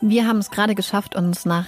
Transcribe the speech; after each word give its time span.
Wir 0.00 0.26
haben 0.26 0.38
es 0.38 0.50
gerade 0.50 0.74
geschafft, 0.74 1.16
uns 1.16 1.46
nach 1.46 1.66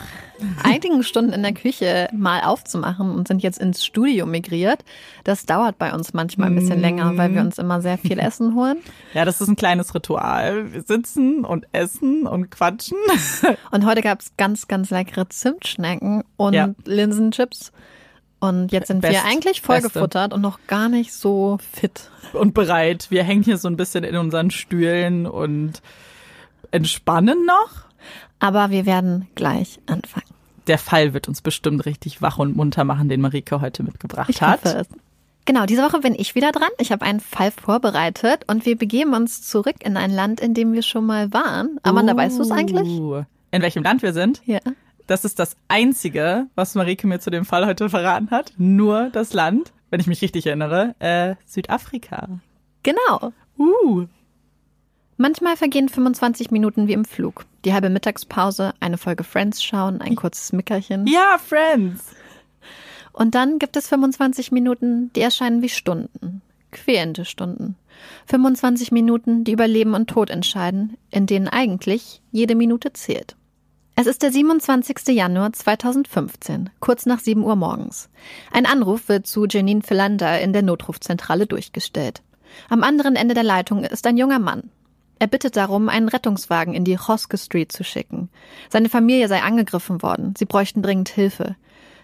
einigen 0.62 1.02
Stunden 1.02 1.32
in 1.32 1.42
der 1.42 1.54
Küche 1.54 2.08
mal 2.12 2.42
aufzumachen 2.42 3.10
und 3.10 3.26
sind 3.26 3.42
jetzt 3.42 3.58
ins 3.58 3.84
Studio 3.84 4.26
migriert. 4.26 4.84
Das 5.24 5.46
dauert 5.46 5.78
bei 5.78 5.92
uns 5.92 6.12
manchmal 6.12 6.48
ein 6.48 6.54
bisschen 6.54 6.80
länger, 6.80 7.16
weil 7.16 7.34
wir 7.34 7.40
uns 7.40 7.58
immer 7.58 7.80
sehr 7.80 7.98
viel 7.98 8.18
Essen 8.18 8.54
holen. 8.54 8.78
Ja, 9.14 9.24
das 9.24 9.40
ist 9.40 9.48
ein 9.48 9.56
kleines 9.56 9.94
Ritual. 9.94 10.72
Wir 10.72 10.82
sitzen 10.82 11.44
und 11.44 11.66
essen 11.72 12.26
und 12.26 12.50
quatschen. 12.50 12.98
Und 13.70 13.84
heute 13.84 14.02
gab 14.02 14.20
es 14.20 14.36
ganz, 14.36 14.68
ganz 14.68 14.90
leckere 14.90 15.28
Zimtschnecken 15.28 16.24
und 16.36 16.54
ja. 16.54 16.70
Linsenchips. 16.84 17.72
Und 18.40 18.72
jetzt 18.72 18.88
sind 18.88 19.00
Best, 19.00 19.14
wir 19.14 19.24
eigentlich 19.24 19.60
vollgefuttert 19.62 20.32
und 20.32 20.40
noch 20.40 20.60
gar 20.66 20.88
nicht 20.88 21.12
so 21.12 21.58
fit. 21.72 22.10
Und 22.32 22.54
bereit. 22.54 23.08
Wir 23.10 23.24
hängen 23.24 23.42
hier 23.42 23.58
so 23.58 23.68
ein 23.68 23.76
bisschen 23.76 24.04
in 24.04 24.16
unseren 24.16 24.50
Stühlen 24.50 25.26
und 25.26 25.82
entspannen 26.70 27.44
noch. 27.44 27.87
Aber 28.38 28.70
wir 28.70 28.86
werden 28.86 29.28
gleich 29.34 29.80
anfangen. 29.86 30.26
Der 30.66 30.78
Fall 30.78 31.14
wird 31.14 31.28
uns 31.28 31.40
bestimmt 31.40 31.86
richtig 31.86 32.20
wach 32.20 32.38
und 32.38 32.56
munter 32.56 32.84
machen, 32.84 33.08
den 33.08 33.20
Marike 33.20 33.60
heute 33.60 33.82
mitgebracht 33.82 34.28
ich 34.28 34.42
hat. 34.42 34.64
Hoffe 34.64 34.78
es. 34.78 34.88
Genau, 35.46 35.64
diese 35.64 35.82
Woche 35.82 36.00
bin 36.00 36.14
ich 36.14 36.34
wieder 36.34 36.52
dran. 36.52 36.68
Ich 36.78 36.92
habe 36.92 37.06
einen 37.06 37.20
Fall 37.20 37.50
vorbereitet 37.50 38.44
und 38.48 38.66
wir 38.66 38.76
begeben 38.76 39.14
uns 39.14 39.48
zurück 39.48 39.76
in 39.82 39.96
ein 39.96 40.10
Land, 40.10 40.40
in 40.40 40.52
dem 40.52 40.74
wir 40.74 40.82
schon 40.82 41.06
mal 41.06 41.32
waren. 41.32 41.80
Amanda, 41.82 42.12
uh, 42.12 42.16
weißt 42.18 42.38
du 42.38 42.42
es 42.42 42.50
eigentlich? 42.50 42.86
In 43.50 43.62
welchem 43.62 43.82
Land 43.82 44.02
wir 44.02 44.12
sind? 44.12 44.42
Ja. 44.44 44.60
Das 45.06 45.24
ist 45.24 45.38
das 45.38 45.56
Einzige, 45.68 46.48
was 46.54 46.74
Marike 46.74 47.06
mir 47.06 47.18
zu 47.18 47.30
dem 47.30 47.46
Fall 47.46 47.64
heute 47.64 47.88
verraten 47.88 48.30
hat. 48.30 48.52
Nur 48.58 49.08
das 49.10 49.32
Land, 49.32 49.72
wenn 49.88 50.00
ich 50.00 50.06
mich 50.06 50.20
richtig 50.20 50.46
erinnere, 50.46 50.94
äh, 50.98 51.34
Südafrika. 51.46 52.28
Genau. 52.82 53.32
Uh. 53.56 54.06
Manchmal 55.20 55.56
vergehen 55.56 55.88
25 55.88 56.52
Minuten 56.52 56.86
wie 56.86 56.92
im 56.92 57.04
Flug. 57.04 57.44
Die 57.64 57.72
halbe 57.72 57.90
Mittagspause, 57.90 58.72
eine 58.78 58.98
Folge 58.98 59.24
Friends 59.24 59.64
schauen, 59.64 60.00
ein 60.00 60.14
kurzes 60.14 60.52
Mickerchen. 60.52 61.08
Ja, 61.08 61.38
Friends! 61.44 62.04
Und 63.12 63.34
dann 63.34 63.58
gibt 63.58 63.76
es 63.76 63.88
25 63.88 64.52
Minuten, 64.52 65.12
die 65.14 65.20
erscheinen 65.20 65.60
wie 65.60 65.68
Stunden. 65.68 66.40
Quälende 66.70 67.24
Stunden. 67.24 67.74
25 68.26 68.92
Minuten, 68.92 69.42
die 69.42 69.50
über 69.50 69.66
Leben 69.66 69.94
und 69.94 70.08
Tod 70.08 70.30
entscheiden, 70.30 70.96
in 71.10 71.26
denen 71.26 71.48
eigentlich 71.48 72.22
jede 72.30 72.54
Minute 72.54 72.92
zählt. 72.92 73.34
Es 73.96 74.06
ist 74.06 74.22
der 74.22 74.30
27. 74.30 75.08
Januar 75.08 75.52
2015, 75.52 76.70
kurz 76.78 77.06
nach 77.06 77.18
7 77.18 77.42
Uhr 77.42 77.56
morgens. 77.56 78.08
Ein 78.52 78.66
Anruf 78.66 79.08
wird 79.08 79.26
zu 79.26 79.46
Janine 79.46 79.82
Philander 79.82 80.40
in 80.40 80.52
der 80.52 80.62
Notrufzentrale 80.62 81.48
durchgestellt. 81.48 82.22
Am 82.68 82.84
anderen 82.84 83.16
Ende 83.16 83.34
der 83.34 83.42
Leitung 83.42 83.82
ist 83.82 84.06
ein 84.06 84.16
junger 84.16 84.38
Mann. 84.38 84.70
Er 85.18 85.26
bittet 85.26 85.56
darum, 85.56 85.88
einen 85.88 86.08
Rettungswagen 86.08 86.74
in 86.74 86.84
die 86.84 86.98
Hoske 86.98 87.38
Street 87.38 87.72
zu 87.72 87.84
schicken. 87.84 88.28
Seine 88.70 88.88
Familie 88.88 89.28
sei 89.28 89.42
angegriffen 89.42 90.02
worden. 90.02 90.34
Sie 90.38 90.44
bräuchten 90.44 90.82
dringend 90.82 91.08
Hilfe. 91.08 91.56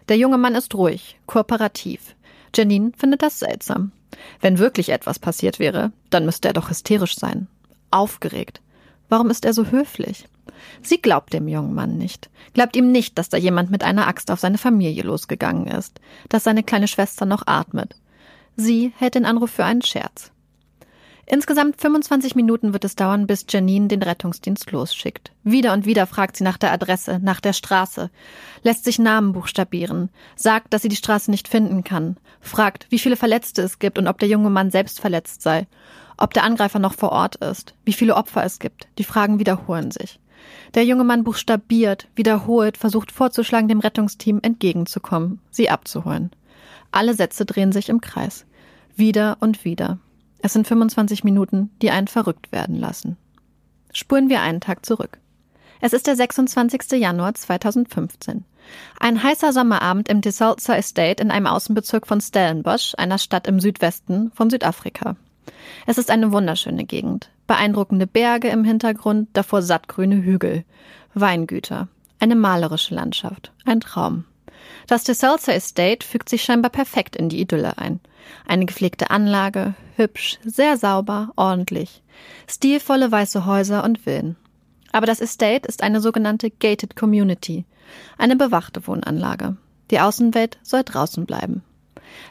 Der 0.08 0.16
junge 0.19 0.38
Mann 0.38 0.55
ist 0.55 0.75
ruhig, 0.75 1.19
kooperativ. 1.26 2.16
Janine 2.55 2.93
findet 2.96 3.22
das 3.22 3.38
seltsam. 3.38 3.93
Wenn 4.40 4.58
wirklich 4.58 4.90
etwas 4.90 5.19
passiert 5.19 5.58
wäre, 5.58 5.93
dann 6.11 6.25
müsste 6.25 6.49
er 6.49 6.55
doch 6.55 6.70
hysterisch 6.70 7.16
sein. 7.16 7.49
Aufgeregt. 7.90 8.61
Warum 9.08 9.31
ist 9.31 9.44
er 9.44 9.52
so 9.52 9.66
höflich? 9.66 10.26
Sie 10.82 11.00
glaubt 11.00 11.32
dem 11.32 11.49
jungen 11.49 11.75
Mann 11.75 11.99
nicht. 11.99 12.31
Glaubt 12.52 12.76
ihm 12.76 12.90
nicht, 12.90 13.19
dass 13.19 13.28
da 13.28 13.37
jemand 13.37 13.70
mit 13.70 13.82
einer 13.82 14.06
Axt 14.06 14.31
auf 14.31 14.40
seine 14.40 14.58
Familie 14.58 15.02
losgegangen 15.02 15.66
ist. 15.66 16.00
Dass 16.28 16.44
seine 16.44 16.62
kleine 16.62 16.88
Schwester 16.88 17.26
noch 17.26 17.46
atmet. 17.46 17.96
Sie 18.56 18.93
hält 18.99 19.14
den 19.14 19.25
Anruf 19.26 19.50
für 19.50 19.64
einen 19.64 19.82
Scherz. 19.82 20.31
Insgesamt 21.26 21.81
25 21.81 22.35
Minuten 22.35 22.73
wird 22.73 22.85
es 22.85 22.97
dauern, 22.97 23.26
bis 23.26 23.47
Janine 23.49 23.88
den 23.88 24.03
Rettungsdienst 24.03 24.71
losschickt. 24.71 25.32
Wieder 25.43 25.73
und 25.73 25.87
wieder 25.87 26.06
fragt 26.06 26.37
sie 26.37 26.44
nach 26.44 26.59
der 26.59 26.73
Adresse, 26.73 27.19
nach 27.23 27.41
der 27.41 27.55
Straße, 27.55 28.11
lässt 28.62 28.85
sich 28.85 28.99
Namen 28.99 29.32
buchstabieren, 29.32 30.11
sagt, 30.37 30.73
dass 30.73 30.82
sie 30.82 30.88
die 30.88 30.97
Straße 30.97 31.31
nicht 31.31 31.49
finden 31.49 31.82
kann, 31.82 32.19
fragt, 32.41 32.87
wie 32.91 32.99
viele 32.99 33.17
Verletzte 33.17 33.62
es 33.62 33.79
gibt 33.79 33.99
und 33.99 34.06
ob 34.06 34.19
der 34.19 34.29
junge 34.29 34.50
Mann 34.50 34.71
selbst 34.71 35.00
verletzt 35.00 35.41
sei, 35.41 35.67
ob 36.19 36.35
der 36.35 36.44
Angreifer 36.44 36.79
noch 36.79 36.94
vor 36.94 37.11
Ort 37.11 37.37
ist, 37.37 37.75
wie 37.85 37.94
viele 37.94 38.17
Opfer 38.17 38.44
es 38.44 38.59
gibt. 38.59 38.88
Die 38.99 39.05
Fragen 39.05 39.38
wiederholen 39.38 39.91
sich. 39.91 40.21
Der 40.75 40.85
junge 40.85 41.05
Mann 41.05 41.25
buchstabiert, 41.25 42.06
wiederholt, 42.17 42.76
versucht 42.76 43.12
vorzuschlagen, 43.12 43.69
dem 43.69 43.81
Rettungsteam 43.81 44.41
entgegenzukommen, 44.43 45.41
sie 45.50 45.71
abzuholen. 45.71 46.31
Alle 46.93 47.15
Sätze 47.15 47.47
drehen 47.47 47.73
sich 47.73 47.88
im 47.88 48.00
Kreis. 48.00 48.44
Wieder 48.94 49.38
und 49.41 49.65
wieder. 49.65 49.99
Es 50.44 50.52
sind 50.52 50.69
25 50.69 51.25
Minuten, 51.25 51.70
die 51.81 51.91
einen 51.91 52.06
verrückt 52.06 52.52
werden 52.52 52.76
lassen. 52.76 53.17
Spuren 53.94 54.29
wir 54.29 54.43
einen 54.43 54.61
Tag 54.61 54.85
zurück. 54.85 55.17
Es 55.81 55.94
ist 55.94 56.06
der 56.06 56.17
26. 56.17 57.00
Januar 57.00 57.32
2015. 57.32 58.44
Ein 59.00 59.23
heißer 59.23 59.55
Sommerabend 59.55 60.11
im 60.11 60.20
Desalza 60.20 60.76
Estate 60.76 61.23
in 61.23 61.31
einem 61.31 61.46
Außenbezirk 61.46 62.06
von 62.06 62.20
Stellenbosch, 62.20 62.93
einer 62.99 63.17
Stadt 63.17 63.46
im 63.46 63.58
Südwesten 63.58 64.32
von 64.35 64.50
Südafrika. 64.50 65.17
Es 65.87 65.96
ist 65.96 66.11
eine 66.11 66.31
wunderschöne 66.31 66.85
Gegend. 66.85 67.31
Beeindruckende 67.47 68.06
Berge 68.06 68.49
im 68.49 68.64
Hintergrund, 68.64 69.31
davor 69.32 69.62
sattgrüne 69.62 70.17
Hügel. 70.17 70.67
Weingüter. 71.14 71.88
Eine 72.20 72.37
malerische 72.37 72.94
Landschaft. 72.94 73.50
Ein 73.64 73.81
Traum. 73.81 74.26
Das 74.87 75.05
DeSalza 75.05 75.52
Estate 75.52 76.06
fügt 76.06 76.28
sich 76.28 76.43
scheinbar 76.43 76.70
perfekt 76.70 77.16
in 77.16 77.28
die 77.28 77.40
Idylle 77.40 77.78
ein. 77.78 78.00
Eine 78.46 78.66
gepflegte 78.66 79.11
Anlage, 79.11 79.75
hübsch, 79.96 80.38
sehr 80.44 80.76
sauber, 80.76 81.32
ordentlich. 81.37 82.02
Stilvolle 82.49 83.11
weiße 83.11 83.46
Häuser 83.46 83.84
und 83.84 83.99
Villen. 83.99 84.37
Aber 84.93 85.06
das 85.06 85.20
Estate 85.20 85.66
ist 85.66 85.82
eine 85.82 86.00
sogenannte 86.00 86.50
Gated 86.50 86.96
Community, 86.96 87.64
eine 88.16 88.37
bewachte 88.37 88.87
Wohnanlage. 88.87 89.56
Die 89.90 90.00
Außenwelt 90.00 90.58
soll 90.62 90.84
draußen 90.84 91.26
bleiben. 91.26 91.62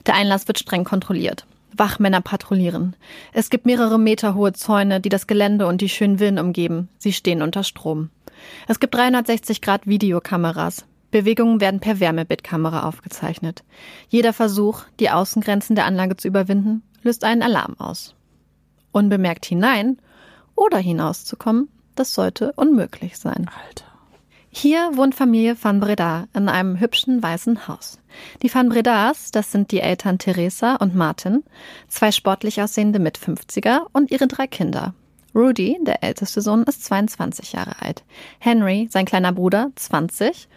Der 0.06 0.16
Einlass 0.16 0.48
wird 0.48 0.60
streng 0.60 0.84
kontrolliert. 0.84 1.46
Wachmänner 1.76 2.22
patrouillieren. 2.22 2.96
Es 3.32 3.50
gibt 3.50 3.66
mehrere 3.66 4.00
Meter 4.00 4.36
hohe 4.36 4.54
Zäune, 4.54 5.02
die 5.02 5.10
das 5.10 5.28
Gelände 5.28 5.68
und 5.68 5.82
die 5.82 5.90
schönen 5.90 6.20
Villen 6.20 6.40
umgeben. 6.40 6.90
Sie 6.98 7.14
stehen 7.14 7.42
unter 7.42 7.64
Strom. 7.64 8.10
Es 8.68 8.80
gibt 8.80 8.94
360 8.96 9.62
Grad 9.62 9.88
Videokameras. 9.88 10.86
Bewegungen 11.14 11.62
werden 11.62 11.80
per 11.80 12.00
Wärmebildkamera 12.00 12.88
aufgezeichnet. 12.88 13.64
Jeder 14.10 14.34
Versuch, 14.34 14.82
die 15.00 15.12
Außengrenzen 15.12 15.76
der 15.76 15.86
Anlage 15.86 16.18
zu 16.18 16.28
überwinden, 16.28 16.82
löst 17.04 17.24
einen 17.24 17.44
Alarm 17.44 17.80
aus. 17.80 18.16
Unbemerkt 18.92 19.46
hinein 19.46 20.00
oder 20.56 20.80
hinauszukommen, 20.80 21.70
das 21.94 22.16
sollte 22.16 22.54
unmöglich 22.54 23.20
sein. 23.20 23.48
Alter. 23.68 23.86
Hier 24.50 24.90
wohnt 24.96 25.14
Familie 25.14 25.56
van 25.62 25.80
Breda 25.80 26.26
in 26.34 26.50
einem 26.50 26.80
hübschen 26.80 27.22
weißen 27.22 27.68
Haus. 27.68 28.00
Die 28.42 28.54
van 28.54 28.70
Bredas, 28.70 29.30
das 29.30 29.52
sind 29.52 29.72
die 29.72 29.82
Eltern 29.82 30.18
Teresa 30.18 30.78
und 30.78 30.96
Martin, 30.96 31.44
zwei 31.90 32.12
sportlich 32.12 32.60
aussehende 32.60 32.98
Mit-50er 32.98 33.82
und 33.94 34.10
ihre 34.10 34.28
drei 34.28 34.48
Kinder. 34.48 34.96
Rudy, 35.36 35.78
der 35.84 36.04
älteste 36.04 36.42
Sohn, 36.42 36.64
ist 36.64 36.84
22 36.86 37.54
Jahre 37.54 37.84
alt. 37.84 38.04
Henry, 38.40 38.88
sein 38.92 39.06
kleiner 39.06 39.32
Bruder, 39.32 39.72
20 39.76 40.48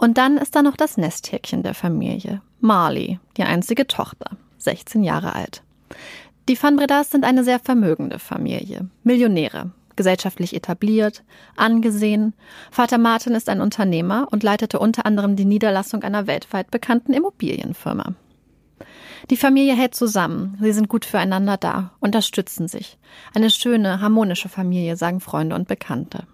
und 0.00 0.16
dann 0.16 0.38
ist 0.38 0.56
da 0.56 0.62
noch 0.62 0.78
das 0.78 0.96
Nesthäkchen 0.96 1.62
der 1.62 1.74
Familie, 1.74 2.40
Marley, 2.60 3.20
die 3.36 3.42
einzige 3.42 3.86
Tochter, 3.86 4.30
16 4.56 5.02
Jahre 5.02 5.34
alt. 5.34 5.62
Die 6.48 6.60
Van 6.60 6.76
Bredas 6.76 7.10
sind 7.10 7.22
eine 7.22 7.44
sehr 7.44 7.60
vermögende 7.60 8.18
Familie, 8.18 8.88
Millionäre, 9.04 9.72
gesellschaftlich 9.96 10.56
etabliert, 10.56 11.22
angesehen. 11.54 12.32
Vater 12.70 12.96
Martin 12.96 13.34
ist 13.34 13.50
ein 13.50 13.60
Unternehmer 13.60 14.28
und 14.30 14.42
leitete 14.42 14.78
unter 14.78 15.04
anderem 15.04 15.36
die 15.36 15.44
Niederlassung 15.44 16.02
einer 16.02 16.26
weltweit 16.26 16.70
bekannten 16.70 17.12
Immobilienfirma. 17.12 18.14
Die 19.28 19.36
Familie 19.36 19.76
hält 19.76 19.94
zusammen, 19.94 20.56
sie 20.62 20.72
sind 20.72 20.88
gut 20.88 21.04
füreinander 21.04 21.58
da, 21.58 21.92
unterstützen 22.00 22.68
sich. 22.68 22.96
Eine 23.34 23.50
schöne, 23.50 24.00
harmonische 24.00 24.48
Familie, 24.48 24.96
sagen 24.96 25.20
Freunde 25.20 25.56
und 25.56 25.68
Bekannte. 25.68 26.26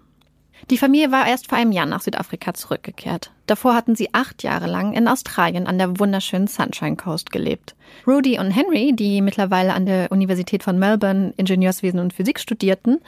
Die 0.69 0.77
Familie 0.77 1.11
war 1.11 1.27
erst 1.27 1.47
vor 1.47 1.57
einem 1.57 1.71
Jahr 1.71 1.85
nach 1.85 2.01
Südafrika 2.01 2.53
zurückgekehrt. 2.53 3.31
Davor 3.45 3.73
hatten 3.75 3.95
sie 3.95 4.13
acht 4.13 4.43
Jahre 4.43 4.67
lang 4.67 4.93
in 4.93 5.07
Australien 5.07 5.67
an 5.67 5.77
der 5.77 5.99
wunderschönen 5.99 6.47
Sunshine 6.47 6.97
Coast 6.97 7.31
gelebt. 7.31 7.75
Rudy 8.05 8.37
und 8.39 8.51
Henry, 8.51 8.93
die 8.93 9.21
mittlerweile 9.21 9.73
an 9.73 9.85
der 9.85 10.11
Universität 10.11 10.63
von 10.63 10.77
Melbourne 10.77 11.33
Ingenieurswesen 11.37 11.99
und 11.99 12.13
Physik 12.13 12.39
studierten, 12.39 12.99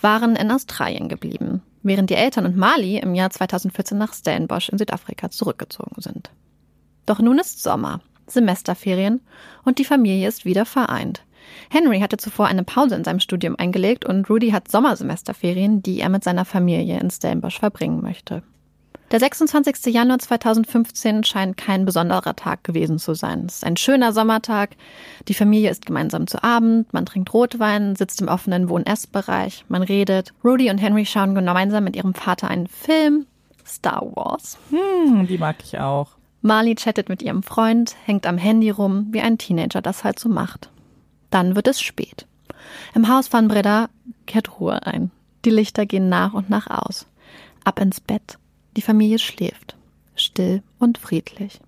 waren 0.00 0.36
in 0.36 0.52
Australien 0.52 1.08
geblieben, 1.08 1.62
während 1.82 2.10
die 2.10 2.14
Eltern 2.14 2.46
und 2.46 2.56
Mali 2.56 2.98
im 2.98 3.14
Jahr 3.14 3.30
2014 3.30 3.98
nach 3.98 4.14
Stellenbosch 4.14 4.68
in 4.68 4.78
Südafrika 4.78 5.30
zurückgezogen 5.30 6.00
sind. 6.00 6.30
Doch 7.06 7.18
nun 7.18 7.38
ist 7.38 7.62
Sommer, 7.62 8.00
Semesterferien 8.28 9.20
und 9.64 9.78
die 9.78 9.84
Familie 9.84 10.28
ist 10.28 10.44
wieder 10.44 10.66
vereint. 10.66 11.24
Henry 11.70 12.00
hatte 12.00 12.16
zuvor 12.16 12.46
eine 12.46 12.64
Pause 12.64 12.94
in 12.94 13.04
seinem 13.04 13.20
Studium 13.20 13.56
eingelegt 13.56 14.04
und 14.04 14.28
Rudy 14.28 14.50
hat 14.50 14.70
Sommersemesterferien, 14.70 15.82
die 15.82 16.00
er 16.00 16.08
mit 16.08 16.24
seiner 16.24 16.44
Familie 16.44 17.00
in 17.00 17.10
Stellenbosch 17.10 17.58
verbringen 17.58 18.02
möchte. 18.02 18.42
Der 19.10 19.20
26. 19.20 19.86
Januar 19.94 20.18
2015 20.18 21.24
scheint 21.24 21.56
kein 21.56 21.86
besonderer 21.86 22.36
Tag 22.36 22.62
gewesen 22.62 22.98
zu 22.98 23.14
sein. 23.14 23.46
Es 23.46 23.56
ist 23.56 23.64
ein 23.64 23.78
schöner 23.78 24.12
Sommertag. 24.12 24.76
Die 25.28 25.34
Familie 25.34 25.70
isst 25.70 25.86
gemeinsam 25.86 26.26
zu 26.26 26.44
Abend, 26.44 26.92
man 26.92 27.06
trinkt 27.06 27.32
Rotwein, 27.32 27.96
sitzt 27.96 28.20
im 28.20 28.28
offenen 28.28 28.68
Wohn-Ess-Bereich, 28.68 29.64
man 29.68 29.82
redet. 29.82 30.34
Rudy 30.44 30.68
und 30.68 30.76
Henry 30.76 31.06
schauen 31.06 31.34
gemeinsam 31.34 31.84
mit 31.84 31.96
ihrem 31.96 32.12
Vater 32.12 32.48
einen 32.48 32.66
Film, 32.66 33.26
Star 33.66 34.02
Wars. 34.14 34.58
Hm, 34.70 35.26
die 35.26 35.38
mag 35.38 35.56
ich 35.64 35.78
auch. 35.78 36.10
Marley 36.42 36.74
chattet 36.74 37.08
mit 37.08 37.22
ihrem 37.22 37.42
Freund, 37.42 37.96
hängt 38.04 38.26
am 38.26 38.36
Handy 38.36 38.68
rum, 38.68 39.08
wie 39.10 39.22
ein 39.22 39.38
Teenager 39.38 39.80
das 39.80 40.04
halt 40.04 40.18
so 40.18 40.28
macht. 40.28 40.68
Dann 41.30 41.56
wird 41.56 41.68
es 41.68 41.80
spät. 41.80 42.26
Im 42.94 43.08
Haus 43.08 43.28
von 43.28 43.48
Breda 43.48 43.88
kehrt 44.26 44.60
Ruhe 44.60 44.86
ein. 44.86 45.10
Die 45.44 45.50
Lichter 45.50 45.86
gehen 45.86 46.08
nach 46.08 46.34
und 46.34 46.50
nach 46.50 46.66
aus. 46.68 47.06
Ab 47.64 47.80
ins 47.80 48.00
Bett. 48.00 48.38
Die 48.76 48.82
Familie 48.82 49.18
schläft. 49.18 49.76
Still 50.16 50.62
und 50.78 50.98
friedlich. 50.98 51.60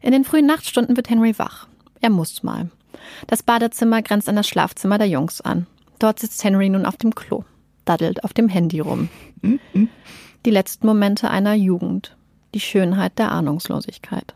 In 0.00 0.12
den 0.12 0.24
frühen 0.24 0.46
Nachtstunden 0.46 0.96
wird 0.96 1.10
Henry 1.10 1.38
wach. 1.38 1.68
Er 2.00 2.10
muss 2.10 2.42
mal. 2.42 2.70
Das 3.26 3.42
Badezimmer 3.42 4.02
grenzt 4.02 4.28
an 4.28 4.36
das 4.36 4.48
Schlafzimmer 4.48 4.98
der 4.98 5.08
Jungs 5.08 5.40
an. 5.40 5.66
Dort 5.98 6.20
sitzt 6.20 6.42
Henry 6.44 6.68
nun 6.68 6.86
auf 6.86 6.96
dem 6.96 7.14
Klo, 7.14 7.44
daddelt 7.84 8.24
auf 8.24 8.32
dem 8.32 8.48
Handy 8.48 8.80
rum. 8.80 9.08
Die 10.44 10.50
letzten 10.50 10.86
Momente 10.86 11.30
einer 11.30 11.54
Jugend. 11.54 12.16
Die 12.54 12.60
Schönheit 12.60 13.18
der 13.18 13.32
Ahnungslosigkeit. 13.32 14.34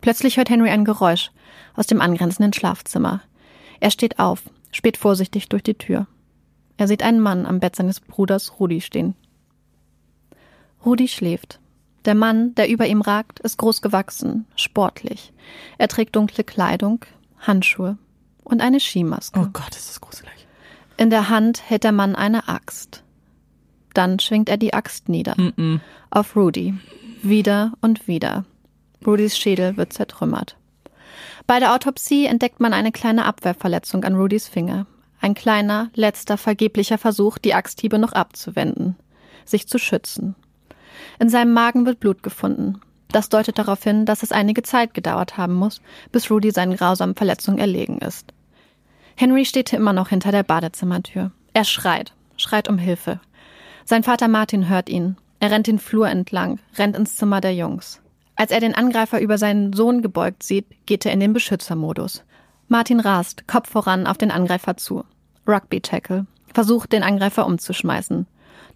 Plötzlich 0.00 0.36
hört 0.36 0.50
Henry 0.50 0.70
ein 0.70 0.84
Geräusch 0.84 1.30
aus 1.74 1.86
dem 1.86 2.00
angrenzenden 2.00 2.52
Schlafzimmer. 2.52 3.22
Er 3.80 3.90
steht 3.90 4.18
auf, 4.18 4.42
späht 4.72 4.96
vorsichtig 4.96 5.48
durch 5.48 5.62
die 5.62 5.74
Tür. 5.74 6.06
Er 6.76 6.88
sieht 6.88 7.02
einen 7.02 7.20
Mann 7.20 7.46
am 7.46 7.60
Bett 7.60 7.76
seines 7.76 8.00
Bruders 8.00 8.58
Rudi 8.58 8.80
stehen. 8.80 9.14
Rudi 10.84 11.08
schläft. 11.08 11.60
Der 12.04 12.14
Mann, 12.14 12.54
der 12.54 12.68
über 12.68 12.86
ihm 12.86 13.00
ragt, 13.00 13.40
ist 13.40 13.56
groß 13.56 13.80
gewachsen, 13.80 14.46
sportlich. 14.56 15.32
Er 15.78 15.88
trägt 15.88 16.16
dunkle 16.16 16.44
Kleidung, 16.44 17.00
Handschuhe 17.38 17.96
und 18.42 18.60
eine 18.60 18.80
Skimaske. 18.80 19.40
Oh 19.40 19.48
Gott, 19.52 19.74
ist 19.74 19.88
das 19.88 20.00
gruselig. 20.00 20.46
In 20.96 21.10
der 21.10 21.28
Hand 21.28 21.68
hält 21.68 21.84
der 21.84 21.92
Mann 21.92 22.14
eine 22.14 22.48
Axt. 22.48 23.02
Dann 23.94 24.18
schwingt 24.18 24.48
er 24.48 24.56
die 24.56 24.74
Axt 24.74 25.08
nieder. 25.08 25.34
Mm 25.36 25.52
-mm. 25.56 25.80
Auf 26.10 26.36
Rudy. 26.36 26.74
Wieder 27.22 27.72
und 27.80 28.06
wieder. 28.06 28.44
Rudys 29.06 29.38
Schädel 29.38 29.76
wird 29.76 29.92
zertrümmert. 29.92 30.56
Bei 31.46 31.60
der 31.60 31.74
Autopsie 31.74 32.26
entdeckt 32.26 32.60
man 32.60 32.72
eine 32.72 32.92
kleine 32.92 33.24
Abwehrverletzung 33.24 34.04
an 34.04 34.16
Rudys 34.16 34.48
Finger. 34.48 34.86
Ein 35.20 35.34
kleiner, 35.34 35.90
letzter, 35.94 36.36
vergeblicher 36.36 36.98
Versuch, 36.98 37.38
die 37.38 37.54
Axthiebe 37.54 37.98
noch 37.98 38.12
abzuwenden. 38.12 38.96
Sich 39.44 39.68
zu 39.68 39.78
schützen. 39.78 40.34
In 41.18 41.28
seinem 41.28 41.52
Magen 41.52 41.86
wird 41.86 42.00
Blut 42.00 42.22
gefunden. 42.22 42.80
Das 43.08 43.28
deutet 43.28 43.58
darauf 43.58 43.82
hin, 43.82 44.06
dass 44.06 44.22
es 44.22 44.32
einige 44.32 44.62
Zeit 44.62 44.92
gedauert 44.92 45.36
haben 45.36 45.54
muss, 45.54 45.80
bis 46.10 46.30
Rudy 46.30 46.50
seinen 46.50 46.76
grausamen 46.76 47.14
Verletzungen 47.14 47.58
erlegen 47.58 47.98
ist. 47.98 48.32
Henry 49.16 49.44
steht 49.44 49.72
immer 49.72 49.92
noch 49.92 50.08
hinter 50.08 50.32
der 50.32 50.42
Badezimmertür. 50.42 51.30
Er 51.52 51.64
schreit, 51.64 52.12
schreit 52.36 52.68
um 52.68 52.78
Hilfe. 52.78 53.20
Sein 53.84 54.02
Vater 54.02 54.28
Martin 54.28 54.68
hört 54.68 54.88
ihn. 54.88 55.16
Er 55.38 55.50
rennt 55.50 55.66
den 55.68 55.78
Flur 55.78 56.08
entlang, 56.08 56.58
rennt 56.76 56.96
ins 56.96 57.16
Zimmer 57.16 57.40
der 57.40 57.54
Jungs. 57.54 58.00
Als 58.36 58.50
er 58.50 58.60
den 58.60 58.74
Angreifer 58.74 59.20
über 59.20 59.38
seinen 59.38 59.72
Sohn 59.72 60.02
gebeugt 60.02 60.42
sieht, 60.42 60.66
geht 60.86 61.06
er 61.06 61.12
in 61.12 61.20
den 61.20 61.32
Beschützermodus. 61.32 62.24
Martin 62.68 63.00
rast, 63.00 63.46
Kopf 63.46 63.70
voran, 63.70 64.06
auf 64.06 64.18
den 64.18 64.30
Angreifer 64.30 64.76
zu. 64.76 65.04
Rugby-Tackle. 65.46 66.26
Versucht, 66.52 66.92
den 66.92 67.02
Angreifer 67.02 67.46
umzuschmeißen. 67.46 68.26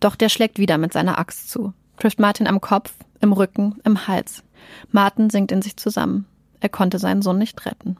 Doch 0.00 0.14
der 0.14 0.28
schlägt 0.28 0.58
wieder 0.58 0.78
mit 0.78 0.92
seiner 0.92 1.18
Axt 1.18 1.50
zu. 1.50 1.72
Trifft 1.98 2.20
Martin 2.20 2.46
am 2.46 2.60
Kopf, 2.60 2.92
im 3.20 3.32
Rücken, 3.32 3.80
im 3.84 4.06
Hals. 4.06 4.44
Martin 4.92 5.30
sinkt 5.30 5.52
in 5.52 5.62
sich 5.62 5.76
zusammen. 5.76 6.26
Er 6.60 6.68
konnte 6.68 6.98
seinen 6.98 7.22
Sohn 7.22 7.38
nicht 7.38 7.64
retten. 7.66 7.96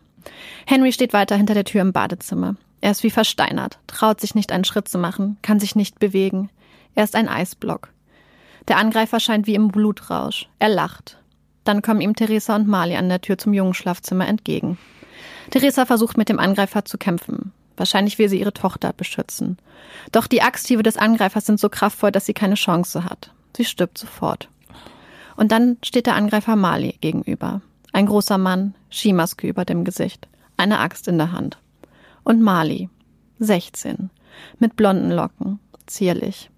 Henry 0.67 0.93
steht 0.93 1.12
weiter 1.12 1.37
hinter 1.37 1.55
der 1.55 1.65
Tür 1.65 1.83
im 1.83 1.93
Badezimmer. 1.93 2.57
Er 2.81 2.93
ist 2.93 3.03
wie 3.03 3.11
versteinert, 3.11 3.79
traut 3.87 4.21
sich 4.21 4.35
nicht 4.35 4.53
einen 4.53 4.65
Schritt 4.65 4.88
zu 4.88 4.99
machen, 4.99 5.37
kann 5.43 5.59
sich 5.59 5.75
nicht 5.75 5.99
bewegen. 5.99 6.50
Er 6.95 7.05
ist 7.05 7.17
ein 7.17 7.29
Eisblock. 7.29 7.88
Der 8.69 8.77
Angreifer 8.77 9.19
scheint 9.19 9.47
wie 9.47 9.55
im 9.55 9.69
Blutrausch. 9.69 10.49
Er 10.59 10.69
lacht. 10.69 11.19
Dann 11.69 11.83
kommen 11.83 12.01
ihm 12.01 12.17
Theresa 12.17 12.57
und 12.57 12.67
Mali 12.67 12.97
an 12.97 13.11
der 13.11 13.21
Tür 13.21 13.37
zum 13.37 13.53
Jungenschlafzimmer 13.53 14.27
entgegen. 14.27 14.79
Theresa 15.51 15.85
versucht 15.85 16.17
mit 16.17 16.31
dem 16.31 16.39
Angreifer 16.39 16.87
zu 16.87 16.97
kämpfen. 16.97 17.53
Wahrscheinlich 17.77 18.19
will 18.19 18.31
sie 18.31 18.41
ihre 18.41 18.55
Tochter 18.55 18.95
beschützen. 18.95 19.59
Doch 20.11 20.27
die 20.27 20.41
Axthiebe 20.41 20.83
des 20.83 20.97
Angreifers 20.97 21.45
sind 21.45 21.61
so 21.61 21.69
kraftvoll, 21.69 22.11
dass 22.11 22.25
sie 22.25 22.33
keine 22.33 22.55
Chance 22.55 23.05
hat. 23.05 23.35
Sie 23.55 23.67
stirbt 23.67 23.99
sofort. 23.99 24.49
Und 25.37 25.53
dann 25.53 25.77
steht 25.85 26.07
der 26.07 26.15
Angreifer 26.15 26.57
Mali 26.57 26.97
gegenüber. 27.03 27.61
Ein 27.93 28.07
großer 28.07 28.39
Mann, 28.39 28.75
Skimaske 28.91 29.47
über 29.47 29.67
dem 29.67 29.85
Gesicht, 29.85 30.27
eine 30.57 30.79
Axt 30.79 31.07
in 31.07 31.19
der 31.19 31.33
Hand. 31.33 31.59
Und 32.25 32.41
Mali, 32.41 32.89
16, 33.41 34.09
mit 34.59 34.75
blonden 34.75 35.11
Locken, 35.11 35.59
zierlich. 35.87 36.49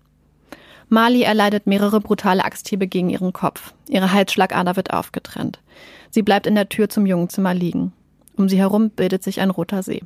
Mali 0.91 1.23
erleidet 1.23 1.69
mehrere 1.69 2.01
brutale 2.01 2.45
Axthiebe 2.45 2.89
gegen 2.89 3.11
ihren 3.11 3.33
Kopf. 3.33 3.73
Ihre 3.89 4.13
Halsschlagader 4.13 4.75
wird 4.75 4.93
aufgetrennt. 4.93 5.61
Sie 6.11 6.23
bleibt 6.23 6.49
in 6.49 6.57
der 6.57 6.69
Tür 6.69 6.89
zum 6.89 7.07
Jungenzimmer 7.07 7.55
liegen. 7.55 7.93
Um 8.37 8.49
sie 8.49 8.59
herum 8.59 8.91
bildet 8.91 9.23
sich 9.23 9.41
ein 9.41 9.51
roter 9.51 9.85
See. 9.85 10.03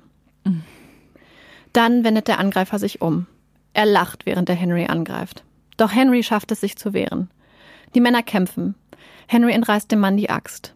Dann 1.73 2.05
wendet 2.05 2.29
der 2.29 2.39
Angreifer 2.39 2.79
sich 2.79 3.01
um. 3.01 3.27
Er 3.73 3.87
lacht, 3.87 4.27
während 4.27 4.51
er 4.51 4.55
Henry 4.57 4.85
angreift. 4.85 5.43
Doch 5.79 5.91
Henry 5.91 6.23
schafft 6.23 6.53
es, 6.53 6.61
sich 6.61 6.77
zu 6.77 6.93
wehren. 6.93 7.31
Die 7.95 8.01
Männer 8.01 8.23
kämpfen. 8.23 8.75
Henry 9.27 9.53
entreißt 9.53 9.91
dem 9.91 10.01
Mann 10.01 10.19
die 10.19 10.29
Axt. 10.29 10.75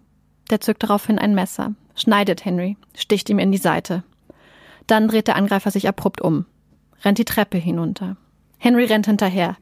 Der 0.51 0.63
zückt 0.63 0.83
daraufhin 0.83 1.19
ein 1.19 1.35
Messer, 1.35 1.75
schneidet 1.95 2.47
Henry, 2.47 2.79
sticht 2.95 3.29
ihm 3.29 3.39
in 3.39 3.53
die 3.53 3.59
Seite. 3.59 4.03
Dann 4.87 5.09
dreht 5.09 5.29
der 5.29 5.37
Angreifer 5.37 5.71
sich 5.71 5.87
abrupt 5.87 6.23
um, 6.23 6.47
rennt 7.05 7.19
die 7.19 7.27
Treppe 7.27 7.59
hinunter. 7.59 8.17
Henry 8.59 8.85
rennt 8.85 9.07
hinterher, 9.07 9.57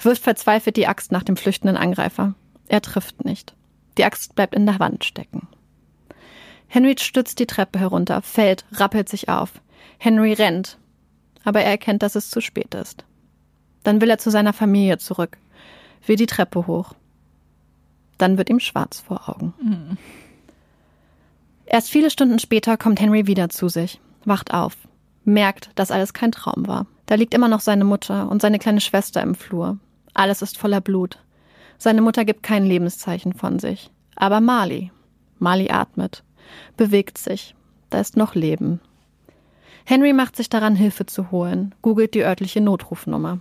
wirft 0.00 0.22
verzweifelt 0.22 0.76
die 0.76 0.86
Axt 0.86 1.12
nach 1.12 1.22
dem 1.22 1.36
flüchtenden 1.36 1.76
Angreifer. 1.76 2.34
Er 2.66 2.82
trifft 2.82 3.24
nicht. 3.24 3.54
Die 3.96 4.04
Axt 4.04 4.34
bleibt 4.34 4.54
in 4.54 4.66
der 4.66 4.80
Wand 4.80 5.04
stecken. 5.04 5.48
Henry 6.66 6.96
stützt 6.98 7.38
die 7.38 7.46
Treppe 7.46 7.78
herunter, 7.78 8.22
fällt, 8.22 8.64
rappelt 8.72 9.08
sich 9.08 9.28
auf. 9.28 9.52
Henry 9.98 10.32
rennt, 10.32 10.78
aber 11.44 11.62
er 11.62 11.70
erkennt, 11.70 12.02
dass 12.02 12.14
es 12.14 12.30
zu 12.30 12.40
spät 12.40 12.74
ist. 12.74 13.04
Dann 13.82 14.00
will 14.00 14.10
er 14.10 14.18
zu 14.18 14.30
seiner 14.30 14.52
Familie 14.52 14.98
zurück, 14.98 15.38
will 16.06 16.16
die 16.16 16.26
Treppe 16.26 16.66
hoch. 16.66 16.94
Dann 18.18 18.36
wird 18.36 18.50
ihm 18.50 18.60
schwarz 18.60 19.00
vor 19.00 19.28
Augen. 19.28 19.54
Mhm. 19.62 19.96
Erst 21.64 21.90
viele 21.90 22.10
Stunden 22.10 22.38
später 22.38 22.76
kommt 22.76 23.00
Henry 23.00 23.26
wieder 23.26 23.48
zu 23.48 23.68
sich, 23.68 24.00
wacht 24.24 24.52
auf, 24.52 24.76
merkt, 25.24 25.70
dass 25.74 25.90
alles 25.90 26.12
kein 26.12 26.32
Traum 26.32 26.66
war. 26.66 26.86
Da 27.08 27.14
liegt 27.14 27.32
immer 27.32 27.48
noch 27.48 27.60
seine 27.60 27.86
Mutter 27.86 28.30
und 28.30 28.42
seine 28.42 28.58
kleine 28.58 28.82
Schwester 28.82 29.22
im 29.22 29.34
Flur. 29.34 29.78
Alles 30.12 30.42
ist 30.42 30.58
voller 30.58 30.82
Blut. 30.82 31.18
Seine 31.78 32.02
Mutter 32.02 32.26
gibt 32.26 32.42
kein 32.42 32.66
Lebenszeichen 32.66 33.32
von 33.32 33.58
sich. 33.58 33.90
Aber 34.14 34.42
Mali. 34.42 34.92
Mali 35.38 35.70
atmet, 35.70 36.22
bewegt 36.76 37.16
sich. 37.16 37.54
Da 37.88 37.98
ist 37.98 38.18
noch 38.18 38.34
Leben. 38.34 38.82
Henry 39.86 40.12
macht 40.12 40.36
sich 40.36 40.50
daran, 40.50 40.76
Hilfe 40.76 41.06
zu 41.06 41.30
holen, 41.30 41.74
googelt 41.80 42.12
die 42.12 42.24
örtliche 42.24 42.60
Notrufnummer. 42.60 43.40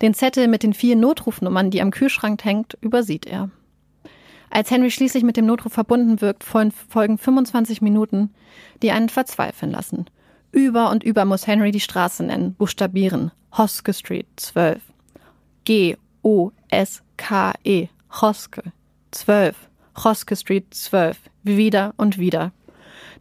Den 0.00 0.14
Zettel 0.14 0.48
mit 0.48 0.62
den 0.62 0.72
vier 0.72 0.96
Notrufnummern, 0.96 1.70
die 1.70 1.82
am 1.82 1.90
Kühlschrank 1.90 2.42
hängt, 2.42 2.78
übersieht 2.80 3.26
er. 3.26 3.50
Als 4.48 4.70
Henry 4.70 4.90
schließlich 4.90 5.24
mit 5.24 5.36
dem 5.36 5.44
Notruf 5.44 5.74
verbunden 5.74 6.22
wirkt, 6.22 6.42
folgen 6.42 7.18
25 7.18 7.82
Minuten, 7.82 8.32
die 8.82 8.92
einen 8.92 9.10
verzweifeln 9.10 9.72
lassen. 9.72 10.06
Über 10.50 10.90
und 10.90 11.02
über 11.04 11.24
muss 11.24 11.46
Henry 11.46 11.70
die 11.70 11.80
Straße 11.80 12.24
nennen, 12.24 12.54
buchstabieren. 12.54 13.30
Hoske 13.56 13.92
Street 13.92 14.26
12. 14.36 14.80
G-O-S-K-E. 15.64 15.98
Hoske 18.20 18.62
12. 19.10 19.56
Hoske 20.02 20.36
Street 20.36 20.72
12. 20.74 21.18
Wieder 21.42 21.94
und 21.96 22.18
wieder. 22.18 22.52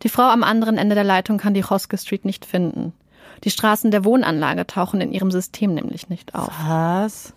Die 0.03 0.09
Frau 0.09 0.29
am 0.29 0.43
anderen 0.43 0.77
Ende 0.77 0.95
der 0.95 1.03
Leitung 1.03 1.37
kann 1.37 1.53
die 1.53 1.63
Hoske 1.63 1.97
Street 1.97 2.25
nicht 2.25 2.45
finden. 2.45 2.93
Die 3.43 3.51
Straßen 3.51 3.91
der 3.91 4.05
Wohnanlage 4.05 4.65
tauchen 4.65 5.01
in 5.01 5.11
ihrem 5.11 5.31
System 5.31 5.73
nämlich 5.73 6.09
nicht 6.09 6.35
auf. 6.35 6.53
Was? 6.65 7.33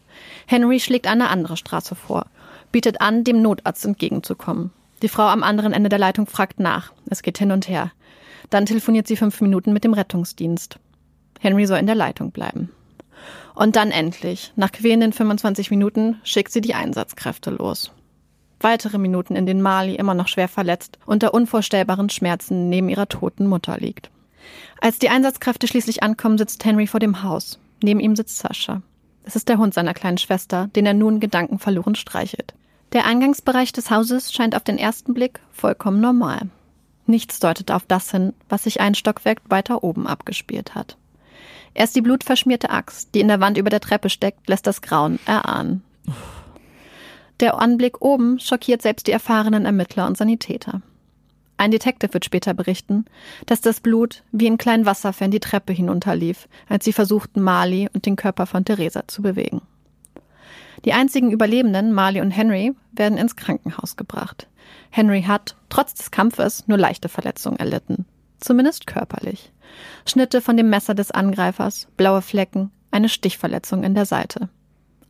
Henry 0.47 0.81
schlägt 0.81 1.07
eine 1.07 1.29
andere 1.29 1.57
Straße 1.57 1.95
vor 1.95 2.27
bietet 2.73 3.01
an, 3.01 3.25
dem 3.25 3.43
Notarzt 3.43 3.85
entgegenzukommen. 3.85 4.71
Die 5.03 5.09
Frau 5.09 5.27
am 5.27 5.43
anderen 5.43 5.73
Ende 5.73 5.89
der 5.89 5.99
Leitung 5.99 6.27
fragt 6.27 6.61
nach. 6.61 6.93
Es 7.09 7.23
geht 7.23 7.39
hin 7.39 7.53
und 7.53 7.69
her. 7.69 7.91
Dann 8.51 8.67
telefoniert 8.67 9.07
sie 9.07 9.17
fünf 9.17 9.41
Minuten 9.41 9.73
mit 9.73 9.85
dem 9.85 9.95
Rettungsdienst. 9.95 10.79
Henry 11.41 11.67
soll 11.67 11.79
in 11.79 11.87
der 11.87 11.95
Leitung 11.95 12.33
bleiben. 12.33 12.71
Und 13.55 13.77
dann 13.77 13.91
endlich, 13.91 14.53
nach 14.57 14.73
quälenden 14.73 15.13
25 15.13 15.71
Minuten, 15.71 16.21
schickt 16.25 16.53
sie 16.53 16.61
die 16.61 16.75
Einsatzkräfte 16.75 17.51
los. 17.51 17.93
Weitere 18.61 18.99
Minuten, 18.99 19.37
in 19.37 19.47
denen 19.47 19.63
Marley 19.63 19.95
immer 19.95 20.15
noch 20.15 20.29
schwer 20.29 20.49
verletzt 20.49 20.99
unter 21.07 21.33
unvorstellbaren 21.33 22.11
Schmerzen 22.11 22.69
neben 22.69 22.89
ihrer 22.89 23.09
toten 23.09 23.47
Mutter 23.47 23.79
liegt. 23.79 24.11
Als 24.81 24.99
die 24.99 25.09
Einsatzkräfte 25.09 25.67
schließlich 25.67 26.03
ankommen, 26.03 26.39
sitzt 26.39 26.65
Henry 26.65 26.87
vor 26.87 27.01
dem 27.01 27.23
Haus. 27.23 27.59
Neben 27.83 28.01
ihm 28.01 28.17
sitzt 28.17 28.39
Sascha. 28.39 28.83
Es 29.25 29.37
ist 29.37 29.49
der 29.49 29.59
Hund 29.59 29.75
seiner 29.75 29.95
kleinen 29.95 30.19
Schwester, 30.19 30.69
den 30.75 30.87
er 30.87 30.95
nun 30.95 31.21
gedankenverloren 31.21 31.95
streichelt. 31.95 32.55
Der 32.93 33.07
Eingangsbereich 33.07 33.73
des 33.73 33.91
Hauses 33.91 34.33
scheint 34.33 34.57
auf 34.57 34.65
den 34.65 34.79
ersten 34.79 35.15
Blick 35.15 35.41
vollkommen 35.53 36.01
normal. 36.01 36.49
Nichts 37.11 37.41
deutet 37.41 37.73
auf 37.73 37.85
das 37.87 38.13
hin, 38.13 38.35
was 38.49 38.63
sich 38.63 38.81
ein 38.81 38.95
Stockwerk 38.95 39.41
weiter 39.49 39.83
oben 39.83 40.07
abgespielt 40.07 40.77
hat. 40.77 40.97
Erst 41.75 41.97
die 41.97 42.03
blutverschmierte 42.03 42.71
Axt, 42.71 43.17
die 43.17 43.21
in 43.21 43.27
der 43.27 43.41
Wand 43.41 43.59
über 43.59 43.69
der 43.69 43.81
Treppe 43.81 44.11
steckt, 44.11 44.49
lässt 44.49 44.69
das 44.69 44.81
Grauen 44.81 45.19
erahnen. 45.27 45.83
Der 47.41 47.59
Anblick 47.59 48.01
oben 48.01 48.39
schockiert 48.39 48.81
selbst 48.81 49.09
die 49.09 49.13
erfahrenen 49.13 49.65
Ermittler 49.65 50.07
und 50.07 50.17
Sanitäter. 50.17 50.83
Ein 51.57 51.73
Detective 51.73 52.15
wird 52.15 52.25
später 52.25 52.55
berichten, 52.55 53.07
dass 53.47 53.61
das 53.61 53.81
Blut 53.81 54.23
wie 54.31 54.47
in 54.47 54.57
kleinen 54.57 54.87
Wasserfällen 54.87 55.33
die 55.33 55.41
Treppe 55.41 55.73
hinunterlief, 55.73 56.49
als 56.69 56.85
sie 56.85 56.93
versuchten, 56.93 57.43
Marley 57.43 57.89
und 57.93 58.07
den 58.07 58.15
Körper 58.15 58.47
von 58.47 58.65
Theresa 58.65 59.09
zu 59.09 59.21
bewegen. 59.21 59.63
Die 60.85 60.93
einzigen 60.93 61.33
Überlebenden, 61.33 61.93
Marley 61.93 62.21
und 62.21 62.31
Henry, 62.31 62.73
werden 62.93 63.19
ins 63.19 63.35
Krankenhaus 63.35 63.97
gebracht. 63.97 64.47
Henry 64.91 65.23
hat, 65.23 65.57
trotz 65.69 65.95
des 65.95 66.11
Kampfes, 66.11 66.67
nur 66.67 66.79
leichte 66.79 67.09
Verletzungen 67.09 67.59
erlitten. 67.59 68.07
Zumindest 68.41 68.87
körperlich. 68.87 69.53
Schnitte 70.07 70.41
von 70.41 70.57
dem 70.57 70.71
Messer 70.71 70.95
des 70.95 71.11
Angreifers, 71.11 71.89
blaue 71.97 72.23
Flecken, 72.23 72.71
eine 72.91 73.09
Stichverletzung 73.09 73.85
in 73.85 73.95
der 73.95 74.07
Seite. 74.07 74.49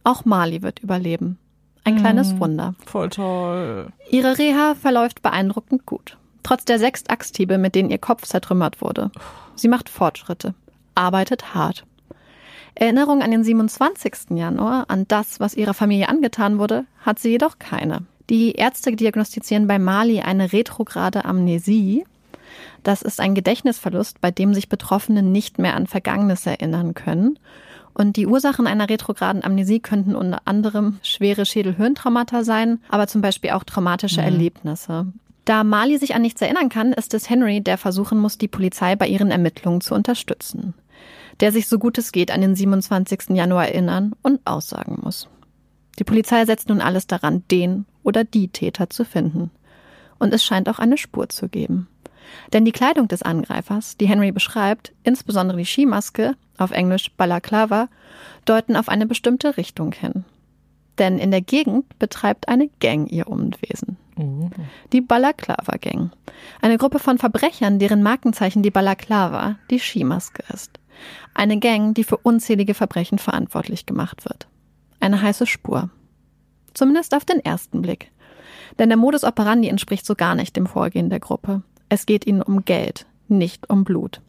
Auch 0.05 0.25
Marley 0.25 0.63
wird 0.63 0.81
überleben. 0.81 1.39
Ein 1.85 1.97
kleines 1.97 2.35
mm, 2.35 2.41
Wunder. 2.41 2.75
Voll 2.85 3.09
toll. 3.09 3.89
Ihre 4.11 4.37
Reha 4.39 4.75
verläuft 4.75 5.23
beeindruckend 5.23 5.87
gut. 5.87 6.19
Trotz 6.43 6.65
der 6.65 6.79
sechs 6.79 7.07
Axthiebe, 7.09 7.59
mit 7.59 7.75
denen 7.75 7.91
ihr 7.91 7.99
Kopf 7.99 8.27
zertrümmert 8.27 8.81
wurde. 8.81 9.11
Sie 9.55 9.69
macht 9.69 9.89
Fortschritte, 9.89 10.55
arbeitet 10.95 11.55
hart. 11.55 11.85
Erinnerung 12.75 13.23
an 13.23 13.31
den 13.31 13.45
27. 13.45 14.31
Januar, 14.31 14.87
an 14.89 15.07
das, 15.09 15.41
was 15.41 15.55
ihrer 15.55 15.75
Familie 15.75 16.09
angetan 16.09 16.59
wurde, 16.59 16.87
hat 17.01 17.19
sie 17.19 17.31
jedoch 17.31 17.59
keine. 17.59 18.07
Die 18.31 18.53
Ärzte 18.53 18.95
diagnostizieren 18.95 19.67
bei 19.67 19.79
Mali 19.79 20.21
eine 20.21 20.53
retrograde 20.53 21.25
Amnesie. 21.25 22.05
Das 22.83 23.03
ist 23.03 23.21
ein 23.21 23.35
Gedächtnisverlust, 23.35 24.21
bei 24.21 24.31
dem 24.31 24.55
sich 24.55 24.69
Betroffene 24.69 25.23
nicht 25.23 25.59
mehr 25.59 25.75
an 25.75 25.87
Vergangenes 25.87 26.47
erinnern 26.47 26.95
können. 26.95 27.39
Und 27.93 28.17
die 28.17 28.27
Ursachen 28.27 28.67
einer 28.67 28.89
retrograden 28.89 29.45
Amnesie 29.45 29.81
könnten 29.81 30.15
unter 30.15 30.43
anderem 30.47 30.99
schwere 31.03 31.45
Schädelhirntraumata 31.45 32.45
sein, 32.45 32.79
aber 32.89 33.09
zum 33.09 33.21
Beispiel 33.21 33.51
auch 33.51 33.65
traumatische 33.65 34.21
mhm. 34.21 34.27
Erlebnisse. 34.27 35.13
Da 35.45 35.65
Mali 35.65 35.99
sich 35.99 36.15
an 36.15 36.23
nichts 36.23 36.41
erinnern 36.41 36.69
kann, 36.69 36.93
ist 36.93 37.13
es 37.13 37.29
Henry, 37.29 37.61
der 37.61 37.77
versuchen 37.77 38.19
muss, 38.19 38.39
die 38.39 38.49
Polizei 38.49 38.95
bei 38.95 39.09
ihren 39.09 39.31
Ermittlungen 39.31 39.81
zu 39.81 39.95
unterstützen 39.95 40.75
der 41.41 41.53
sich 41.53 41.69
so 41.69 41.79
gut 41.79 41.99
es 41.99 42.13
geht 42.13 42.31
an 42.31 42.41
den 42.41 42.55
27. 42.55 43.31
Januar 43.31 43.69
erinnern 43.69 44.15
und 44.23 44.41
aussagen 44.45 44.99
muss. 45.03 45.29
Die 45.99 46.05
Polizei 46.05 46.45
setzt 46.45 46.69
nun 46.69 46.81
alles 46.81 47.07
daran, 47.07 47.45
den 47.51 47.87
oder 48.03 48.25
die 48.25 48.49
Täter 48.49 48.91
zu 48.91 49.05
finden. 49.05 49.51
Und 50.19 50.35
es 50.35 50.45
scheint 50.45 50.69
auch 50.69 50.79
eine 50.79 50.99
Spur 50.99 51.29
zu 51.29 51.49
geben. 51.49 51.89
Denn 52.53 52.65
die 52.65 52.73
Kleidung 52.73 53.09
des 53.09 53.23
Angreifers, 53.23 53.97
die 53.97 54.09
Henry 54.09 54.33
beschreibt, 54.33 54.93
insbesondere 55.03 55.59
die 55.59 55.65
Skimaske, 55.65 56.37
auf 56.59 56.71
Englisch 56.71 57.11
Balaklava, 57.17 57.89
deuten 58.45 58.77
auf 58.77 58.89
eine 58.89 59.07
bestimmte 59.07 59.57
Richtung 59.57 59.93
hin. 59.93 60.25
Denn 60.99 61.19
in 61.19 61.31
der 61.31 61.41
Gegend 61.41 61.99
betreibt 61.99 62.49
eine 62.49 62.69
Gang 62.81 63.11
ihr 63.11 63.27
Unwesen. 63.27 63.97
Mhm. 64.17 64.51
Die 64.93 65.01
Balaklava 65.01 65.77
Gang. 65.81 66.11
Eine 66.61 66.77
Gruppe 66.77 66.99
von 66.99 67.19
Verbrechern, 67.19 67.79
deren 67.79 68.03
Markenzeichen 68.03 68.63
die 68.63 68.71
Balaklava, 68.71 69.57
die 69.71 69.79
Skimaske 69.79 70.45
ist. 70.53 70.79
Eine 71.35 71.59
Gang, 71.59 71.95
die 71.95 72.05
für 72.05 72.19
unzählige 72.19 72.75
Verbrechen 72.75 73.19
verantwortlich 73.19 73.87
gemacht 73.87 74.27
wird. 74.27 74.47
Eine 75.01 75.23
heiße 75.23 75.47
Spur. 75.47 75.89
Zumindest 76.75 77.15
auf 77.15 77.25
den 77.25 77.45
ersten 77.45 77.83
Blick. 77.83 78.11
Denn 78.79 78.89
der 78.89 78.99
Modus 78.99 79.25
operandi 79.25 79.69
entspricht 79.69 80.07
so 80.07 80.15
gar 80.15 80.35
nicht 80.35 80.57
dem 80.57 80.67
Vorgehen 80.67 81.11
der 81.11 81.21
Gruppe. 81.21 81.63
Es 81.89 82.07
geht 82.07 82.27
ihnen 82.27 82.43
um 82.43 82.65
Geld, 82.65 83.07
nicht 83.29 83.69
um 83.69 83.85
Blut. 83.85 84.21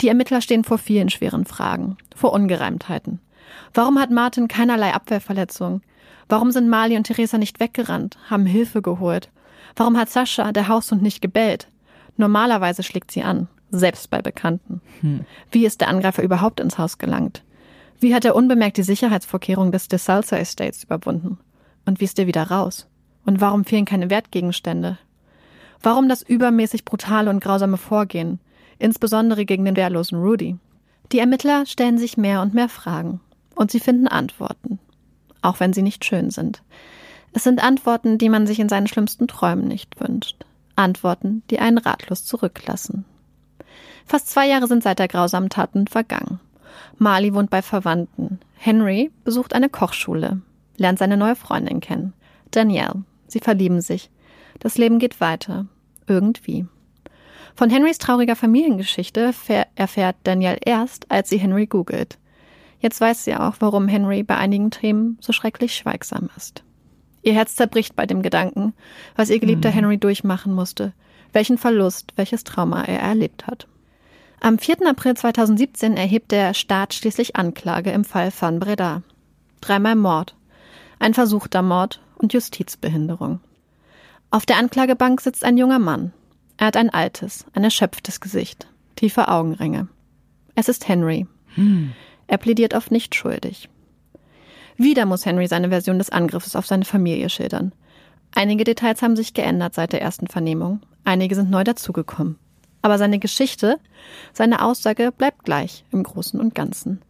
Die 0.00 0.08
Ermittler 0.08 0.40
stehen 0.40 0.64
vor 0.64 0.78
vielen 0.78 1.10
schweren 1.10 1.44
Fragen, 1.44 1.96
vor 2.16 2.32
Ungereimtheiten. 2.32 3.20
Warum 3.74 3.98
hat 3.98 4.10
Martin 4.10 4.48
keinerlei 4.48 4.94
Abwehrverletzung? 4.94 5.82
Warum 6.28 6.52
sind 6.52 6.68
Mali 6.68 6.96
und 6.96 7.04
Theresa 7.04 7.38
nicht 7.38 7.60
weggerannt, 7.60 8.16
haben 8.28 8.46
Hilfe 8.46 8.82
geholt? 8.82 9.30
Warum 9.76 9.96
hat 9.96 10.10
Sascha, 10.10 10.52
der 10.52 10.68
Haushund, 10.68 11.02
nicht 11.02 11.20
gebellt? 11.20 11.68
Normalerweise 12.16 12.82
schlägt 12.82 13.10
sie 13.10 13.22
an, 13.22 13.48
selbst 13.70 14.10
bei 14.10 14.22
Bekannten. 14.22 14.80
Hm. 15.00 15.24
Wie 15.50 15.66
ist 15.66 15.80
der 15.80 15.88
Angreifer 15.88 16.22
überhaupt 16.22 16.60
ins 16.60 16.78
Haus 16.78 16.98
gelangt? 16.98 17.42
Wie 17.98 18.14
hat 18.14 18.24
er 18.24 18.34
unbemerkt 18.34 18.78
die 18.78 18.82
Sicherheitsvorkehrungen 18.82 19.72
des 19.72 19.88
DeSalza 19.88 20.36
Estates 20.36 20.84
überwunden? 20.84 21.38
Und 21.84 22.00
wie 22.00 22.04
ist 22.04 22.18
er 22.18 22.26
wieder 22.26 22.50
raus? 22.50 22.86
Und 23.24 23.40
warum 23.40 23.64
fehlen 23.64 23.84
keine 23.84 24.10
Wertgegenstände? 24.10 24.98
Warum 25.82 26.08
das 26.08 26.22
übermäßig 26.22 26.84
brutale 26.84 27.30
und 27.30 27.42
grausame 27.42 27.76
Vorgehen, 27.76 28.38
insbesondere 28.78 29.44
gegen 29.44 29.64
den 29.64 29.76
wehrlosen 29.76 30.20
Rudy? 30.20 30.56
Die 31.12 31.18
Ermittler 31.18 31.66
stellen 31.66 31.98
sich 31.98 32.16
mehr 32.16 32.42
und 32.42 32.54
mehr 32.54 32.68
Fragen 32.68 33.20
und 33.54 33.70
sie 33.70 33.80
finden 33.80 34.08
Antworten, 34.08 34.78
auch 35.42 35.60
wenn 35.60 35.72
sie 35.72 35.82
nicht 35.82 36.04
schön 36.04 36.30
sind. 36.30 36.62
Es 37.32 37.44
sind 37.44 37.62
Antworten, 37.62 38.18
die 38.18 38.28
man 38.28 38.46
sich 38.46 38.60
in 38.60 38.68
seinen 38.68 38.86
schlimmsten 38.86 39.28
Träumen 39.28 39.68
nicht 39.68 40.00
wünscht. 40.00 40.44
Antworten, 40.76 41.42
die 41.50 41.58
einen 41.58 41.78
ratlos 41.78 42.24
zurücklassen. 42.24 43.04
Fast 44.06 44.28
zwei 44.28 44.48
Jahre 44.48 44.66
sind 44.66 44.82
seit 44.82 44.98
der 44.98 45.08
grausamen 45.08 45.50
Taten 45.50 45.86
vergangen. 45.86 46.40
Marley 46.98 47.34
wohnt 47.34 47.50
bei 47.50 47.62
Verwandten. 47.62 48.40
Henry 48.56 49.10
besucht 49.24 49.54
eine 49.54 49.68
Kochschule, 49.68 50.40
lernt 50.80 50.98
seine 50.98 51.16
neue 51.16 51.36
Freundin 51.36 51.80
kennen. 51.80 52.14
Danielle. 52.50 53.04
Sie 53.28 53.38
verlieben 53.38 53.80
sich. 53.80 54.10
Das 54.58 54.78
Leben 54.78 54.98
geht 54.98 55.20
weiter. 55.20 55.66
Irgendwie. 56.08 56.66
Von 57.54 57.70
Henrys 57.70 57.98
trauriger 57.98 58.34
Familiengeschichte 58.34 59.32
erfährt 59.76 60.16
Danielle 60.24 60.58
erst, 60.64 61.10
als 61.10 61.28
sie 61.28 61.38
Henry 61.38 61.66
googelt. 61.66 62.18
Jetzt 62.80 63.00
weiß 63.00 63.24
sie 63.24 63.34
auch, 63.36 63.56
warum 63.60 63.88
Henry 63.88 64.22
bei 64.22 64.36
einigen 64.36 64.70
Themen 64.70 65.18
so 65.20 65.32
schrecklich 65.32 65.76
schweigsam 65.76 66.30
ist. 66.36 66.64
Ihr 67.22 67.34
Herz 67.34 67.54
zerbricht 67.54 67.94
bei 67.94 68.06
dem 68.06 68.22
Gedanken, 68.22 68.72
was 69.14 69.28
ihr 69.28 69.38
geliebter 69.38 69.68
mhm. 69.68 69.74
Henry 69.74 69.98
durchmachen 69.98 70.54
musste, 70.54 70.94
welchen 71.34 71.58
Verlust, 71.58 72.14
welches 72.16 72.44
Trauma 72.44 72.82
er 72.84 73.00
erlebt 73.00 73.46
hat. 73.46 73.68
Am 74.40 74.58
4. 74.58 74.86
April 74.88 75.14
2017 75.14 75.98
erhebt 75.98 76.32
der 76.32 76.54
Staat 76.54 76.94
schließlich 76.94 77.36
Anklage 77.36 77.90
im 77.90 78.04
Fall 78.04 78.32
van 78.38 78.58
Breda. 78.58 79.02
Dreimal 79.60 79.96
Mord, 79.96 80.34
ein 81.00 81.14
versuchter 81.14 81.62
Mord 81.62 82.00
und 82.16 82.32
Justizbehinderung. 82.32 83.40
Auf 84.30 84.46
der 84.46 84.58
Anklagebank 84.58 85.20
sitzt 85.20 85.44
ein 85.44 85.58
junger 85.58 85.80
Mann. 85.80 86.12
Er 86.56 86.68
hat 86.68 86.76
ein 86.76 86.90
altes, 86.90 87.46
ein 87.54 87.64
erschöpftes 87.64 88.20
Gesicht, 88.20 88.68
tiefe 88.94 89.26
Augenringe. 89.28 89.88
Es 90.54 90.68
ist 90.68 90.86
Henry. 90.86 91.26
Hm. 91.54 91.92
Er 92.28 92.38
plädiert 92.38 92.76
auf 92.76 92.90
nicht 92.90 93.14
schuldig. 93.14 93.68
Wieder 94.76 95.06
muss 95.06 95.26
Henry 95.26 95.48
seine 95.48 95.70
Version 95.70 95.98
des 95.98 96.10
Angriffes 96.10 96.54
auf 96.54 96.66
seine 96.66 96.84
Familie 96.84 97.28
schildern. 97.28 97.72
Einige 98.34 98.64
Details 98.64 99.02
haben 99.02 99.16
sich 99.16 99.34
geändert 99.34 99.74
seit 99.74 99.92
der 99.92 100.02
ersten 100.02 100.28
Vernehmung, 100.28 100.80
einige 101.04 101.34
sind 101.34 101.50
neu 101.50 101.64
dazugekommen. 101.64 102.38
Aber 102.82 102.96
seine 102.98 103.18
Geschichte, 103.18 103.78
seine 104.32 104.62
Aussage 104.62 105.12
bleibt 105.12 105.44
gleich 105.44 105.84
im 105.90 106.02
Großen 106.02 106.38
und 106.38 106.54
Ganzen. 106.54 107.02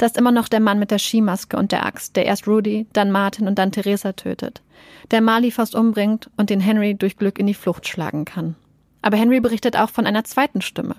Da 0.00 0.06
ist 0.06 0.16
immer 0.16 0.32
noch 0.32 0.48
der 0.48 0.60
Mann 0.60 0.78
mit 0.78 0.90
der 0.90 0.98
Skimaske 0.98 1.58
und 1.58 1.72
der 1.72 1.84
Axt, 1.84 2.16
der 2.16 2.24
erst 2.24 2.48
Rudy, 2.48 2.86
dann 2.94 3.10
Martin 3.10 3.46
und 3.46 3.58
dann 3.58 3.70
Theresa 3.70 4.14
tötet. 4.14 4.62
Der 5.10 5.20
Marley 5.20 5.50
fast 5.50 5.74
umbringt 5.74 6.30
und 6.38 6.48
den 6.48 6.60
Henry 6.60 6.94
durch 6.94 7.18
Glück 7.18 7.38
in 7.38 7.46
die 7.46 7.52
Flucht 7.52 7.86
schlagen 7.86 8.24
kann. 8.24 8.54
Aber 9.02 9.18
Henry 9.18 9.40
berichtet 9.40 9.76
auch 9.76 9.90
von 9.90 10.06
einer 10.06 10.24
zweiten 10.24 10.62
Stimme. 10.62 10.96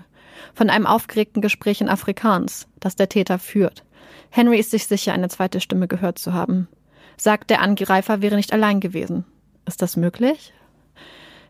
Von 0.54 0.70
einem 0.70 0.86
aufgeregten 0.86 1.42
Gespräch 1.42 1.80
in 1.80 1.88
Afrikaans, 1.88 2.68
das 2.78 2.94
der 2.94 3.08
Täter 3.08 3.40
führt. 3.40 3.82
Henry 4.30 4.60
ist 4.60 4.70
sich 4.70 4.86
sicher, 4.86 5.12
eine 5.12 5.28
zweite 5.28 5.60
Stimme 5.60 5.88
gehört 5.88 6.18
zu 6.18 6.32
haben. 6.32 6.68
Sagt, 7.16 7.50
der 7.50 7.60
Angreifer 7.60 8.22
wäre 8.22 8.36
nicht 8.36 8.52
allein 8.52 8.78
gewesen. 8.78 9.24
Ist 9.66 9.82
das 9.82 9.96
möglich? 9.96 10.52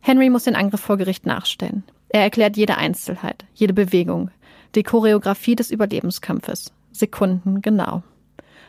Henry 0.01 0.31
muss 0.31 0.45
den 0.45 0.57
Angriff 0.57 0.81
vor 0.81 0.97
Gericht 0.97 1.27
nachstellen. 1.27 1.85
Er 2.09 2.23
erklärt 2.23 2.57
jede 2.57 2.79
Einzelheit, 2.79 3.45
jede 3.53 3.75
Bewegung, 3.75 4.31
die 4.75 4.85
Choreografie 4.85 5.55
des 5.55 5.71
Überlebenskampfes, 5.71 6.73
Sekunden 6.93 7.63
genau. 7.63 8.03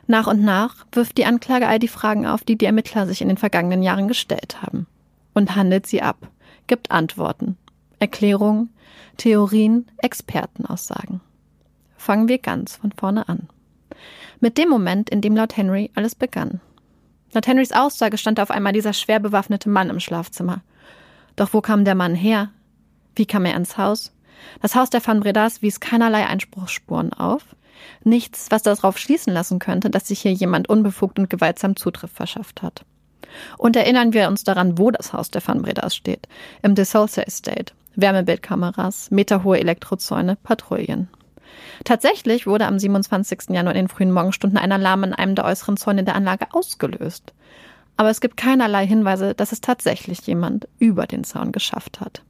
Nach 0.07 0.27
und 0.27 0.41
nach 0.41 0.85
wirft 0.91 1.17
die 1.17 1.25
Anklage 1.25 1.67
all 1.67 1.79
die 1.79 1.87
Fragen 1.87 2.25
auf, 2.25 2.43
die 2.43 2.57
die 2.57 2.65
Ermittler 2.65 3.07
sich 3.07 3.21
in 3.21 3.29
den 3.29 3.37
vergangenen 3.37 3.83
Jahren 3.83 4.07
gestellt 4.07 4.61
haben. 4.61 4.87
Und 5.33 5.55
handelt 5.55 5.87
sie 5.87 6.01
ab, 6.01 6.27
gibt 6.67 6.91
Antworten, 6.91 7.57
Erklärungen, 7.99 8.69
Theorien, 9.17 9.87
Expertenaussagen. 9.97 11.21
Fangen 11.97 12.27
wir 12.27 12.37
ganz 12.37 12.75
von 12.77 12.91
vorne 12.91 13.29
an. 13.29 13.47
Mit 14.39 14.57
dem 14.57 14.69
Moment, 14.69 15.09
in 15.09 15.21
dem 15.21 15.35
laut 15.35 15.55
Henry 15.55 15.89
alles 15.95 16.15
begann. 16.15 16.59
Laut 17.31 17.47
Henrys 17.47 17.71
Aussage 17.71 18.17
stand 18.17 18.39
auf 18.39 18.51
einmal 18.51 18.73
dieser 18.73 18.93
schwer 18.93 19.19
bewaffnete 19.19 19.69
Mann 19.69 19.89
im 19.89 19.99
Schlafzimmer. 19.99 20.61
Doch 21.35 21.53
wo 21.53 21.61
kam 21.61 21.85
der 21.85 21.95
Mann 21.95 22.13
her? 22.13 22.49
Wie 23.15 23.25
kam 23.25 23.45
er 23.45 23.55
ins 23.55 23.77
Haus? 23.77 24.11
Das 24.61 24.75
Haus 24.75 24.89
der 24.89 25.05
Van 25.05 25.21
Bredas 25.21 25.61
wies 25.61 25.79
keinerlei 25.79 26.27
Einspruchsspuren 26.27 27.13
auf. 27.13 27.55
Nichts, 28.03 28.47
was 28.49 28.63
darauf 28.63 28.97
schließen 28.97 29.33
lassen 29.33 29.59
könnte, 29.59 29.89
dass 29.89 30.07
sich 30.07 30.21
hier 30.21 30.33
jemand 30.33 30.69
unbefugt 30.69 31.19
und 31.19 31.29
gewaltsam 31.29 31.75
Zutritt 31.75 32.11
verschafft 32.11 32.61
hat. 32.61 32.85
Und 33.57 33.75
erinnern 33.75 34.13
wir 34.13 34.27
uns 34.27 34.43
daran, 34.43 34.77
wo 34.77 34.91
das 34.91 35.13
Haus 35.13 35.31
der 35.31 35.45
Van 35.45 35.61
Bredas 35.61 35.95
steht. 35.95 36.27
Im 36.61 36.75
De 36.75 36.85
Sousa 36.85 37.23
Estate. 37.23 37.73
Wärmebildkameras, 37.95 39.11
meterhohe 39.11 39.59
Elektrozäune, 39.59 40.35
Patrouillen. 40.35 41.09
Tatsächlich 41.83 42.47
wurde 42.47 42.65
am 42.65 42.79
27. 42.79 43.49
Januar 43.49 43.75
in 43.75 43.85
den 43.85 43.87
frühen 43.87 44.11
Morgenstunden 44.11 44.57
ein 44.57 44.71
Alarm 44.71 45.03
in 45.03 45.13
einem 45.13 45.35
der 45.35 45.45
äußeren 45.45 45.77
Zäune 45.77 46.03
der 46.03 46.15
Anlage 46.15 46.47
ausgelöst. 46.51 47.33
Aber 47.97 48.09
es 48.09 48.21
gibt 48.21 48.37
keinerlei 48.37 48.87
Hinweise, 48.87 49.35
dass 49.35 49.51
es 49.51 49.61
tatsächlich 49.61 50.21
jemand 50.25 50.67
über 50.79 51.05
den 51.05 51.23
Zaun 51.23 51.51
geschafft 51.51 51.99
hat. 51.99 52.23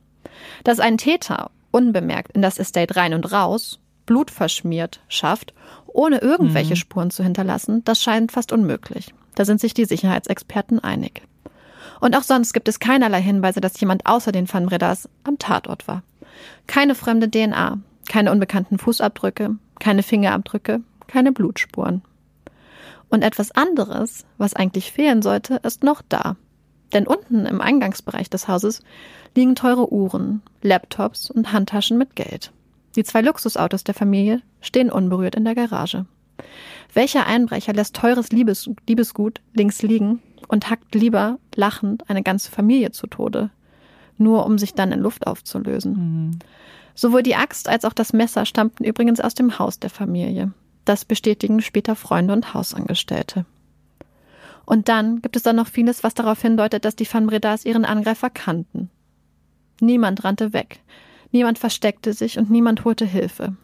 Dass 0.64 0.80
ein 0.80 0.98
Täter 0.98 1.52
unbemerkt 1.72 2.34
in 2.34 2.42
das 2.42 2.60
Estate 2.60 2.96
rein 2.96 3.14
und 3.14 3.32
raus 3.32 3.80
blutverschmiert 4.06 5.02
schafft, 5.08 5.54
ohne 5.88 6.18
irgendwelche 6.20 6.72
mhm. 6.74 6.78
Spuren 6.78 7.12
zu 7.12 7.24
hinterlassen, 7.24 7.84
das 7.86 8.02
scheint 8.02 8.32
fast 8.32 8.52
unmöglich. 8.52 9.14
Da 9.36 9.46
sind 9.46 9.60
sich 9.60 9.74
die 9.74 9.86
Sicherheitsexperten 9.86 10.80
einig. 10.80 11.22
Und 12.00 12.18
auch 12.18 12.24
sonst 12.24 12.54
gibt 12.54 12.68
es 12.68 12.80
keinerlei 12.80 13.22
Hinweise, 13.22 13.62
dass 13.62 13.80
jemand 13.80 14.06
außer 14.06 14.32
den 14.32 14.52
Van 14.52 14.66
Bredas 14.66 15.08
am 15.24 15.40
Tatort 15.40 15.88
war. 15.88 16.04
Keine 16.68 16.96
fremde 16.96 17.30
DNA, 17.30 17.80
keine 18.10 18.32
unbekannten 18.32 18.78
Fußabdrücke, 18.78 19.56
keine 19.80 20.04
Fingerabdrücke, 20.04 20.82
keine 21.08 21.32
Blutspuren. 21.32 22.02
Und 23.10 23.22
etwas 23.22 23.52
anderes, 23.52 24.26
was 24.38 24.56
eigentlich 24.56 24.92
fehlen 24.92 25.22
sollte, 25.22 25.60
ist 25.64 25.84
noch 25.84 26.02
da. 26.10 26.36
Denn 26.94 27.08
unten 27.08 27.46
im 27.46 27.62
Eingangsbereich 27.62 28.30
des 28.30 28.48
Hauses 28.48 28.84
liegen 29.36 29.56
teure 29.56 29.92
Uhren, 29.92 30.42
Laptops 30.62 31.32
und 31.32 31.52
Handtaschen 31.52 31.98
mit 31.98 32.16
Geld. 32.16 32.52
Die 32.96 33.04
zwei 33.04 33.22
Luxusautos 33.22 33.84
der 33.84 33.96
Familie 33.96 34.42
stehen 34.62 34.92
unberührt 34.92 35.36
in 35.36 35.46
der 35.46 35.56
Garage. 35.56 36.06
Welcher 36.94 37.26
Einbrecher 37.26 37.74
lässt 37.74 37.96
teures 37.96 38.32
Liebes 38.32 38.70
Liebesgut 38.88 39.42
links 39.54 39.82
liegen 39.82 40.22
und 40.48 40.70
hackt 40.70 40.94
lieber 40.96 41.40
lachend 41.56 42.10
eine 42.10 42.24
ganze 42.24 42.52
Familie 42.52 42.92
zu 42.92 43.08
Tode, 43.08 43.50
nur 44.18 44.46
um 44.46 44.58
sich 44.58 44.74
dann 44.74 44.92
in 44.92 45.00
Luft 45.00 45.26
aufzulösen? 45.26 45.94
Mhm. 45.94 46.40
Sowohl 46.96 47.24
die 47.24 47.36
Axt 47.36 47.68
als 47.68 47.86
auch 47.86 47.94
das 47.94 48.14
Messer 48.14 48.46
stammten 48.46 48.84
übrigens 48.84 49.20
aus 49.20 49.34
dem 49.34 49.58
Haus 49.58 49.80
der 49.80 49.90
Familie. 49.90 50.54
Das 50.86 51.06
bestätigen 51.06 51.62
später 51.62 51.96
Freunde 51.96 52.34
und 52.34 52.54
Hausangestellte. 52.54 53.46
Und 54.66 54.90
dann 54.90 55.22
gibt 55.22 55.36
es 55.36 55.44
dann 55.44 55.56
noch 55.56 55.68
vieles, 55.68 56.04
was 56.04 56.14
darauf 56.14 56.42
hindeutet, 56.42 56.86
dass 56.86 56.96
die 56.96 57.12
Van 57.12 57.28
Bredas 57.28 57.66
ihren 57.66 57.86
Angreifer 57.86 58.30
kannten. 58.30 58.90
Niemand 59.82 60.24
rannte 60.24 60.54
weg. 60.54 60.80
Niemand 61.34 61.58
versteckte 61.58 62.14
sich 62.14 62.38
und 62.38 62.52
niemand 62.52 62.86
holte 62.86 63.06
Hilfe. 63.06 63.58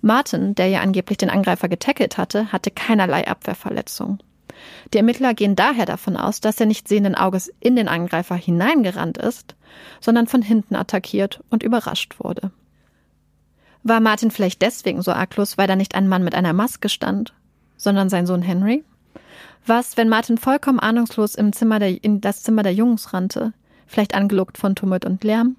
Martin, 0.00 0.54
der 0.54 0.68
ja 0.68 0.80
angeblich 0.80 1.18
den 1.18 1.28
Angreifer 1.28 1.68
getackelt 1.68 2.16
hatte, 2.16 2.50
hatte 2.50 2.70
keinerlei 2.70 3.28
Abwehrverletzung. 3.28 4.18
Die 4.92 4.96
Ermittler 4.96 5.34
gehen 5.34 5.54
daher 5.54 5.84
davon 5.84 6.16
aus, 6.16 6.40
dass 6.40 6.58
er 6.58 6.66
nicht 6.66 6.88
sehenden 6.88 7.14
Auges 7.14 7.52
in 7.60 7.76
den 7.76 7.88
Angreifer 7.88 8.36
hineingerannt 8.36 9.18
ist, 9.18 9.54
sondern 10.00 10.26
von 10.26 10.40
hinten 10.40 10.76
attackiert 10.76 11.44
und 11.50 11.62
überrascht 11.62 12.16
wurde. 12.20 12.50
War 13.82 14.00
Martin 14.00 14.30
vielleicht 14.30 14.62
deswegen 14.62 15.02
so 15.02 15.12
arglos, 15.12 15.58
weil 15.58 15.66
da 15.66 15.76
nicht 15.76 15.94
ein 15.94 16.08
Mann 16.08 16.24
mit 16.24 16.34
einer 16.34 16.54
Maske 16.54 16.88
stand, 16.88 17.34
sondern 17.76 18.08
sein 18.08 18.24
Sohn 18.26 18.40
Henry? 18.40 18.82
Was, 19.66 19.98
wenn 19.98 20.08
Martin 20.08 20.38
vollkommen 20.38 20.80
ahnungslos 20.80 21.34
im 21.34 21.52
Zimmer 21.52 21.80
der, 21.80 22.02
in 22.02 22.22
das 22.22 22.42
Zimmer 22.42 22.62
der 22.62 22.72
Jungs 22.72 23.12
rannte, 23.12 23.52
vielleicht 23.86 24.14
angelockt 24.14 24.56
von 24.56 24.74
Tumult 24.74 25.04
und 25.04 25.22
Lärm? 25.22 25.56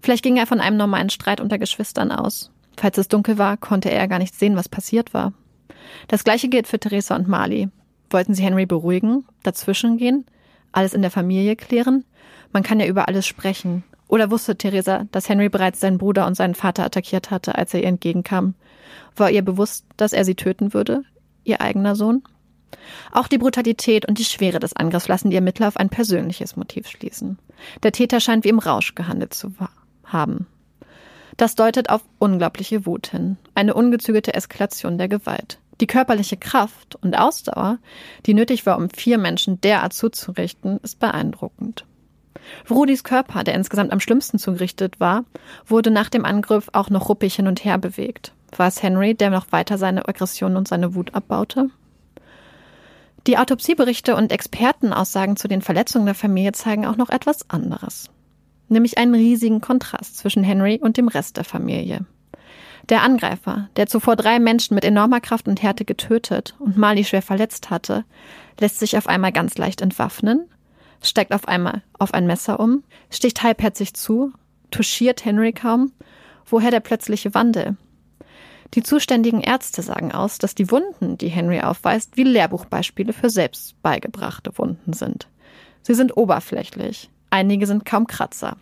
Vielleicht 0.00 0.22
ging 0.22 0.36
er 0.36 0.46
von 0.46 0.60
einem 0.60 0.76
normalen 0.76 1.10
Streit 1.10 1.40
unter 1.40 1.58
Geschwistern 1.58 2.12
aus. 2.12 2.50
Falls 2.76 2.98
es 2.98 3.08
dunkel 3.08 3.38
war, 3.38 3.56
konnte 3.56 3.90
er 3.90 4.08
gar 4.08 4.18
nicht 4.18 4.34
sehen, 4.34 4.56
was 4.56 4.68
passiert 4.68 5.14
war. 5.14 5.32
Das 6.08 6.24
gleiche 6.24 6.48
gilt 6.48 6.66
für 6.66 6.78
Theresa 6.78 7.14
und 7.14 7.28
Marley. 7.28 7.68
Wollten 8.10 8.34
sie 8.34 8.42
Henry 8.42 8.66
beruhigen, 8.66 9.24
dazwischengehen, 9.42 10.26
alles 10.72 10.94
in 10.94 11.02
der 11.02 11.10
Familie 11.10 11.56
klären? 11.56 12.04
Man 12.52 12.62
kann 12.62 12.80
ja 12.80 12.86
über 12.86 13.08
alles 13.08 13.26
sprechen, 13.26 13.84
oder 14.08 14.30
wusste 14.30 14.56
Theresa, 14.56 15.06
dass 15.12 15.28
Henry 15.28 15.48
bereits 15.48 15.80
seinen 15.80 15.98
Bruder 15.98 16.26
und 16.26 16.36
seinen 16.36 16.54
Vater 16.54 16.84
attackiert 16.84 17.30
hatte, 17.30 17.56
als 17.56 17.74
er 17.74 17.80
ihr 17.80 17.88
entgegenkam? 17.88 18.54
War 19.16 19.30
ihr 19.30 19.42
bewusst, 19.42 19.86
dass 19.96 20.12
er 20.12 20.24
sie 20.24 20.34
töten 20.34 20.74
würde? 20.74 21.02
Ihr 21.44 21.60
eigener 21.60 21.96
Sohn? 21.96 22.22
Auch 23.12 23.28
die 23.28 23.38
Brutalität 23.38 24.06
und 24.06 24.18
die 24.18 24.24
Schwere 24.24 24.58
des 24.58 24.74
Angriffs 24.74 25.08
lassen 25.08 25.30
die 25.30 25.36
Ermittler 25.36 25.68
auf 25.68 25.76
ein 25.76 25.88
persönliches 25.88 26.56
Motiv 26.56 26.88
schließen. 26.88 27.38
Der 27.82 27.92
Täter 27.92 28.20
scheint 28.20 28.44
wie 28.44 28.50
im 28.50 28.58
Rausch 28.58 28.94
gehandelt 28.94 29.34
zu 29.34 29.52
haben. 30.04 30.46
Das 31.36 31.54
deutet 31.54 31.90
auf 31.90 32.02
unglaubliche 32.18 32.86
Wut 32.86 33.08
hin, 33.08 33.36
eine 33.54 33.74
ungezügelte 33.74 34.34
Eskalation 34.34 34.98
der 34.98 35.08
Gewalt. 35.08 35.58
Die 35.80 35.88
körperliche 35.88 36.36
Kraft 36.36 36.96
und 37.02 37.18
Ausdauer, 37.18 37.78
die 38.26 38.34
nötig 38.34 38.64
war, 38.66 38.78
um 38.78 38.88
vier 38.90 39.18
Menschen 39.18 39.60
derart 39.60 39.92
zuzurichten, 39.92 40.78
ist 40.82 41.00
beeindruckend. 41.00 41.84
Rudis 42.70 43.04
Körper, 43.04 43.42
der 43.42 43.54
insgesamt 43.54 43.92
am 43.92 44.00
schlimmsten 44.00 44.38
zugerichtet 44.38 45.00
war, 45.00 45.24
wurde 45.66 45.90
nach 45.90 46.08
dem 46.08 46.24
Angriff 46.24 46.68
auch 46.72 46.90
noch 46.90 47.08
ruppig 47.08 47.34
hin 47.34 47.48
und 47.48 47.64
her 47.64 47.78
bewegt. 47.78 48.32
War 48.56 48.68
es 48.68 48.82
Henry, 48.82 49.14
der 49.14 49.30
noch 49.30 49.50
weiter 49.50 49.78
seine 49.78 50.06
Aggression 50.06 50.56
und 50.56 50.68
seine 50.68 50.94
Wut 50.94 51.14
abbaute? 51.14 51.70
Die 53.26 53.38
Autopsieberichte 53.38 54.16
und 54.16 54.32
Expertenaussagen 54.32 55.36
zu 55.36 55.48
den 55.48 55.62
Verletzungen 55.62 56.06
der 56.06 56.14
Familie 56.14 56.52
zeigen 56.52 56.86
auch 56.86 56.96
noch 56.96 57.10
etwas 57.10 57.48
anderes. 57.50 58.10
Nämlich 58.68 58.98
einen 58.98 59.14
riesigen 59.14 59.60
Kontrast 59.60 60.18
zwischen 60.18 60.44
Henry 60.44 60.78
und 60.82 60.96
dem 60.96 61.08
Rest 61.08 61.36
der 61.36 61.44
Familie. 61.44 62.04
Der 62.90 63.02
Angreifer, 63.02 63.70
der 63.76 63.86
zuvor 63.86 64.16
drei 64.16 64.38
Menschen 64.38 64.74
mit 64.74 64.84
enormer 64.84 65.20
Kraft 65.20 65.48
und 65.48 65.62
Härte 65.62 65.86
getötet 65.86 66.54
und 66.58 66.76
Mali 66.76 67.04
schwer 67.04 67.22
verletzt 67.22 67.70
hatte, 67.70 68.04
lässt 68.60 68.78
sich 68.78 68.98
auf 68.98 69.06
einmal 69.06 69.32
ganz 69.32 69.56
leicht 69.56 69.80
entwaffnen 69.80 70.44
steigt 71.06 71.32
auf 71.32 71.48
einmal 71.48 71.82
auf 71.98 72.14
ein 72.14 72.26
Messer 72.26 72.60
um, 72.60 72.82
sticht 73.10 73.42
halbherzig 73.42 73.94
zu, 73.94 74.32
touchiert 74.70 75.24
Henry 75.24 75.52
kaum. 75.52 75.92
Woher 76.46 76.70
der 76.70 76.80
plötzliche 76.80 77.34
Wandel? 77.34 77.76
Die 78.74 78.82
zuständigen 78.82 79.40
Ärzte 79.40 79.82
sagen 79.82 80.10
aus, 80.10 80.38
dass 80.38 80.56
die 80.56 80.70
Wunden, 80.70 81.16
die 81.16 81.28
Henry 81.28 81.60
aufweist, 81.60 82.16
wie 82.16 82.24
Lehrbuchbeispiele 82.24 83.12
für 83.12 83.30
selbst 83.30 83.80
beigebrachte 83.82 84.56
Wunden 84.58 84.92
sind. 84.92 85.28
Sie 85.82 85.94
sind 85.94 86.16
oberflächlich. 86.16 87.08
Einige 87.30 87.66
sind 87.66 87.84
kaum 87.84 88.06
Kratzer. 88.06 88.56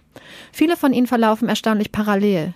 Viele 0.53 0.77
von 0.77 0.93
ihnen 0.93 1.07
verlaufen 1.07 1.49
erstaunlich 1.49 1.93
parallel. 1.93 2.55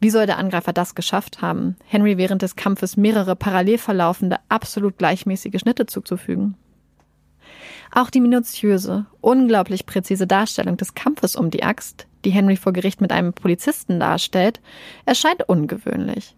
Wie 0.00 0.10
soll 0.10 0.26
der 0.26 0.38
Angreifer 0.38 0.72
das 0.72 0.94
geschafft 0.94 1.42
haben, 1.42 1.76
Henry 1.86 2.16
während 2.16 2.42
des 2.42 2.56
Kampfes 2.56 2.96
mehrere 2.96 3.36
parallel 3.36 3.78
verlaufende, 3.78 4.38
absolut 4.48 4.98
gleichmäßige 4.98 5.60
Schnitte 5.60 5.86
zuzufügen? 5.86 6.56
Auch 7.92 8.10
die 8.10 8.20
minutiöse, 8.20 9.06
unglaublich 9.20 9.86
präzise 9.86 10.26
Darstellung 10.26 10.76
des 10.76 10.94
Kampfes 10.94 11.36
um 11.36 11.50
die 11.50 11.62
Axt, 11.62 12.06
die 12.24 12.30
Henry 12.30 12.56
vor 12.56 12.72
Gericht 12.72 13.00
mit 13.00 13.12
einem 13.12 13.32
Polizisten 13.32 14.00
darstellt, 14.00 14.60
erscheint 15.04 15.48
ungewöhnlich. 15.48 16.36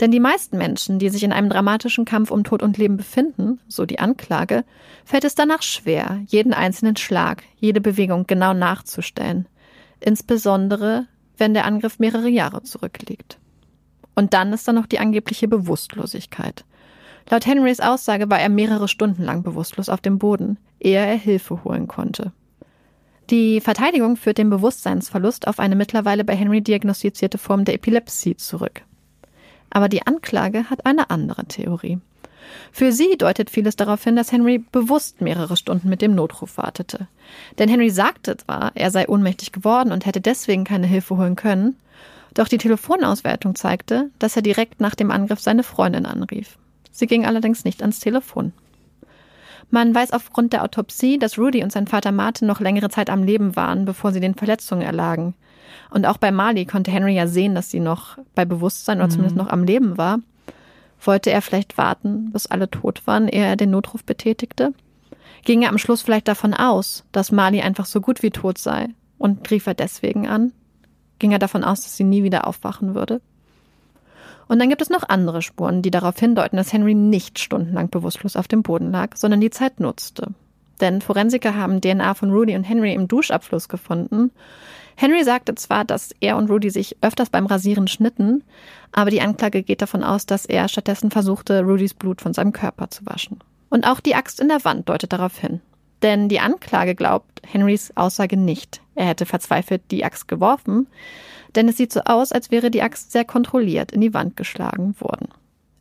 Denn 0.00 0.10
die 0.10 0.20
meisten 0.20 0.58
Menschen, 0.58 0.98
die 0.98 1.08
sich 1.08 1.22
in 1.22 1.32
einem 1.32 1.48
dramatischen 1.48 2.04
Kampf 2.04 2.30
um 2.30 2.42
Tod 2.42 2.62
und 2.62 2.78
Leben 2.78 2.96
befinden, 2.96 3.60
so 3.68 3.86
die 3.86 4.00
Anklage, 4.00 4.64
fällt 5.04 5.24
es 5.24 5.34
danach 5.34 5.62
schwer, 5.62 6.20
jeden 6.26 6.52
einzelnen 6.52 6.96
Schlag, 6.96 7.44
jede 7.56 7.80
Bewegung 7.80 8.26
genau 8.26 8.54
nachzustellen. 8.54 9.46
Insbesondere, 10.00 11.06
wenn 11.36 11.54
der 11.54 11.64
Angriff 11.64 11.98
mehrere 11.98 12.28
Jahre 12.28 12.62
zurückliegt. 12.62 13.38
Und 14.14 14.34
dann 14.34 14.52
ist 14.52 14.66
da 14.66 14.72
noch 14.72 14.86
die 14.86 14.98
angebliche 14.98 15.48
Bewusstlosigkeit. 15.48 16.64
Laut 17.30 17.46
Henrys 17.46 17.80
Aussage 17.80 18.28
war 18.28 18.40
er 18.40 18.48
mehrere 18.48 18.88
Stunden 18.88 19.22
lang 19.22 19.42
bewusstlos 19.42 19.88
auf 19.88 20.00
dem 20.00 20.18
Boden, 20.18 20.58
ehe 20.78 20.98
er 20.98 21.16
Hilfe 21.16 21.64
holen 21.64 21.88
konnte. 21.88 22.32
Die 23.30 23.60
Verteidigung 23.60 24.16
führt 24.16 24.36
den 24.36 24.50
Bewusstseinsverlust 24.50 25.48
auf 25.48 25.58
eine 25.58 25.76
mittlerweile 25.76 26.24
bei 26.24 26.36
Henry 26.36 26.60
diagnostizierte 26.60 27.38
Form 27.38 27.64
der 27.64 27.74
Epilepsie 27.74 28.36
zurück. 28.36 28.82
Aber 29.74 29.90
die 29.90 30.06
Anklage 30.06 30.70
hat 30.70 30.86
eine 30.86 31.10
andere 31.10 31.44
Theorie. 31.44 31.98
Für 32.72 32.92
sie 32.92 33.16
deutet 33.18 33.50
vieles 33.50 33.76
darauf 33.76 34.04
hin, 34.04 34.16
dass 34.16 34.32
Henry 34.32 34.58
bewusst 34.58 35.20
mehrere 35.20 35.56
Stunden 35.56 35.88
mit 35.88 36.00
dem 36.00 36.14
Notruf 36.14 36.56
wartete. 36.56 37.08
Denn 37.58 37.68
Henry 37.68 37.90
sagte 37.90 38.36
zwar, 38.36 38.72
er 38.74 38.90
sei 38.90 39.08
ohnmächtig 39.08 39.52
geworden 39.52 39.92
und 39.92 40.06
hätte 40.06 40.20
deswegen 40.20 40.64
keine 40.64 40.86
Hilfe 40.86 41.16
holen 41.16 41.36
können, 41.36 41.76
doch 42.34 42.48
die 42.48 42.58
Telefonauswertung 42.58 43.54
zeigte, 43.54 44.10
dass 44.18 44.36
er 44.36 44.42
direkt 44.42 44.80
nach 44.80 44.94
dem 44.94 45.10
Angriff 45.10 45.40
seine 45.40 45.62
Freundin 45.62 46.06
anrief. 46.06 46.56
Sie 46.92 47.06
ging 47.06 47.26
allerdings 47.26 47.64
nicht 47.64 47.82
ans 47.82 48.00
Telefon. 48.00 48.52
Man 49.70 49.92
weiß 49.94 50.12
aufgrund 50.12 50.52
der 50.52 50.62
Autopsie, 50.62 51.18
dass 51.18 51.38
Rudy 51.38 51.64
und 51.64 51.72
sein 51.72 51.88
Vater 51.88 52.12
Martin 52.12 52.46
noch 52.46 52.60
längere 52.60 52.90
Zeit 52.90 53.10
am 53.10 53.24
Leben 53.24 53.56
waren, 53.56 53.84
bevor 53.84 54.12
sie 54.12 54.20
den 54.20 54.34
Verletzungen 54.34 54.82
erlagen. 54.82 55.34
Und 55.90 56.06
auch 56.06 56.18
bei 56.18 56.30
Marley 56.30 56.64
konnte 56.66 56.90
Henry 56.90 57.14
ja 57.14 57.26
sehen, 57.26 57.54
dass 57.54 57.70
sie 57.70 57.80
noch 57.80 58.18
bei 58.34 58.44
Bewusstsein 58.44 58.98
oder 58.98 59.06
mhm. 59.06 59.10
zumindest 59.10 59.36
noch 59.36 59.48
am 59.48 59.64
Leben 59.64 59.96
war. 59.98 60.18
Wollte 61.00 61.30
er 61.30 61.42
vielleicht 61.42 61.76
warten, 61.76 62.30
bis 62.32 62.46
alle 62.46 62.70
tot 62.70 63.06
waren, 63.06 63.28
ehe 63.28 63.44
er 63.44 63.56
den 63.56 63.70
Notruf 63.70 64.04
betätigte? 64.04 64.72
Ging 65.44 65.62
er 65.62 65.68
am 65.68 65.78
Schluss 65.78 66.02
vielleicht 66.02 66.28
davon 66.28 66.54
aus, 66.54 67.04
dass 67.12 67.32
Marley 67.32 67.60
einfach 67.60 67.86
so 67.86 68.00
gut 68.00 68.22
wie 68.22 68.30
tot 68.30 68.58
sei 68.58 68.88
und 69.18 69.50
rief 69.50 69.66
er 69.66 69.74
deswegen 69.74 70.26
an? 70.26 70.52
Ging 71.18 71.32
er 71.32 71.38
davon 71.38 71.64
aus, 71.64 71.82
dass 71.82 71.96
sie 71.96 72.04
nie 72.04 72.22
wieder 72.22 72.46
aufwachen 72.46 72.94
würde? 72.94 73.20
Und 74.48 74.58
dann 74.58 74.68
gibt 74.68 74.82
es 74.82 74.90
noch 74.90 75.08
andere 75.08 75.42
Spuren, 75.42 75.82
die 75.82 75.90
darauf 75.90 76.18
hindeuten, 76.18 76.56
dass 76.56 76.72
Henry 76.72 76.94
nicht 76.94 77.38
stundenlang 77.38 77.88
bewusstlos 77.88 78.36
auf 78.36 78.48
dem 78.48 78.62
Boden 78.62 78.90
lag, 78.90 79.16
sondern 79.16 79.40
die 79.40 79.50
Zeit 79.50 79.80
nutzte. 79.80 80.28
Denn 80.80 81.00
Forensiker 81.00 81.54
haben 81.54 81.80
DNA 81.80 82.14
von 82.14 82.30
Rudy 82.30 82.56
und 82.56 82.64
Henry 82.64 82.92
im 82.92 83.08
Duschabfluss 83.08 83.68
gefunden. 83.68 84.32
Henry 84.96 85.24
sagte 85.24 85.54
zwar, 85.54 85.84
dass 85.84 86.14
er 86.20 86.36
und 86.36 86.50
Rudy 86.50 86.70
sich 86.70 86.96
öfters 87.00 87.30
beim 87.30 87.46
Rasieren 87.46 87.88
schnitten, 87.88 88.44
aber 88.92 89.10
die 89.10 89.20
Anklage 89.20 89.62
geht 89.62 89.82
davon 89.82 90.04
aus, 90.04 90.26
dass 90.26 90.46
er 90.46 90.68
stattdessen 90.68 91.10
versuchte, 91.10 91.62
Rudys 91.62 91.94
Blut 91.94 92.20
von 92.20 92.32
seinem 92.32 92.52
Körper 92.52 92.90
zu 92.90 93.04
waschen. 93.06 93.40
Und 93.70 93.86
auch 93.86 94.00
die 94.00 94.14
Axt 94.14 94.40
in 94.40 94.48
der 94.48 94.64
Wand 94.64 94.88
deutet 94.88 95.12
darauf 95.12 95.38
hin. 95.38 95.60
Denn 96.02 96.28
die 96.28 96.40
Anklage 96.40 96.94
glaubt 96.94 97.42
Henrys 97.44 97.92
Aussage 97.96 98.36
nicht. 98.36 98.82
Er 98.94 99.06
hätte 99.06 99.26
verzweifelt 99.26 99.82
die 99.90 100.04
Axt 100.04 100.28
geworfen, 100.28 100.86
denn 101.56 101.68
es 101.68 101.76
sieht 101.76 101.92
so 101.92 102.00
aus, 102.04 102.30
als 102.30 102.50
wäre 102.50 102.70
die 102.70 102.82
Axt 102.82 103.10
sehr 103.10 103.24
kontrolliert 103.24 103.90
in 103.90 104.00
die 104.00 104.14
Wand 104.14 104.36
geschlagen 104.36 104.94
worden. 104.98 105.28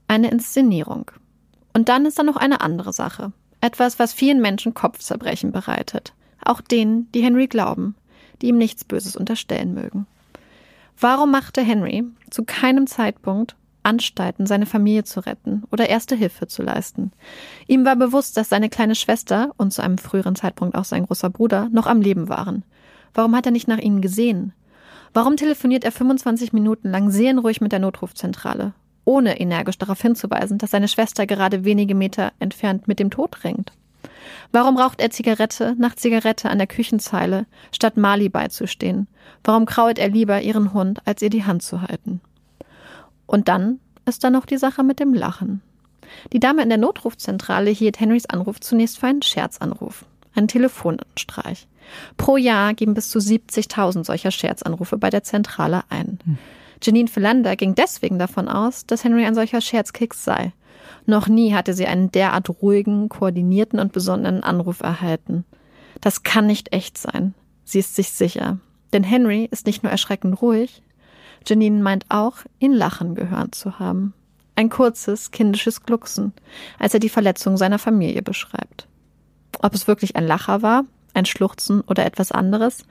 Eine 0.08 0.32
Inszenierung. 0.32 1.12
Und 1.74 1.90
dann 1.90 2.06
ist 2.06 2.18
da 2.18 2.24
noch 2.24 2.38
eine 2.38 2.62
andere 2.62 2.94
Sache. 2.94 3.32
Etwas, 3.62 4.00
was 4.00 4.14
vielen 4.14 4.42
Menschen 4.42 4.74
Kopfzerbrechen 4.74 5.52
bereitet. 5.52 6.14
Auch 6.44 6.62
denen, 6.62 7.12
die 7.14 7.24
Henry 7.24 7.48
glauben, 7.48 7.96
die 8.44 8.50
ihm 8.50 8.58
nichts 8.58 8.84
Böses 8.84 9.16
unterstellen 9.16 9.74
mögen. 9.74 10.06
Warum 11.00 11.32
machte 11.32 11.62
Henry 11.62 12.04
zu 12.30 12.44
keinem 12.44 12.86
Zeitpunkt 12.88 13.56
Anstalten, 13.84 14.46
seine 14.46 14.66
Familie 14.66 15.06
zu 15.06 15.22
retten 15.22 15.64
oder 15.72 15.90
erste 15.90 16.16
Hilfe 16.16 16.48
zu 16.48 16.62
leisten? 16.62 17.12
Ihm 17.68 17.86
war 17.86 17.96
bewusst, 17.96 18.38
dass 18.38 18.50
seine 18.50 18.70
kleine 18.70 18.96
Schwester 18.96 19.52
und 19.58 19.74
zu 19.74 19.82
einem 19.82 19.98
früheren 19.98 20.36
Zeitpunkt 20.36 20.76
auch 20.76 20.84
sein 20.84 21.06
großer 21.06 21.30
Bruder 21.30 21.70
noch 21.72 21.88
am 21.88 22.02
Leben 22.02 22.30
waren. 22.30 22.64
Warum 23.14 23.36
hat 23.36 23.46
er 23.46 23.52
nicht 23.52 23.68
nach 23.68 23.80
ihnen 23.80 24.02
gesehen? 24.02 24.54
Warum 25.14 25.38
telefoniert 25.38 25.84
er 25.86 25.92
25 25.92 26.54
Minuten 26.54 26.90
lang 26.90 27.12
seelenruhig 27.12 27.62
mit 27.62 27.72
der 27.72 27.80
Notrufzentrale, 27.80 28.74
ohne 29.06 29.40
energisch 29.40 29.78
darauf 29.78 30.02
hinzuweisen, 30.02 30.58
dass 30.58 30.72
seine 30.72 30.88
Schwester 30.88 31.28
gerade 31.28 31.64
wenige 31.64 31.96
Meter 31.96 32.34
entfernt 32.40 32.88
mit 32.88 33.00
dem 33.00 33.10
Tod 33.10 33.44
ringt? 33.44 33.72
Warum 34.52 34.78
raucht 34.78 35.02
er 35.02 35.10
Zigarette 35.10 35.76
nach 35.78 35.96
Zigarette 35.96 36.50
an 36.50 36.58
der 36.58 36.68
Küchenzeile, 36.68 37.46
statt 37.72 37.98
Mali 37.98 38.30
beizustehen? 38.30 39.08
Warum 39.44 39.66
krault 39.66 40.00
er 40.00 40.10
lieber 40.10 40.42
ihren 40.42 40.74
Hund, 40.74 41.02
als 41.06 41.22
ihr 41.22 41.30
die 41.30 41.46
Hand 41.46 41.64
zu 41.64 41.82
halten? 41.82 42.22
Und 43.26 43.48
dann 43.48 43.80
ist 44.06 44.24
da 44.24 44.30
noch 44.30 44.46
die 44.46 44.58
Sache 44.58 44.84
mit 44.84 45.00
dem 45.00 45.14
Lachen. 45.14 45.62
Die 46.32 46.40
Dame 46.40 46.62
in 46.62 46.70
der 46.70 46.78
Notrufzentrale 46.78 47.72
hielt 47.72 48.00
Henrys 48.00 48.26
Anruf 48.26 48.60
zunächst 48.60 49.00
für 49.00 49.08
einen 49.08 49.22
Scherzanruf, 49.22 50.06
einen 50.36 50.48
Telefonstreich. 50.48 51.68
Pro 52.18 52.38
Jahr 52.38 52.74
geben 52.74 52.94
bis 52.94 53.10
zu 53.10 53.20
70.000 53.20 54.06
solcher 54.06 54.32
Scherzanrufe 54.32 54.98
bei 54.98 55.10
der 55.10 55.24
Zentrale 55.24 55.84
ein. 55.90 56.20
Hm. 56.26 56.38
Janine 56.82 57.08
Philander 57.08 57.56
ging 57.56 57.76
deswegen 57.76 58.20
davon 58.20 58.50
aus, 58.50 58.86
dass 58.86 59.04
Henry 59.04 59.26
ein 59.26 59.36
solcher 59.36 59.62
Scherzkeks 59.62 60.24
sei. 60.24 60.52
Noch 61.06 61.28
nie 61.28 61.54
hatte 61.54 61.74
sie 61.74 61.86
einen 61.86 62.12
derart 62.12 62.50
ruhigen, 62.62 63.10
koordinierten 63.10 63.80
und 63.80 63.92
besonderen 63.92 64.44
Anruf 64.44 64.82
erhalten. 64.82 65.46
Das 66.02 66.24
kann 66.24 66.48
nicht 66.48 66.74
echt 66.74 66.98
sein. 66.98 67.34
Sie 67.64 67.80
ist 67.80 67.96
sich 67.96 68.10
sicher. 68.10 68.60
Denn 68.94 69.04
Henry 69.04 69.48
ist 69.50 69.66
nicht 69.66 69.84
nur 69.84 69.92
erschreckend 69.92 70.42
ruhig, 70.42 70.84
Janine 71.46 71.82
meint 71.82 72.06
auch, 72.10 72.38
ihn 72.60 72.74
lachen 72.74 73.16
gehört 73.16 73.56
zu 73.56 73.80
haben. 73.80 74.14
Ein 74.56 74.70
kurzes, 74.70 75.32
kindisches 75.32 75.84
Glucksen, 75.84 76.32
als 76.80 76.94
er 76.94 77.00
die 77.00 77.10
Verletzung 77.10 77.58
seiner 77.58 77.80
Familie 77.80 78.22
beschreibt. 78.22 78.88
Ob 79.62 79.74
es 79.74 79.88
wirklich 79.88 80.16
ein 80.16 80.28
Lacher 80.28 80.62
war, 80.62 80.86
ein 81.14 81.26
Schluchzen 81.26 81.82
oder 81.82 82.06
etwas 82.06 82.32
anderes, 82.32 82.86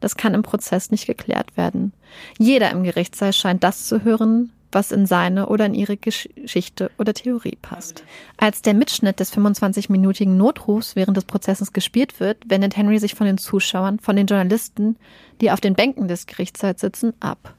das 0.00 0.16
kann 0.16 0.34
im 0.34 0.42
Prozess 0.42 0.90
nicht 0.90 1.06
geklärt 1.06 1.56
werden. 1.56 1.92
Jeder 2.38 2.70
im 2.70 2.82
Gerichtssaal 2.82 3.32
scheint 3.32 3.62
das 3.62 3.86
zu 3.86 4.02
hören, 4.02 4.52
was 4.72 4.92
in 4.92 5.06
seine 5.06 5.46
oder 5.48 5.66
in 5.66 5.74
ihre 5.74 5.96
Geschichte 5.96 6.90
oder 6.98 7.14
Theorie 7.14 7.58
passt. 7.60 8.04
Als 8.36 8.62
der 8.62 8.74
Mitschnitt 8.74 9.20
des 9.20 9.32
25-minütigen 9.32 10.36
Notrufs 10.36 10.96
während 10.96 11.16
des 11.16 11.24
Prozesses 11.24 11.72
gespielt 11.72 12.20
wird, 12.20 12.38
wendet 12.46 12.76
Henry 12.76 12.98
sich 12.98 13.14
von 13.14 13.26
den 13.26 13.38
Zuschauern, 13.38 13.98
von 14.00 14.16
den 14.16 14.26
Journalisten, 14.26 14.96
die 15.40 15.50
auf 15.50 15.60
den 15.60 15.74
Bänken 15.74 16.08
des 16.08 16.26
Gerichtssaals 16.26 16.80
sitzen, 16.80 17.12
ab. 17.20 17.54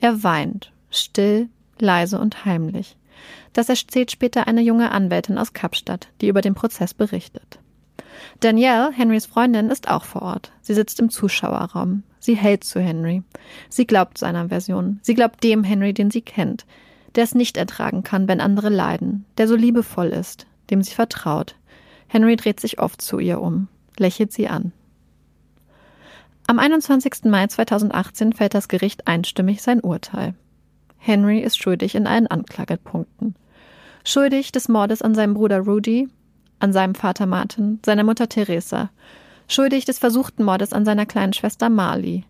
Er 0.00 0.22
weint, 0.22 0.72
still, 0.90 1.48
leise 1.78 2.18
und 2.18 2.44
heimlich. 2.44 2.96
Das 3.52 3.68
erzählt 3.68 4.10
später 4.10 4.46
eine 4.46 4.60
junge 4.60 4.90
Anwältin 4.90 5.38
aus 5.38 5.52
Kapstadt, 5.52 6.08
die 6.20 6.28
über 6.28 6.42
den 6.42 6.54
Prozess 6.54 6.92
berichtet. 6.94 7.58
Danielle, 8.40 8.92
Henrys 8.92 9.26
Freundin, 9.26 9.70
ist 9.70 9.88
auch 9.88 10.04
vor 10.04 10.22
Ort. 10.22 10.52
Sie 10.60 10.74
sitzt 10.74 11.00
im 11.00 11.10
Zuschauerraum. 11.10 12.02
Sie 12.18 12.36
hält 12.36 12.64
zu 12.64 12.80
Henry. 12.80 13.22
Sie 13.68 13.86
glaubt 13.86 14.18
seiner 14.18 14.48
Version. 14.48 14.98
Sie 15.02 15.14
glaubt 15.14 15.42
dem 15.44 15.64
Henry, 15.64 15.92
den 15.92 16.10
sie 16.10 16.22
kennt, 16.22 16.66
der 17.14 17.24
es 17.24 17.34
nicht 17.34 17.56
ertragen 17.56 18.02
kann, 18.02 18.28
wenn 18.28 18.40
andere 18.40 18.68
leiden, 18.68 19.24
der 19.38 19.48
so 19.48 19.56
liebevoll 19.56 20.08
ist, 20.08 20.46
dem 20.70 20.82
sie 20.82 20.94
vertraut. 20.94 21.56
Henry 22.08 22.36
dreht 22.36 22.60
sich 22.60 22.78
oft 22.78 23.00
zu 23.00 23.18
ihr 23.18 23.40
um, 23.40 23.68
lächelt 23.98 24.32
sie 24.32 24.48
an. 24.48 24.72
Am 26.48 26.60
21. 26.60 27.24
Mai 27.24 27.48
2018 27.48 28.32
fällt 28.32 28.54
das 28.54 28.68
Gericht 28.68 29.08
einstimmig 29.08 29.62
sein 29.62 29.80
Urteil. 29.80 30.34
Henry 30.96 31.40
ist 31.40 31.58
schuldig 31.58 31.94
in 31.94 32.06
allen 32.06 32.28
Anklagepunkten. 32.28 33.34
Schuldig 34.04 34.52
des 34.52 34.68
Mordes 34.68 35.02
an 35.02 35.14
seinem 35.16 35.34
Bruder 35.34 35.60
Rudy, 35.60 36.08
an 36.60 36.72
seinem 36.72 36.94
Vater 36.94 37.26
Martin, 37.26 37.80
seiner 37.84 38.04
Mutter 38.04 38.28
Teresa, 38.28 38.90
schuldig 39.48 39.84
des 39.84 39.98
versuchten 39.98 40.44
Mordes 40.44 40.72
an 40.72 40.84
seiner 40.84 41.06
kleinen 41.06 41.32
Schwester 41.32 41.68
Marley, 41.68 42.24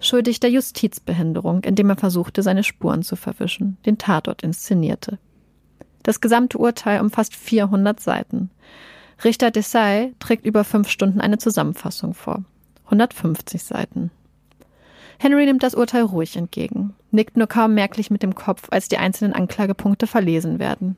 schuldig 0.00 0.40
der 0.40 0.50
Justizbehinderung, 0.50 1.64
indem 1.64 1.90
er 1.90 1.96
versuchte, 1.96 2.42
seine 2.42 2.64
Spuren 2.64 3.02
zu 3.02 3.16
verwischen, 3.16 3.76
den 3.86 3.98
Tatort 3.98 4.42
inszenierte. 4.42 5.18
Das 6.02 6.20
gesamte 6.20 6.58
Urteil 6.58 7.00
umfasst 7.00 7.34
400 7.34 7.98
Seiten. 8.00 8.50
Richter 9.24 9.50
Desai 9.50 10.12
trägt 10.18 10.46
über 10.46 10.62
fünf 10.62 10.88
Stunden 10.88 11.20
eine 11.20 11.38
Zusammenfassung 11.38 12.14
vor. 12.14 12.44
150 12.84 13.64
Seiten. 13.64 14.10
Henry 15.18 15.46
nimmt 15.46 15.62
das 15.62 15.74
Urteil 15.74 16.02
ruhig 16.02 16.36
entgegen, 16.36 16.94
nickt 17.10 17.36
nur 17.36 17.46
kaum 17.46 17.74
merklich 17.74 18.10
mit 18.10 18.22
dem 18.22 18.34
Kopf, 18.34 18.68
als 18.70 18.88
die 18.88 18.98
einzelnen 18.98 19.32
Anklagepunkte 19.32 20.06
verlesen 20.06 20.58
werden. 20.58 20.96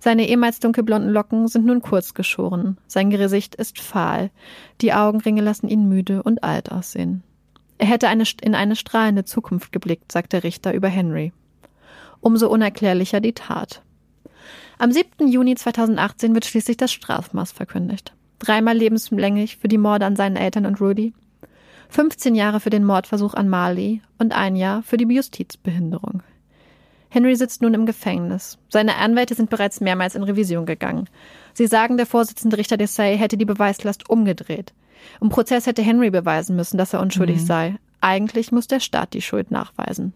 Seine 0.00 0.28
ehemals 0.28 0.60
dunkelblonden 0.60 1.10
Locken 1.10 1.48
sind 1.48 1.66
nun 1.66 1.82
kurz 1.82 2.14
geschoren. 2.14 2.78
Sein 2.86 3.10
Gesicht 3.10 3.56
ist 3.56 3.80
fahl. 3.80 4.30
Die 4.80 4.92
Augenringe 4.92 5.42
lassen 5.42 5.68
ihn 5.68 5.88
müde 5.88 6.22
und 6.22 6.44
alt 6.44 6.70
aussehen. 6.70 7.22
Er 7.78 7.86
hätte 7.86 8.08
eine, 8.08 8.24
in 8.42 8.54
eine 8.54 8.76
strahlende 8.76 9.24
Zukunft 9.24 9.72
geblickt, 9.72 10.12
sagt 10.12 10.32
der 10.32 10.44
Richter 10.44 10.74
über 10.74 10.88
Henry. 10.88 11.32
Umso 12.20 12.48
unerklärlicher 12.48 13.20
die 13.20 13.32
Tat. 13.32 13.82
Am 14.78 14.92
7. 14.92 15.28
Juni 15.28 15.56
2018 15.56 16.34
wird 16.34 16.44
schließlich 16.44 16.76
das 16.76 16.92
Strafmaß 16.92 17.52
verkündigt. 17.52 18.14
Dreimal 18.38 18.76
lebenslänglich 18.76 19.56
für 19.56 19.68
die 19.68 19.78
Morde 19.78 20.06
an 20.06 20.14
seinen 20.14 20.36
Eltern 20.36 20.66
und 20.66 20.80
Rudy, 20.80 21.12
15 21.88 22.34
Jahre 22.34 22.60
für 22.60 22.70
den 22.70 22.84
Mordversuch 22.84 23.34
an 23.34 23.48
Marley 23.48 24.02
und 24.18 24.32
ein 24.32 24.56
Jahr 24.56 24.82
für 24.82 24.96
die 24.96 25.12
Justizbehinderung. 25.12 26.22
Henry 27.10 27.36
sitzt 27.36 27.62
nun 27.62 27.74
im 27.74 27.86
Gefängnis. 27.86 28.58
Seine 28.68 28.96
Anwälte 28.96 29.34
sind 29.34 29.50
bereits 29.50 29.80
mehrmals 29.80 30.14
in 30.14 30.22
Revision 30.22 30.66
gegangen. 30.66 31.08
Sie 31.54 31.66
sagen, 31.66 31.96
der 31.96 32.06
Vorsitzende 32.06 32.58
Richter 32.58 32.76
Desai 32.76 33.16
hätte 33.16 33.36
die 33.36 33.44
Beweislast 33.44 34.10
umgedreht. 34.10 34.72
Im 35.20 35.28
Prozess 35.28 35.66
hätte 35.66 35.82
Henry 35.82 36.10
beweisen 36.10 36.56
müssen, 36.56 36.76
dass 36.76 36.92
er 36.92 37.00
unschuldig 37.00 37.40
mhm. 37.40 37.46
sei. 37.46 37.74
Eigentlich 38.00 38.52
muss 38.52 38.66
der 38.66 38.80
Staat 38.80 39.14
die 39.14 39.22
Schuld 39.22 39.50
nachweisen. 39.50 40.12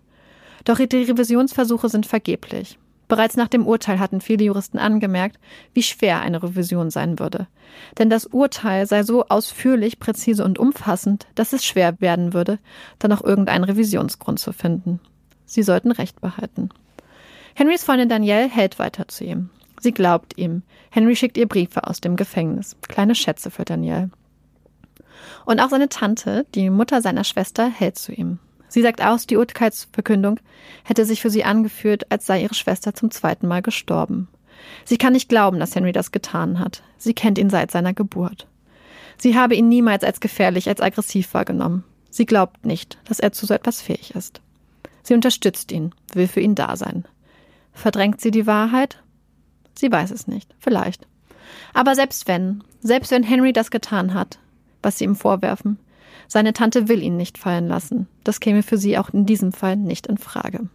Doch 0.64 0.78
die 0.78 1.02
Revisionsversuche 1.02 1.88
sind 1.88 2.07
vergeblich. 2.07 2.78
Bereits 3.09 3.37
nach 3.37 3.48
dem 3.48 3.66
Urteil 3.66 3.98
hatten 3.98 4.20
viele 4.20 4.44
Juristen 4.44 4.78
angemerkt, 4.78 5.38
wie 5.74 5.83
schwer 5.83 6.20
eine 6.20 6.42
Revision 6.42 6.90
sein 6.90 7.18
würde. 7.18 7.46
Denn 7.98 8.09
das 8.09 8.26
Urteil 8.26 8.87
sei 8.87 9.02
so 9.02 9.26
ausführlich, 9.28 9.98
präzise 9.98 10.44
und 10.44 10.59
umfassend, 10.59 11.26
dass 11.35 11.52
es 11.52 11.64
schwer 11.64 12.00
werden 12.00 12.33
würde, 12.33 12.59
dann 12.98 13.12
auch 13.12 13.22
irgendeinen 13.22 13.64
Revisionsgrund 13.64 14.38
zu 14.38 14.52
finden. 14.52 15.00
Sie 15.52 15.62
sollten 15.62 15.92
Recht 15.92 16.22
behalten. 16.22 16.70
Henrys 17.54 17.84
Freundin 17.84 18.08
Danielle 18.08 18.48
hält 18.48 18.78
weiter 18.78 19.06
zu 19.08 19.24
ihm. 19.24 19.50
Sie 19.82 19.92
glaubt 19.92 20.38
ihm. 20.38 20.62
Henry 20.90 21.14
schickt 21.14 21.36
ihr 21.36 21.46
Briefe 21.46 21.86
aus 21.86 22.00
dem 22.00 22.16
Gefängnis. 22.16 22.74
Kleine 22.88 23.14
Schätze 23.14 23.50
für 23.50 23.66
Danielle. 23.66 24.08
Und 25.44 25.60
auch 25.60 25.68
seine 25.68 25.90
Tante, 25.90 26.46
die 26.54 26.70
Mutter 26.70 27.02
seiner 27.02 27.24
Schwester, 27.24 27.68
hält 27.68 27.98
zu 27.98 28.12
ihm. 28.12 28.38
Sie 28.68 28.80
sagt 28.80 29.02
aus, 29.02 29.26
die 29.26 29.36
Urteilsverkündung 29.36 30.40
hätte 30.84 31.04
sich 31.04 31.20
für 31.20 31.28
sie 31.28 31.44
angefühlt, 31.44 32.10
als 32.10 32.24
sei 32.24 32.40
ihre 32.40 32.54
Schwester 32.54 32.94
zum 32.94 33.10
zweiten 33.10 33.46
Mal 33.46 33.60
gestorben. 33.60 34.28
Sie 34.86 34.96
kann 34.96 35.12
nicht 35.12 35.28
glauben, 35.28 35.60
dass 35.60 35.74
Henry 35.74 35.92
das 35.92 36.12
getan 36.12 36.60
hat. 36.60 36.82
Sie 36.96 37.12
kennt 37.12 37.36
ihn 37.36 37.50
seit 37.50 37.70
seiner 37.70 37.92
Geburt. 37.92 38.46
Sie 39.18 39.36
habe 39.36 39.54
ihn 39.54 39.68
niemals 39.68 40.02
als 40.02 40.20
gefährlich, 40.20 40.70
als 40.70 40.80
aggressiv 40.80 41.34
wahrgenommen. 41.34 41.84
Sie 42.08 42.24
glaubt 42.24 42.64
nicht, 42.64 42.96
dass 43.04 43.20
er 43.20 43.32
zu 43.32 43.44
so 43.44 43.52
etwas 43.52 43.82
fähig 43.82 44.14
ist. 44.14 44.40
Sie 45.02 45.14
unterstützt 45.14 45.72
ihn, 45.72 45.94
will 46.12 46.28
für 46.28 46.40
ihn 46.40 46.54
da 46.54 46.76
sein. 46.76 47.04
Verdrängt 47.72 48.20
sie 48.20 48.30
die 48.30 48.46
Wahrheit? 48.46 49.02
Sie 49.74 49.90
weiß 49.90 50.10
es 50.10 50.26
nicht, 50.26 50.54
vielleicht. 50.58 51.06
Aber 51.74 51.94
selbst 51.94 52.28
wenn, 52.28 52.62
selbst 52.80 53.10
wenn 53.10 53.22
Henry 53.22 53.52
das 53.52 53.70
getan 53.70 54.14
hat, 54.14 54.38
was 54.82 54.98
sie 54.98 55.04
ihm 55.04 55.16
vorwerfen, 55.16 55.78
seine 56.28 56.52
Tante 56.52 56.88
will 56.88 57.02
ihn 57.02 57.16
nicht 57.16 57.38
fallen 57.38 57.68
lassen. 57.68 58.08
Das 58.24 58.40
käme 58.40 58.62
für 58.62 58.78
sie 58.78 58.98
auch 58.98 59.10
in 59.10 59.26
diesem 59.26 59.52
Fall 59.52 59.76
nicht 59.76 60.06
in 60.06 60.18
Frage. 60.18 60.68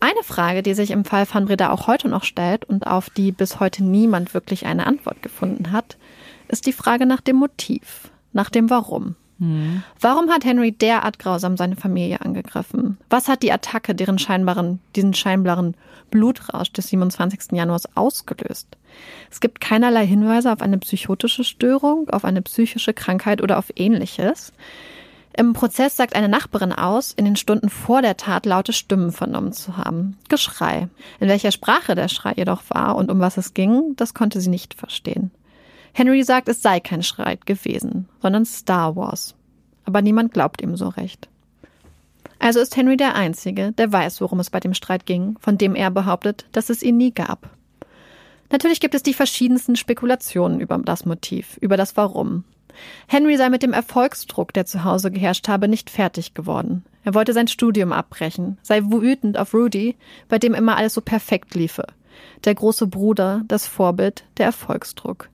Eine 0.00 0.22
Frage, 0.22 0.62
die 0.62 0.74
sich 0.74 0.92
im 0.92 1.04
Fall 1.04 1.26
van 1.30 1.46
Breda 1.46 1.70
auch 1.70 1.88
heute 1.88 2.08
noch 2.08 2.22
stellt 2.22 2.64
und 2.64 2.86
auf 2.86 3.10
die 3.10 3.32
bis 3.32 3.58
heute 3.58 3.82
niemand 3.82 4.32
wirklich 4.32 4.64
eine 4.66 4.86
Antwort 4.86 5.22
gefunden 5.22 5.72
hat, 5.72 5.98
ist 6.46 6.66
die 6.66 6.72
Frage 6.72 7.04
nach 7.04 7.20
dem 7.20 7.36
Motiv, 7.36 8.10
nach 8.32 8.48
dem 8.48 8.70
Warum. 8.70 9.16
Mhm. 9.38 9.82
Warum 10.00 10.30
hat 10.30 10.44
Henry 10.44 10.72
derart 10.72 11.18
grausam 11.18 11.56
seine 11.56 11.76
Familie 11.76 12.20
angegriffen? 12.20 12.98
Was 13.08 13.28
hat 13.28 13.42
die 13.42 13.52
Attacke, 13.52 13.94
deren 13.94 14.18
scheinbaren, 14.18 14.80
diesen 14.96 15.14
scheinbaren 15.14 15.76
Blutrausch 16.10 16.72
des 16.72 16.88
27. 16.88 17.52
Januars 17.52 17.96
ausgelöst? 17.96 18.68
Es 19.30 19.40
gibt 19.40 19.60
keinerlei 19.60 20.06
Hinweise 20.06 20.52
auf 20.52 20.60
eine 20.60 20.78
psychotische 20.78 21.44
Störung, 21.44 22.08
auf 22.10 22.24
eine 22.24 22.42
psychische 22.42 22.94
Krankheit 22.94 23.42
oder 23.42 23.58
auf 23.58 23.72
ähnliches. 23.76 24.52
Im 25.36 25.52
Prozess 25.52 25.96
sagt 25.96 26.16
eine 26.16 26.28
Nachbarin 26.28 26.72
aus, 26.72 27.12
in 27.12 27.24
den 27.24 27.36
Stunden 27.36 27.68
vor 27.68 28.02
der 28.02 28.16
Tat 28.16 28.44
laute 28.44 28.72
Stimmen 28.72 29.12
vernommen 29.12 29.52
zu 29.52 29.76
haben. 29.76 30.16
Geschrei. 30.28 30.88
In 31.20 31.28
welcher 31.28 31.52
Sprache 31.52 31.94
der 31.94 32.08
Schrei 32.08 32.32
jedoch 32.36 32.62
war 32.70 32.96
und 32.96 33.08
um 33.08 33.20
was 33.20 33.36
es 33.36 33.54
ging, 33.54 33.94
das 33.94 34.14
konnte 34.14 34.40
sie 34.40 34.50
nicht 34.50 34.74
verstehen. 34.74 35.30
Henry 35.92 36.22
sagt, 36.22 36.48
es 36.48 36.62
sei 36.62 36.80
kein 36.80 37.02
Schreit 37.02 37.46
gewesen, 37.46 38.08
sondern 38.20 38.44
Star 38.44 38.96
Wars. 38.96 39.34
Aber 39.84 40.02
niemand 40.02 40.32
glaubt 40.32 40.60
ihm 40.60 40.76
so 40.76 40.88
recht. 40.88 41.28
Also 42.38 42.60
ist 42.60 42.76
Henry 42.76 42.96
der 42.96 43.14
Einzige, 43.16 43.72
der 43.72 43.92
weiß, 43.92 44.20
worum 44.20 44.38
es 44.40 44.50
bei 44.50 44.60
dem 44.60 44.74
Streit 44.74 45.06
ging, 45.06 45.36
von 45.40 45.58
dem 45.58 45.74
er 45.74 45.90
behauptet, 45.90 46.46
dass 46.52 46.70
es 46.70 46.82
ihn 46.82 46.96
nie 46.96 47.12
gab. 47.12 47.50
Natürlich 48.50 48.80
gibt 48.80 48.94
es 48.94 49.02
die 49.02 49.14
verschiedensten 49.14 49.76
Spekulationen 49.76 50.60
über 50.60 50.78
das 50.78 51.04
Motiv, 51.04 51.58
über 51.60 51.76
das 51.76 51.96
Warum. 51.96 52.44
Henry 53.08 53.36
sei 53.36 53.50
mit 53.50 53.62
dem 53.62 53.72
Erfolgsdruck, 53.72 54.52
der 54.52 54.66
zu 54.66 54.84
Hause 54.84 55.10
geherrscht 55.10 55.48
habe, 55.48 55.68
nicht 55.68 55.90
fertig 55.90 56.34
geworden. 56.34 56.84
Er 57.04 57.14
wollte 57.14 57.32
sein 57.32 57.48
Studium 57.48 57.92
abbrechen, 57.92 58.58
sei 58.62 58.82
wütend 58.84 59.36
auf 59.36 59.52
Rudy, 59.52 59.96
bei 60.28 60.38
dem 60.38 60.54
immer 60.54 60.76
alles 60.76 60.94
so 60.94 61.00
perfekt 61.00 61.54
liefe. 61.54 61.86
Der 62.44 62.54
große 62.54 62.86
Bruder, 62.86 63.42
das 63.48 63.66
Vorbild, 63.66 64.24
der 64.36 64.46
Erfolgsdruck. 64.46 65.28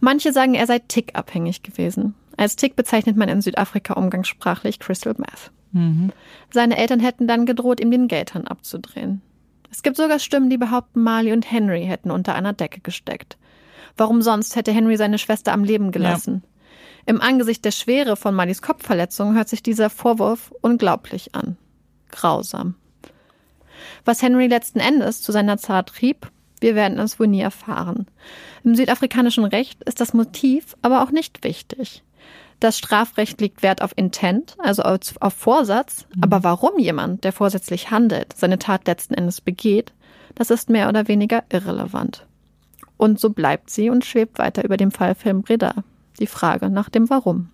Manche 0.00 0.32
sagen, 0.32 0.54
er 0.54 0.66
sei 0.66 0.78
tickabhängig 0.80 1.62
gewesen. 1.62 2.14
Als 2.36 2.56
Tick 2.56 2.76
bezeichnet 2.76 3.16
man 3.16 3.28
in 3.28 3.40
Südafrika 3.40 3.94
umgangssprachlich 3.94 4.78
Crystal 4.78 5.14
Meth. 5.18 5.50
Mhm. 5.72 6.12
Seine 6.50 6.76
Eltern 6.76 7.00
hätten 7.00 7.26
dann 7.26 7.46
gedroht, 7.46 7.80
ihm 7.80 7.90
den 7.90 8.08
Geldhahn 8.08 8.46
abzudrehen. 8.46 9.22
Es 9.70 9.82
gibt 9.82 9.96
sogar 9.96 10.18
Stimmen, 10.18 10.50
die 10.50 10.58
behaupten, 10.58 11.02
Marley 11.02 11.32
und 11.32 11.50
Henry 11.50 11.84
hätten 11.86 12.10
unter 12.10 12.34
einer 12.34 12.52
Decke 12.52 12.80
gesteckt. 12.80 13.38
Warum 13.96 14.22
sonst 14.22 14.56
hätte 14.56 14.72
Henry 14.72 14.96
seine 14.96 15.18
Schwester 15.18 15.52
am 15.52 15.64
Leben 15.64 15.92
gelassen? 15.92 16.42
Ja. 16.42 16.48
Im 17.06 17.20
Angesicht 17.20 17.64
der 17.64 17.70
Schwere 17.70 18.16
von 18.16 18.34
Marleys 18.34 18.62
Kopfverletzung 18.62 19.34
hört 19.34 19.48
sich 19.48 19.62
dieser 19.62 19.90
Vorwurf 19.90 20.52
unglaublich 20.60 21.34
an. 21.34 21.56
Grausam. 22.10 22.74
Was 24.04 24.22
Henry 24.22 24.46
letzten 24.46 24.78
Endes 24.78 25.22
zu 25.22 25.32
seiner 25.32 25.56
Tat 25.56 25.88
trieb, 25.88 26.30
Wir 26.62 26.76
werden 26.76 26.98
es 27.00 27.18
wohl 27.18 27.26
nie 27.26 27.40
erfahren. 27.40 28.06
Im 28.62 28.76
südafrikanischen 28.76 29.44
Recht 29.44 29.82
ist 29.82 30.00
das 30.00 30.14
Motiv 30.14 30.76
aber 30.80 31.02
auch 31.02 31.10
nicht 31.10 31.42
wichtig. 31.42 32.04
Das 32.60 32.78
Strafrecht 32.78 33.40
legt 33.40 33.64
Wert 33.64 33.82
auf 33.82 33.90
Intent, 33.96 34.54
also 34.58 34.84
auf, 34.84 35.34
Vorsatz. 35.34 36.06
Mhm. 36.14 36.22
Aber 36.22 36.44
warum 36.44 36.78
jemand, 36.78 37.24
der 37.24 37.32
vorsätzlich 37.32 37.90
handelt, 37.90 38.34
seine 38.36 38.60
Tat 38.60 38.86
letzten 38.86 39.14
Endes 39.14 39.40
begeht, 39.40 39.92
das 40.36 40.50
ist 40.50 40.70
mehr 40.70 40.88
oder 40.88 41.08
weniger 41.08 41.42
irrelevant. 41.50 42.26
Und 42.96 43.18
so 43.18 43.30
bleibt 43.30 43.68
sie 43.68 43.90
und 43.90 44.04
schwebt 44.04 44.38
weiter 44.38 44.64
über 44.64 44.76
dem 44.76 44.92
Fallfilm 44.92 45.42
Breda. 45.42 45.74
Die 46.20 46.28
Frage 46.28 46.70
nach 46.70 46.88
dem 46.90 47.10
Warum. 47.10 47.50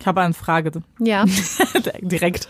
Ich 0.00 0.06
habe 0.08 0.20
eine 0.20 0.34
Frage. 0.34 0.82
Ja. 0.98 1.24
Direkt. 2.00 2.48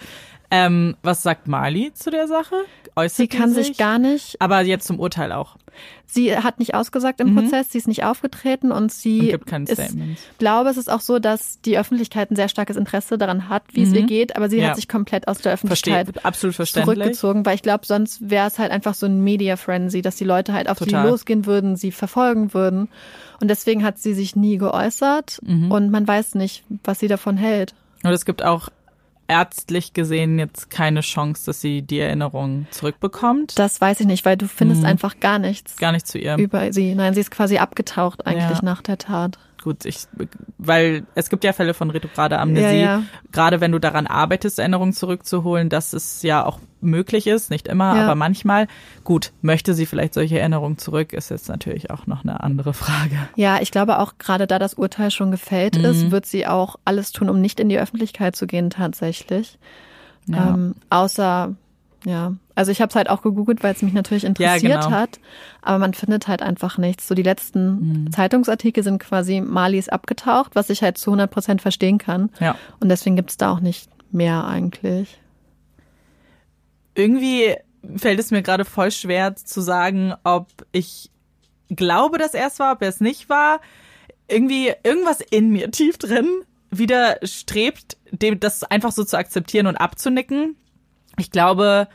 Ähm, 0.55 0.97
was 1.03 1.25
sagt 1.25 1.49
Mali 1.49 1.93
zu 1.95 2.13
der 2.13 2.29
Sache? 2.29 2.55
Äußert 2.95 3.17
sie 3.17 3.27
kann 3.27 3.53
sich? 3.53 3.69
sich 3.69 3.77
gar 3.77 3.99
nicht. 3.99 4.41
Aber 4.41 4.61
jetzt 4.61 4.87
zum 4.87 5.01
Urteil 5.01 5.33
auch. 5.33 5.57
Sie 6.07 6.37
hat 6.37 6.61
nicht 6.61 6.77
ausgesagt 6.77 7.19
im 7.19 7.33
mhm. 7.33 7.41
Prozess, 7.41 7.73
sie 7.73 7.79
ist 7.79 7.89
nicht 7.89 8.05
aufgetreten 8.05 8.71
und 8.71 8.93
sie 8.93 9.19
und 9.19 9.29
gibt 9.31 9.47
keine 9.47 9.65
ist, 9.65 9.97
glaube, 10.39 10.71
es 10.71 10.77
ist 10.77 10.89
auch 10.89 11.01
so, 11.01 11.19
dass 11.19 11.61
die 11.63 11.77
Öffentlichkeit 11.77 12.31
ein 12.31 12.37
sehr 12.37 12.49
starkes 12.49 12.77
Interesse 12.77 13.19
daran 13.19 13.49
hat, 13.49 13.65
wie 13.73 13.81
mhm. 13.81 13.87
es 13.89 13.93
ihr 13.95 14.07
geht, 14.07 14.37
aber 14.37 14.49
sie 14.49 14.59
ja. 14.59 14.69
hat 14.69 14.77
sich 14.77 14.87
komplett 14.87 15.27
aus 15.27 15.39
der 15.39 15.55
Öffentlichkeit 15.55 16.07
Versteht, 16.07 16.25
absolut 16.25 16.55
zurückgezogen, 16.55 17.45
weil 17.45 17.57
ich 17.57 17.63
glaube, 17.63 17.85
sonst 17.85 18.31
wäre 18.31 18.47
es 18.47 18.61
halt 18.61 18.71
einfach 18.71 18.95
so 18.95 19.07
ein 19.07 19.25
Media 19.25 19.57
Frenzy, 19.57 20.03
dass 20.03 20.15
die 20.15 20.23
Leute 20.23 20.53
halt 20.53 20.69
auf 20.69 20.79
Total. 20.79 21.03
sie 21.03 21.11
losgehen 21.11 21.47
würden, 21.47 21.75
sie 21.75 21.91
verfolgen 21.91 22.55
würden 22.55 22.89
und 23.41 23.49
deswegen 23.49 23.83
hat 23.83 23.99
sie 23.99 24.15
sich 24.15 24.37
nie 24.37 24.59
geäußert 24.59 25.41
mhm. 25.45 25.73
und 25.73 25.91
man 25.91 26.07
weiß 26.07 26.37
nicht, 26.37 26.63
was 26.85 27.01
sie 27.01 27.09
davon 27.09 27.37
hält. 27.37 27.75
Und 28.05 28.13
es 28.13 28.25
gibt 28.25 28.45
auch 28.45 28.69
ärztlich 29.29 29.93
gesehen 29.93 30.39
jetzt 30.39 30.71
keine 30.71 31.01
Chance, 31.01 31.47
dass 31.47 31.61
sie 31.61 31.83
die 31.83 31.99
Erinnerung 31.99 32.67
zurückbekommt? 32.71 33.59
Das 33.59 33.81
weiß 33.81 34.01
ich 34.01 34.07
nicht, 34.07 34.25
weil 34.25 34.37
du 34.37 34.49
findest 34.49 34.83
hm. 34.83 34.89
einfach 34.89 35.21
gar 35.21 35.39
nichts. 35.39 35.77
Gar 35.77 35.93
nichts 35.93 36.11
zu 36.11 36.19
ihr. 36.19 36.37
Über 36.37 36.73
sie. 36.73 36.95
Nein, 36.95 37.15
sie 37.15 37.21
ist 37.21 37.31
quasi 37.31 37.59
abgetaucht 37.59 38.27
eigentlich 38.27 38.59
ja. 38.59 38.65
nach 38.65 38.83
der 38.83 38.99
Tat 38.99 39.39
gut, 39.65 39.85
ich, 39.85 40.07
weil 40.59 41.05
es 41.15 41.31
gibt 41.31 41.43
ja 41.43 41.53
Fälle 41.53 41.75
von 41.75 41.91
retrograde 41.91 42.39
Amnesie, 42.39 42.81
ja, 42.81 42.99
ja. 42.99 43.03
gerade 43.33 43.61
wenn 43.61 43.73
du 43.73 43.81
daran 43.81 44.07
arbeitest, 44.07 44.59
Erinnerungen 44.59 44.93
zurückzuholen, 44.93 45.71
dass 45.71 45.93
es 45.95 46.23
ja 46.23 46.45
auch 46.45 46.61
möglich 46.81 47.27
ist, 47.27 47.51
nicht 47.51 47.67
immer, 47.67 47.97
ja. 47.97 48.05
aber 48.05 48.15
manchmal. 48.15 48.69
Gut, 49.03 49.33
möchte 49.41 49.75
sie 49.75 49.87
vielleicht 49.87 50.15
solche 50.15 50.39
Erinnerungen 50.39 50.79
zurück, 50.79 51.13
ist 51.15 51.31
jetzt 51.31 51.49
natürlich 51.49 51.91
auch 51.91 52.07
noch 52.07 52.23
eine 52.23 52.41
andere 52.45 52.75
Frage. 52.75 53.17
Ja, 53.37 53.61
ich 53.61 53.71
glaube 53.71 53.99
auch 53.99 54.19
gerade 54.19 54.47
da 54.47 54.59
das 54.59 54.75
Urteil 54.75 55.11
schon 55.11 55.31
gefällt 55.31 55.79
mhm. 55.79 55.85
ist, 55.87 56.11
wird 56.11 56.27
sie 56.27 56.47
auch 56.47 56.77
alles 56.85 57.11
tun, 57.11 57.31
um 57.31 57.41
nicht 57.41 57.59
in 57.59 57.69
die 57.69 57.79
Öffentlichkeit 57.79 58.37
zu 58.37 58.47
gehen 58.47 58.71
tatsächlich. 58.71 59.59
Ähm, 60.29 60.75
außer 60.91 61.55
ja, 62.07 62.35
also 62.55 62.71
ich 62.71 62.81
habe 62.81 62.91
es 62.91 62.97
halt 62.97 63.09
auch 63.09 63.23
gegoogelt, 63.23 63.63
weil 63.63 63.75
es 63.75 63.83
mich 63.83 63.95
natürlich 63.95 64.25
interessiert 64.25 64.73
ja, 64.73 64.81
genau. 64.81 64.91
hat, 64.91 65.19
aber 65.63 65.79
man 65.79 65.95
findet 65.95 66.29
halt 66.29 66.43
einfach 66.43 66.77
nichts. 66.77 67.09
So 67.09 67.15
die 67.15 67.23
letzten 67.23 68.05
mhm. 68.05 68.13
Zeitungsartikel 68.13 68.83
sind 68.83 68.99
quasi 68.99 69.41
Malis 69.41 69.89
abgetaucht, 69.89 70.55
was 70.55 70.71
ich 70.71 70.83
halt 70.83 70.99
zu 70.99 71.11
100 71.11 71.31
Prozent 71.31 71.63
verstehen 71.63 71.99
kann. 71.99 72.31
Ja. 72.41 72.57
Und 72.81 72.91
deswegen 72.91 73.17
gibt 73.17 73.31
es 73.31 73.37
da 73.39 73.53
auch 73.53 73.61
nicht 73.61 73.89
mehr 74.13 74.45
eigentlich. 74.45 75.19
Irgendwie 76.95 77.57
fällt 77.97 78.21
es 78.21 78.31
mir 78.31 78.43
gerade 78.43 78.65
voll 78.65 78.91
schwer 78.91 79.35
zu 79.35 79.61
sagen, 79.61 80.15
ob 80.23 80.49
ich 80.73 81.11
glaube, 81.71 82.19
dass 82.19 82.35
er 82.35 82.49
es 82.49 82.59
war, 82.59 82.75
ob 82.75 82.83
er 82.83 82.89
es 82.89 83.01
nicht 83.01 83.29
war. 83.29 83.61
Irgendwie 84.29 84.73
irgendwas 84.83 85.21
in 85.21 85.51
mir 85.51 85.71
tief 85.71 85.99
drin 85.99 86.29
widerstrebt, 86.71 87.97
dem 88.11 88.41
das 88.41 88.63
einfach 88.65 88.93
so 88.93 89.05
zu 89.05 89.17
akzeptieren 89.17 89.67
und 89.67 89.77
abzunicken 89.77 90.57
ich 91.19 91.31
glaube, 91.31 91.89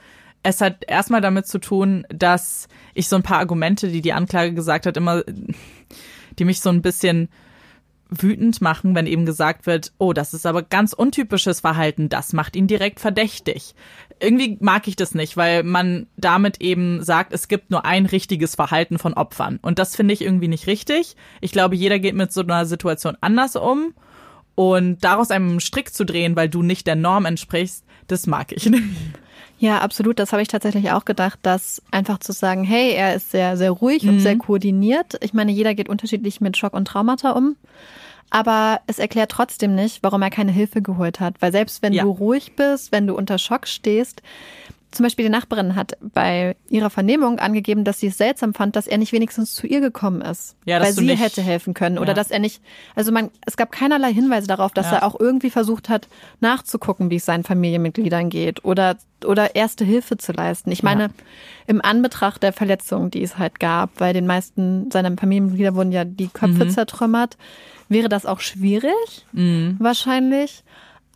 es 0.43 0.61
hat 0.61 0.85
erstmal 0.87 1.21
damit 1.21 1.47
zu 1.47 1.59
tun, 1.59 2.05
dass 2.09 2.67
ich 2.93 3.07
so 3.07 3.15
ein 3.15 3.23
paar 3.23 3.39
Argumente, 3.39 3.89
die 3.89 4.01
die 4.01 4.13
Anklage 4.13 4.53
gesagt 4.53 4.85
hat, 4.85 4.97
immer, 4.97 5.23
die 6.37 6.45
mich 6.45 6.61
so 6.61 6.69
ein 6.69 6.81
bisschen 6.81 7.29
wütend 8.09 8.59
machen, 8.61 8.95
wenn 8.95 9.05
eben 9.05 9.25
gesagt 9.25 9.67
wird, 9.67 9.93
oh, 9.99 10.13
das 10.13 10.33
ist 10.33 10.45
aber 10.45 10.63
ganz 10.63 10.93
untypisches 10.93 11.59
Verhalten, 11.59 12.09
das 12.09 12.33
macht 12.33 12.55
ihn 12.55 12.65
direkt 12.65 12.99
verdächtig. 12.99 13.75
Irgendwie 14.19 14.57
mag 14.61 14.87
ich 14.87 14.95
das 14.95 15.13
nicht, 15.13 15.37
weil 15.37 15.63
man 15.63 16.07
damit 16.17 16.59
eben 16.59 17.03
sagt, 17.03 17.33
es 17.33 17.47
gibt 17.47 17.69
nur 17.69 17.85
ein 17.85 18.07
richtiges 18.07 18.55
Verhalten 18.55 18.97
von 18.97 19.13
Opfern. 19.13 19.59
Und 19.61 19.77
das 19.77 19.95
finde 19.95 20.13
ich 20.13 20.21
irgendwie 20.21 20.47
nicht 20.47 20.67
richtig. 20.67 21.15
Ich 21.39 21.51
glaube, 21.51 21.75
jeder 21.75 21.99
geht 21.99 22.15
mit 22.15 22.33
so 22.33 22.41
einer 22.41 22.65
Situation 22.65 23.15
anders 23.21 23.55
um. 23.55 23.93
Und 24.55 25.05
daraus 25.05 25.31
einen 25.31 25.61
Strick 25.61 25.93
zu 25.93 26.03
drehen, 26.03 26.35
weil 26.35 26.49
du 26.49 26.61
nicht 26.61 26.85
der 26.85 26.97
Norm 26.97 27.23
entsprichst, 27.23 27.85
das 28.11 28.27
mag 28.27 28.51
ich. 28.51 28.69
Ja, 29.61 29.79
absolut. 29.79 30.19
Das 30.19 30.31
habe 30.31 30.41
ich 30.41 30.47
tatsächlich 30.47 30.91
auch 30.91 31.03
gedacht, 31.03 31.39
dass 31.41 31.81
einfach 31.91 32.19
zu 32.19 32.31
sagen, 32.31 32.63
hey, 32.63 32.93
er 32.93 33.15
ist 33.15 33.31
sehr, 33.31 33.57
sehr 33.57 33.71
ruhig 33.71 34.03
mhm. 34.03 34.09
und 34.09 34.19
sehr 34.21 34.37
koordiniert. 34.37 35.17
Ich 35.21 35.33
meine, 35.33 35.51
jeder 35.51 35.75
geht 35.75 35.89
unterschiedlich 35.89 36.39
mit 36.39 36.55
Schock 36.55 36.73
und 36.73 36.85
Traumata 36.87 37.31
um. 37.31 37.57
Aber 38.29 38.79
es 38.87 38.99
erklärt 38.99 39.31
trotzdem 39.31 39.75
nicht, 39.75 40.01
warum 40.01 40.21
er 40.21 40.29
keine 40.29 40.53
Hilfe 40.53 40.81
geholt 40.81 41.19
hat. 41.19 41.41
Weil 41.41 41.51
selbst 41.51 41.81
wenn 41.81 41.91
ja. 41.91 42.03
du 42.03 42.11
ruhig 42.11 42.55
bist, 42.55 42.91
wenn 42.93 43.05
du 43.05 43.15
unter 43.15 43.37
Schock 43.37 43.67
stehst, 43.67 44.21
zum 44.91 45.03
Beispiel 45.03 45.25
die 45.25 45.31
Nachbarin 45.31 45.75
hat 45.75 45.97
bei 46.01 46.55
ihrer 46.69 46.89
Vernehmung 46.89 47.39
angegeben, 47.39 47.83
dass 47.83 47.99
sie 47.99 48.07
es 48.07 48.17
seltsam 48.17 48.53
fand, 48.53 48.75
dass 48.75 48.87
er 48.87 48.97
nicht 48.97 49.11
wenigstens 49.11 49.53
zu 49.53 49.67
ihr 49.67 49.81
gekommen 49.81 50.21
ist, 50.21 50.55
ja, 50.65 50.81
weil 50.81 50.93
sie 50.93 51.05
nicht, 51.05 51.21
hätte 51.21 51.41
helfen 51.41 51.73
können 51.73 51.97
ja. 51.97 52.01
oder 52.01 52.13
dass 52.13 52.31
er 52.31 52.39
nicht, 52.39 52.61
also 52.95 53.11
man, 53.11 53.29
es 53.45 53.55
gab 53.55 53.71
keinerlei 53.71 54.11
Hinweise 54.11 54.47
darauf, 54.47 54.71
dass 54.71 54.87
ja. 54.87 54.97
er 54.97 55.03
auch 55.03 55.19
irgendwie 55.19 55.51
versucht 55.51 55.89
hat, 55.89 56.07
nachzugucken, 56.39 57.11
wie 57.11 57.17
es 57.17 57.25
seinen 57.25 57.43
Familienmitgliedern 57.43 58.29
geht 58.29 58.65
oder 58.65 58.97
oder 59.25 59.53
erste 59.53 59.83
Hilfe 59.83 60.15
zu 60.15 60.31
leisten. 60.31 60.71
Ich 60.71 60.81
meine, 60.81 61.09
im 61.67 61.81
Anbetracht 61.81 62.41
der 62.41 62.53
Verletzungen, 62.53 63.11
die 63.11 63.21
es 63.21 63.37
halt 63.37 63.59
gab, 63.59 63.99
weil 63.99 64.13
den 64.13 64.25
meisten 64.25 64.89
seiner 64.91 65.15
Familienmitglieder 65.17 65.75
wurden 65.75 65.91
ja 65.91 66.05
die 66.05 66.29
Köpfe 66.29 66.63
mhm. 66.63 66.69
zertrümmert, 66.69 67.37
wäre 67.89 68.07
das 68.07 68.25
auch 68.25 68.39
schwierig, 68.39 69.25
mhm. 69.33 69.75
wahrscheinlich. 69.79 70.63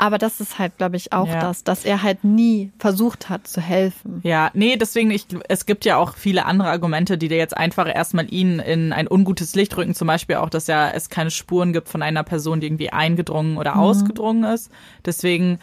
Aber 0.03 0.17
das 0.17 0.41
ist 0.41 0.59
halt, 0.59 0.77
glaube 0.77 0.97
ich, 0.97 1.13
auch 1.13 1.29
ja. 1.29 1.39
das, 1.39 1.63
dass 1.63 1.85
er 1.85 2.03
halt 2.03 2.25
nie 2.25 2.73
versucht 2.77 3.29
hat 3.29 3.47
zu 3.47 3.61
helfen. 3.61 4.19
Ja, 4.23 4.51
nee, 4.53 4.75
deswegen, 4.75 5.11
ich, 5.11 5.27
es 5.47 5.65
gibt 5.65 5.85
ja 5.85 5.95
auch 5.95 6.17
viele 6.17 6.45
andere 6.45 6.67
Argumente, 6.67 7.17
die 7.17 7.29
dir 7.29 7.37
jetzt 7.37 7.55
einfach 7.55 7.87
erstmal 7.87 8.27
ihn 8.29 8.59
in 8.59 8.91
ein 8.91 9.09
ungutes 9.09 9.55
Licht 9.55 9.77
rücken. 9.77 9.95
Zum 9.95 10.09
Beispiel 10.09 10.35
auch, 10.35 10.49
dass 10.49 10.67
ja 10.67 10.89
es 10.89 11.09
keine 11.09 11.31
Spuren 11.31 11.71
gibt 11.71 11.87
von 11.87 12.01
einer 12.01 12.23
Person, 12.23 12.59
die 12.59 12.67
irgendwie 12.67 12.89
eingedrungen 12.89 13.55
oder 13.55 13.75
mhm. 13.75 13.79
ausgedrungen 13.79 14.43
ist. 14.43 14.69
Deswegen, 15.05 15.59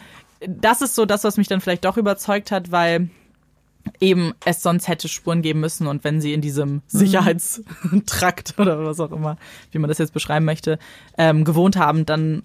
das 0.47 0.81
ist 0.81 0.95
so 0.95 1.05
das, 1.05 1.23
was 1.23 1.37
mich 1.37 1.47
dann 1.47 1.61
vielleicht 1.61 1.85
doch 1.85 1.97
überzeugt 1.97 2.49
hat, 2.49 2.71
weil 2.71 3.11
eben 3.99 4.33
es 4.43 4.63
sonst 4.63 4.87
hätte 4.87 5.07
Spuren 5.07 5.43
geben 5.43 5.59
müssen 5.59 5.85
und 5.85 6.03
wenn 6.03 6.19
sie 6.19 6.33
in 6.33 6.41
diesem 6.41 6.73
mhm. 6.73 6.81
Sicherheitstrakt 6.87 8.55
oder 8.57 8.83
was 8.83 8.99
auch 8.99 9.11
immer, 9.11 9.37
wie 9.71 9.77
man 9.77 9.87
das 9.87 9.99
jetzt 9.99 10.13
beschreiben 10.13 10.45
möchte, 10.45 10.79
ähm, 11.17 11.45
gewohnt 11.45 11.77
haben, 11.77 12.07
dann 12.07 12.41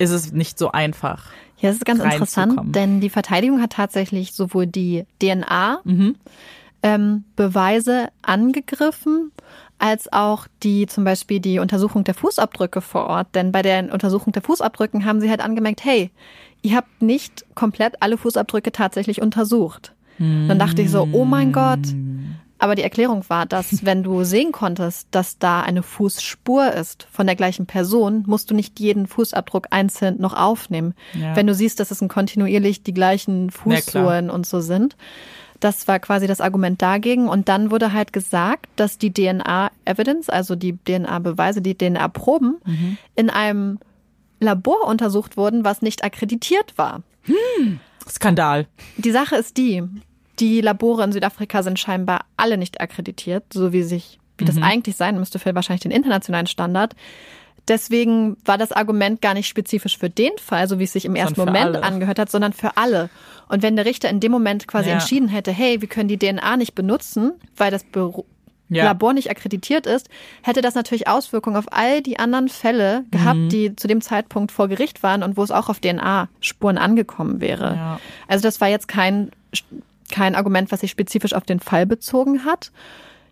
ist 0.00 0.10
es 0.10 0.32
nicht 0.32 0.58
so 0.58 0.72
einfach. 0.72 1.26
Ja, 1.58 1.68
das 1.68 1.76
ist 1.76 1.84
ganz 1.84 2.02
interessant, 2.02 2.74
denn 2.74 3.00
die 3.00 3.10
Verteidigung 3.10 3.60
hat 3.60 3.72
tatsächlich 3.72 4.32
sowohl 4.32 4.66
die 4.66 5.04
DNA 5.20 5.80
mhm. 5.84 6.16
ähm, 6.82 7.24
Beweise 7.36 8.08
angegriffen, 8.22 9.30
als 9.78 10.10
auch 10.10 10.46
die 10.62 10.86
zum 10.86 11.04
Beispiel 11.04 11.38
die 11.38 11.58
Untersuchung 11.58 12.02
der 12.04 12.14
Fußabdrücke 12.14 12.80
vor 12.80 13.06
Ort. 13.06 13.34
Denn 13.34 13.52
bei 13.52 13.60
der 13.60 13.92
Untersuchung 13.92 14.32
der 14.32 14.42
Fußabdrücken 14.42 15.04
haben 15.04 15.20
sie 15.20 15.28
halt 15.28 15.40
angemerkt, 15.40 15.84
hey, 15.84 16.10
ihr 16.62 16.76
habt 16.76 17.02
nicht 17.02 17.44
komplett 17.54 18.02
alle 18.02 18.16
Fußabdrücke 18.16 18.72
tatsächlich 18.72 19.20
untersucht. 19.20 19.92
Dann 20.18 20.58
dachte 20.58 20.82
ich 20.82 20.90
so, 20.90 21.08
oh 21.12 21.24
mein 21.24 21.50
Gott, 21.50 21.78
aber 22.60 22.74
die 22.74 22.82
Erklärung 22.82 23.24
war, 23.28 23.46
dass 23.46 23.84
wenn 23.84 24.02
du 24.02 24.24
sehen 24.24 24.52
konntest, 24.52 25.08
dass 25.10 25.38
da 25.38 25.62
eine 25.62 25.82
Fußspur 25.82 26.72
ist 26.72 27.06
von 27.10 27.26
der 27.26 27.36
gleichen 27.36 27.66
Person, 27.66 28.24
musst 28.26 28.50
du 28.50 28.54
nicht 28.54 28.78
jeden 28.78 29.06
Fußabdruck 29.06 29.68
einzeln 29.70 30.20
noch 30.20 30.34
aufnehmen. 30.34 30.94
Ja. 31.14 31.34
Wenn 31.36 31.46
du 31.46 31.54
siehst, 31.54 31.80
dass 31.80 31.90
es 31.90 32.00
kontinuierlich 32.08 32.82
die 32.82 32.94
gleichen 32.94 33.50
Fußsohlen 33.50 34.26
ja, 34.26 34.32
und 34.32 34.46
so 34.46 34.60
sind. 34.60 34.96
Das 35.60 35.86
war 35.86 35.98
quasi 35.98 36.26
das 36.26 36.40
Argument 36.40 36.80
dagegen. 36.80 37.28
Und 37.28 37.48
dann 37.50 37.70
wurde 37.70 37.92
halt 37.92 38.12
gesagt, 38.14 38.66
dass 38.76 38.96
die 38.96 39.12
DNA-Evidence, 39.12 40.30
also 40.30 40.56
die 40.56 40.76
DNA-Beweise, 40.76 41.60
die 41.60 41.76
DNA-Proben, 41.76 42.56
mhm. 42.64 42.96
in 43.14 43.28
einem 43.28 43.78
Labor 44.40 44.86
untersucht 44.86 45.36
wurden, 45.36 45.64
was 45.64 45.82
nicht 45.82 46.02
akkreditiert 46.02 46.78
war. 46.78 47.02
Hm. 47.24 47.78
Skandal. 48.08 48.66
Die 48.96 49.10
Sache 49.10 49.36
ist 49.36 49.58
die, 49.58 49.84
die 50.40 50.60
Labore 50.60 51.04
in 51.04 51.12
Südafrika 51.12 51.62
sind 51.62 51.78
scheinbar 51.78 52.24
alle 52.36 52.56
nicht 52.56 52.80
akkreditiert, 52.80 53.44
so 53.52 53.72
wie 53.72 53.82
sich, 53.82 54.18
wie 54.38 54.44
mhm. 54.44 54.48
das 54.48 54.56
eigentlich 54.62 54.96
sein 54.96 55.18
müsste 55.18 55.38
für 55.38 55.54
wahrscheinlich 55.54 55.82
den 55.82 55.90
internationalen 55.90 56.46
Standard. 56.46 56.94
Deswegen 57.68 58.36
war 58.44 58.58
das 58.58 58.72
Argument 58.72 59.20
gar 59.20 59.34
nicht 59.34 59.46
spezifisch 59.46 59.98
für 59.98 60.10
den 60.10 60.32
Fall, 60.38 60.66
so 60.66 60.78
wie 60.78 60.84
es 60.84 60.92
sich 60.92 61.04
im 61.04 61.14
ersten 61.14 61.38
Moment 61.38 61.76
alle. 61.76 61.82
angehört 61.82 62.18
hat, 62.18 62.30
sondern 62.30 62.52
für 62.52 62.76
alle. 62.76 63.10
Und 63.48 63.62
wenn 63.62 63.76
der 63.76 63.84
Richter 63.84 64.08
in 64.08 64.18
dem 64.18 64.32
Moment 64.32 64.66
quasi 64.66 64.88
ja. 64.88 64.94
entschieden 64.94 65.28
hätte, 65.28 65.52
hey, 65.52 65.80
wir 65.80 65.88
können 65.88 66.08
die 66.08 66.18
DNA 66.18 66.56
nicht 66.56 66.74
benutzen, 66.74 67.32
weil 67.56 67.70
das 67.70 67.84
Büro 67.84 68.24
ja. 68.70 68.84
Labor 68.84 69.12
nicht 69.12 69.30
akkreditiert 69.30 69.86
ist, 69.86 70.08
hätte 70.42 70.62
das 70.62 70.74
natürlich 70.74 71.08
Auswirkungen 71.08 71.56
auf 71.56 71.66
all 71.70 72.02
die 72.02 72.18
anderen 72.18 72.48
Fälle 72.48 73.04
gehabt, 73.10 73.38
mhm. 73.38 73.48
die 73.48 73.76
zu 73.76 73.88
dem 73.88 74.00
Zeitpunkt 74.00 74.52
vor 74.52 74.68
Gericht 74.68 75.02
waren 75.02 75.22
und 75.22 75.36
wo 75.36 75.42
es 75.42 75.50
auch 75.50 75.68
auf 75.68 75.80
DNA-Spuren 75.80 76.78
angekommen 76.78 77.40
wäre. 77.40 77.74
Ja. 77.74 78.00
Also 78.28 78.42
das 78.42 78.60
war 78.60 78.68
jetzt 78.68 78.88
kein 78.88 79.30
kein 80.10 80.34
Argument, 80.34 80.70
was 80.72 80.80
sich 80.80 80.90
spezifisch 80.90 81.34
auf 81.34 81.44
den 81.44 81.60
Fall 81.60 81.86
bezogen 81.86 82.44
hat. 82.44 82.72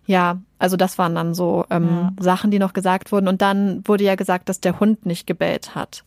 Ja, 0.05 0.39
also 0.57 0.75
das 0.75 0.97
waren 0.97 1.13
dann 1.15 1.33
so 1.35 1.65
ähm, 1.69 1.87
Ja. 1.87 2.11
Sachen, 2.19 2.49
die 2.51 2.59
noch 2.59 2.73
gesagt 2.73 3.11
wurden. 3.11 3.27
Und 3.27 3.41
dann 3.41 3.81
wurde 3.87 4.03
ja 4.03 4.15
gesagt, 4.15 4.49
dass 4.49 4.59
der 4.59 4.79
Hund 4.79 5.05
nicht 5.05 5.27
gebellt 5.27 5.75
hat. 5.75 6.03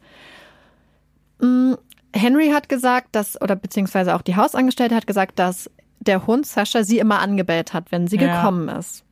Mm, 1.40 1.74
Henry 2.14 2.50
hat 2.50 2.68
gesagt, 2.68 3.08
dass, 3.12 3.40
oder 3.40 3.56
beziehungsweise 3.56 4.14
auch 4.14 4.22
die 4.22 4.36
Hausangestellte 4.36 4.94
hat 4.94 5.06
gesagt, 5.06 5.38
dass 5.38 5.70
der 6.00 6.26
Hund 6.26 6.46
Sascha 6.46 6.84
sie 6.84 6.98
immer 6.98 7.20
angebellt 7.20 7.72
hat, 7.72 7.92
wenn 7.92 8.06
sie 8.08 8.16
Ja. 8.18 8.36
gekommen 8.42 8.68
ist. 8.68 9.04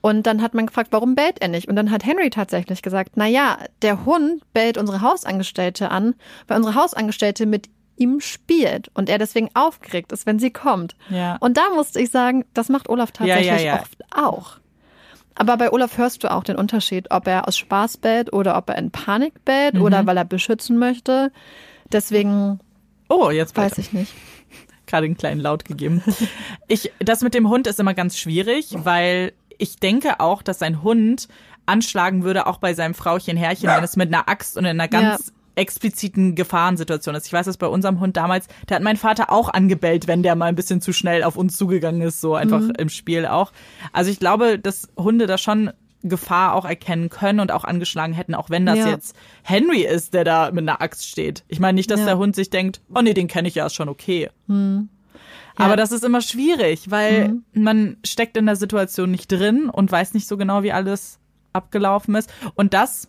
Und 0.00 0.26
dann 0.26 0.42
hat 0.42 0.54
man 0.54 0.66
gefragt, 0.66 0.88
warum 0.90 1.14
bellt 1.14 1.40
er 1.40 1.46
nicht? 1.48 1.68
Und 1.68 1.76
dann 1.76 1.92
hat 1.92 2.04
Henry 2.04 2.28
tatsächlich 2.30 2.82
gesagt, 2.82 3.12
na 3.14 3.26
ja, 3.26 3.58
der 3.82 4.04
Hund 4.04 4.42
bellt 4.52 4.76
unsere 4.76 5.00
Hausangestellte 5.00 5.90
an, 5.92 6.14
weil 6.48 6.56
unsere 6.56 6.74
Hausangestellte 6.74 7.46
mit 7.46 7.68
ihm 7.96 8.20
spielt 8.20 8.90
und 8.94 9.08
er 9.08 9.18
deswegen 9.18 9.50
aufgeregt 9.54 10.12
ist, 10.12 10.26
wenn 10.26 10.38
sie 10.38 10.50
kommt. 10.50 10.96
Ja. 11.10 11.36
Und 11.40 11.56
da 11.56 11.62
musste 11.74 12.00
ich 12.00 12.10
sagen, 12.10 12.44
das 12.54 12.68
macht 12.68 12.88
Olaf 12.88 13.10
Ja, 13.20 13.26
ja, 13.26 13.34
tatsächlich 13.36 13.66
ja. 13.66 13.80
oft 13.80 14.02
auch. 14.10 14.56
Aber 15.34 15.56
bei 15.56 15.72
Olaf 15.72 15.96
hörst 15.98 16.24
du 16.24 16.30
auch 16.30 16.44
den 16.44 16.56
Unterschied, 16.56 17.10
ob 17.10 17.26
er 17.26 17.48
aus 17.48 17.56
Spaß 17.56 17.96
bellt 17.98 18.32
oder 18.32 18.56
ob 18.56 18.68
er 18.70 18.76
in 18.76 18.90
Panik 18.90 19.44
bellt 19.44 19.74
Mhm. 19.74 19.82
oder 19.82 20.06
weil 20.06 20.16
er 20.16 20.24
beschützen 20.24 20.78
möchte. 20.78 21.32
Deswegen 21.90 22.60
Oh, 23.08 23.30
jetzt 23.30 23.56
weiß 23.56 23.78
ich 23.78 23.92
nicht. 23.92 24.12
gerade 24.86 25.06
einen 25.06 25.16
kleinen 25.16 25.40
Laut 25.40 25.64
gegeben. 25.64 26.02
Ich, 26.68 26.92
das 26.98 27.22
mit 27.22 27.34
dem 27.34 27.48
Hund 27.48 27.66
ist 27.66 27.80
immer 27.80 27.94
ganz 27.94 28.18
schwierig, 28.18 28.68
weil 28.74 29.32
ich 29.58 29.76
denke 29.76 30.20
auch, 30.20 30.42
dass 30.42 30.60
ein 30.62 30.82
Hund 30.82 31.28
anschlagen 31.66 32.24
würde, 32.24 32.46
auch 32.46 32.58
bei 32.58 32.74
seinem 32.74 32.94
Frauchen 32.94 33.36
Herrchen, 33.36 33.68
wenn 33.68 33.84
es 33.84 33.96
mit 33.96 34.08
einer 34.08 34.28
Axt 34.28 34.56
und 34.58 34.64
in 34.64 34.70
einer 34.80 34.88
ganz 34.88 35.32
expliziten 35.54 36.34
Gefahrensituation 36.34 37.14
ist. 37.14 37.26
Ich 37.26 37.32
weiß 37.32 37.46
das 37.46 37.56
bei 37.56 37.66
unserem 37.66 38.00
Hund 38.00 38.16
damals, 38.16 38.46
da 38.66 38.76
hat 38.76 38.82
mein 38.82 38.96
Vater 38.96 39.30
auch 39.30 39.48
angebellt, 39.48 40.06
wenn 40.06 40.22
der 40.22 40.34
mal 40.34 40.46
ein 40.46 40.54
bisschen 40.54 40.80
zu 40.80 40.92
schnell 40.92 41.22
auf 41.24 41.36
uns 41.36 41.56
zugegangen 41.56 42.00
ist, 42.02 42.20
so 42.20 42.34
einfach 42.34 42.62
im 42.78 42.88
Spiel 42.88 43.26
auch. 43.26 43.52
Also 43.92 44.10
ich 44.10 44.18
glaube, 44.18 44.58
dass 44.58 44.88
Hunde 44.96 45.26
da 45.26 45.38
schon 45.38 45.70
Gefahr 46.04 46.54
auch 46.54 46.64
erkennen 46.64 47.10
können 47.10 47.38
und 47.38 47.52
auch 47.52 47.62
angeschlagen 47.64 48.12
hätten, 48.12 48.34
auch 48.34 48.50
wenn 48.50 48.66
das 48.66 48.78
Ja. 48.78 48.88
jetzt 48.88 49.14
Henry 49.44 49.82
ist, 49.82 50.14
der 50.14 50.24
da 50.24 50.50
mit 50.50 50.68
einer 50.68 50.80
Axt 50.82 51.06
steht. 51.06 51.44
Ich 51.48 51.60
meine 51.60 51.76
nicht, 51.76 51.90
dass 51.92 52.00
Ja. 52.00 52.06
der 52.06 52.18
Hund 52.18 52.34
sich 52.34 52.50
denkt, 52.50 52.80
oh 52.92 53.02
nee, 53.02 53.14
den 53.14 53.28
kenne 53.28 53.46
ich 53.46 53.54
ja, 53.54 53.66
ist 53.66 53.74
schon 53.74 53.88
okay. 53.88 54.28
Aber 55.56 55.76
das 55.76 55.92
ist 55.92 56.02
immer 56.04 56.20
schwierig, 56.22 56.90
weil 56.90 57.36
man 57.52 57.98
steckt 58.04 58.36
in 58.36 58.46
der 58.46 58.56
Situation 58.56 59.10
nicht 59.10 59.30
drin 59.30 59.68
und 59.70 59.92
weiß 59.92 60.14
nicht 60.14 60.26
so 60.26 60.36
genau, 60.36 60.62
wie 60.62 60.72
alles 60.72 61.18
abgelaufen 61.52 62.14
ist. 62.14 62.32
Und 62.54 62.74
das, 62.74 63.08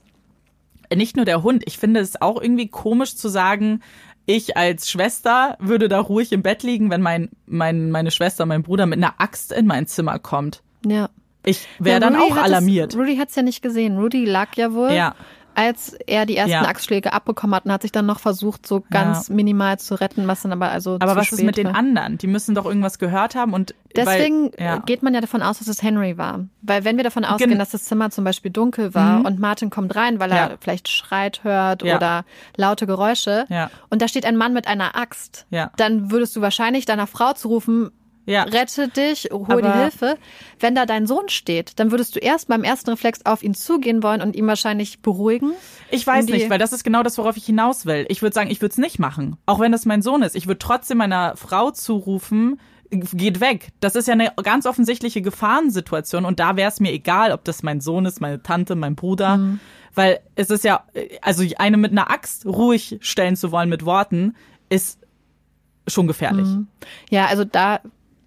nicht 0.96 1.16
nur 1.16 1.26
der 1.26 1.44
Hund, 1.44 1.64
ich 1.66 1.78
finde 1.78 2.00
es 2.00 2.22
auch 2.22 2.42
irgendwie 2.42 2.68
komisch 2.68 3.16
zu 3.16 3.28
sagen, 3.30 3.82
ich 4.26 4.56
als 4.56 4.90
Schwester 4.90 5.58
würde 5.60 5.88
da 5.90 6.00
ruhig 6.00 6.32
im 6.32 6.42
Bett 6.44 6.64
liegen, 6.64 6.90
wenn 6.90 7.02
mein, 7.02 7.30
mein, 7.46 7.92
meine 7.92 8.10
Schwester, 8.12 8.46
mein 8.46 8.64
Bruder 8.64 8.86
mit 8.86 8.98
einer 8.98 9.16
Axt 9.18 9.52
in 9.52 9.66
mein 9.68 9.86
Zimmer 9.88 10.18
kommt. 10.20 10.64
Ja. 10.86 11.10
Ich 11.46 11.68
wäre 11.80 11.96
Ja, 11.96 12.00
dann 12.00 12.16
auch 12.16 12.30
hat 12.32 12.38
es- 12.38 12.44
alarmiert. 12.44 12.96
Rudy 12.96 13.18
hat 13.18 13.30
es 13.30 13.36
ja 13.36 13.42
nicht 13.44 13.62
gesehen. 13.62 13.98
Rudy 13.98 14.24
lag 14.24 14.56
ja 14.56 14.74
wohl, 14.74 14.92
Ja. 14.94 15.14
Als 15.56 15.94
er 16.08 16.26
die 16.26 16.36
ersten 16.38 16.52
Ja. 16.52 16.62
Axtschläge 16.64 17.14
abbekommen 17.14 17.56
hat 17.56 17.66
und 17.66 17.72
hat 17.72 17.82
sich 17.82 17.92
dann 17.92 18.06
noch 18.06 18.20
versucht, 18.20 18.66
so 18.68 18.84
ganz 18.90 19.30
minimal 19.30 19.80
zu 19.80 19.96
retten, 20.00 20.28
was 20.28 20.42
dann 20.42 20.52
aber 20.52 20.70
also 20.72 20.96
Aber 20.96 21.14
zu 21.14 21.18
was 21.18 21.32
ist 21.32 21.44
mit 21.44 21.58
den 21.58 21.68
war. 21.68 21.76
anderen? 21.76 22.18
Die 22.18 22.28
müssen 22.28 22.56
doch 22.56 22.66
irgendwas 22.66 23.00
gehört 23.00 23.36
haben 23.36 23.54
und 23.54 23.74
Deswegen 23.96 24.52
weil, 24.58 24.66
ja. 24.66 24.78
geht 24.80 25.04
man 25.04 25.14
ja 25.14 25.22
davon 25.22 25.42
aus, 25.44 25.60
dass 25.60 25.68
es 25.68 25.84
Henry 25.84 26.18
war. 26.18 26.40
Weil 26.64 26.84
wenn 26.84 26.98
wir 26.98 27.04
davon 27.04 27.26
ausgehen, 27.26 27.52
Gen- 27.52 27.60
dass 27.60 27.70
das 27.72 27.84
Zimmer 27.84 28.10
zum 28.10 28.24
Beispiel 28.24 28.50
dunkel 28.52 28.94
war 28.96 29.24
und 29.26 29.40
Martin 29.40 29.70
kommt 29.70 29.96
rein, 29.96 30.20
weil 30.20 30.32
er 30.32 30.38
Ja. 30.52 30.58
vielleicht 30.60 30.90
Schreit 30.90 31.44
hört 31.44 31.84
Ja. 31.84 31.98
oder 31.98 32.26
laute 32.58 32.88
Geräusche 32.88 33.46
Ja. 33.50 33.70
und 33.90 34.02
da 34.02 34.08
steht 34.08 34.26
ein 34.26 34.36
Mann 34.36 34.54
mit 34.54 34.68
einer 34.68 34.96
Axt, 34.96 35.46
Ja. 35.52 35.72
dann 35.78 36.10
würdest 36.12 36.36
du 36.36 36.42
wahrscheinlich 36.42 36.86
deiner 36.86 37.06
Frau 37.08 37.34
zurufen, 37.34 37.92
ja. 38.26 38.44
rette 38.44 38.88
dich, 38.88 39.30
hol 39.32 39.46
die 39.62 39.68
Aber- 39.68 39.74
Hilfe. 39.82 40.18
Wenn 40.60 40.76
da 40.76 40.86
dein 40.86 41.08
Sohn 41.08 41.30
steht, 41.30 41.80
dann 41.80 41.92
würdest 41.92 42.16
du 42.16 42.20
erst 42.20 42.48
beim 42.48 42.64
ersten 42.64 42.90
Reflex 42.92 43.26
auf 43.26 43.44
ihn 43.44 43.54
zugehen 43.54 44.04
wollen 44.04 44.22
und 44.22 44.36
ihn 44.36 44.48
wahrscheinlich 44.48 45.02
beruhigen. 45.02 45.52
Ich 45.92 46.06
weiß 46.08 46.26
die- 46.26 46.34
nicht, 46.34 46.50
weil 46.50 46.60
das 46.60 46.74
ist 46.74 46.84
genau 46.84 47.04
das, 47.04 47.18
worauf 47.18 47.38
ich 47.38 47.46
hinaus 47.46 47.86
will. 47.86 48.06
Ich 48.10 48.22
würde 48.22 48.34
sagen, 48.34 48.50
ich 48.50 48.62
würde 48.62 48.72
es 48.72 48.78
nicht 48.78 49.00
machen. 49.00 49.38
Auch 49.46 49.60
wenn 49.60 49.72
das 49.72 49.86
mein 49.86 50.02
Sohn 50.02 50.22
ist. 50.24 50.36
Ich 50.36 50.48
würde 50.48 50.60
trotzdem 50.60 50.98
meiner 50.98 51.36
Frau 51.36 51.72
zurufen, 51.72 52.60
geht 52.90 53.40
weg. 53.42 53.70
Das 53.80 53.96
ist 53.96 54.08
ja 54.08 54.14
eine 54.14 54.32
ganz 54.44 54.66
offensichtliche 54.68 55.22
Gefahrensituation 55.24 56.26
und 56.26 56.40
da 56.40 56.56
wäre 56.58 56.70
es 56.70 56.80
mir 56.80 56.92
egal, 56.92 57.32
ob 57.32 57.44
das 57.44 57.64
mein 57.64 57.82
Sohn 57.82 58.06
ist, 58.06 58.22
meine 58.22 58.44
Tante, 58.44 58.76
mein 58.76 58.96
Bruder. 58.96 59.38
Mhm. 59.38 59.60
Weil 59.96 60.20
es 60.36 60.50
ist 60.50 60.64
ja, 60.64 60.84
also 61.22 61.44
eine 61.58 61.78
mit 61.78 61.92
einer 61.92 62.10
Axt 62.10 62.46
ruhig 62.46 62.98
stellen 63.02 63.36
zu 63.36 63.52
wollen 63.52 63.70
mit 63.70 63.86
Worten, 63.86 64.36
ist 64.70 65.00
schon 65.88 66.08
gefährlich. 66.08 66.48
Mhm. 66.48 66.68
Ja, 67.10 67.26
also 67.28 67.44
da, 67.46 67.80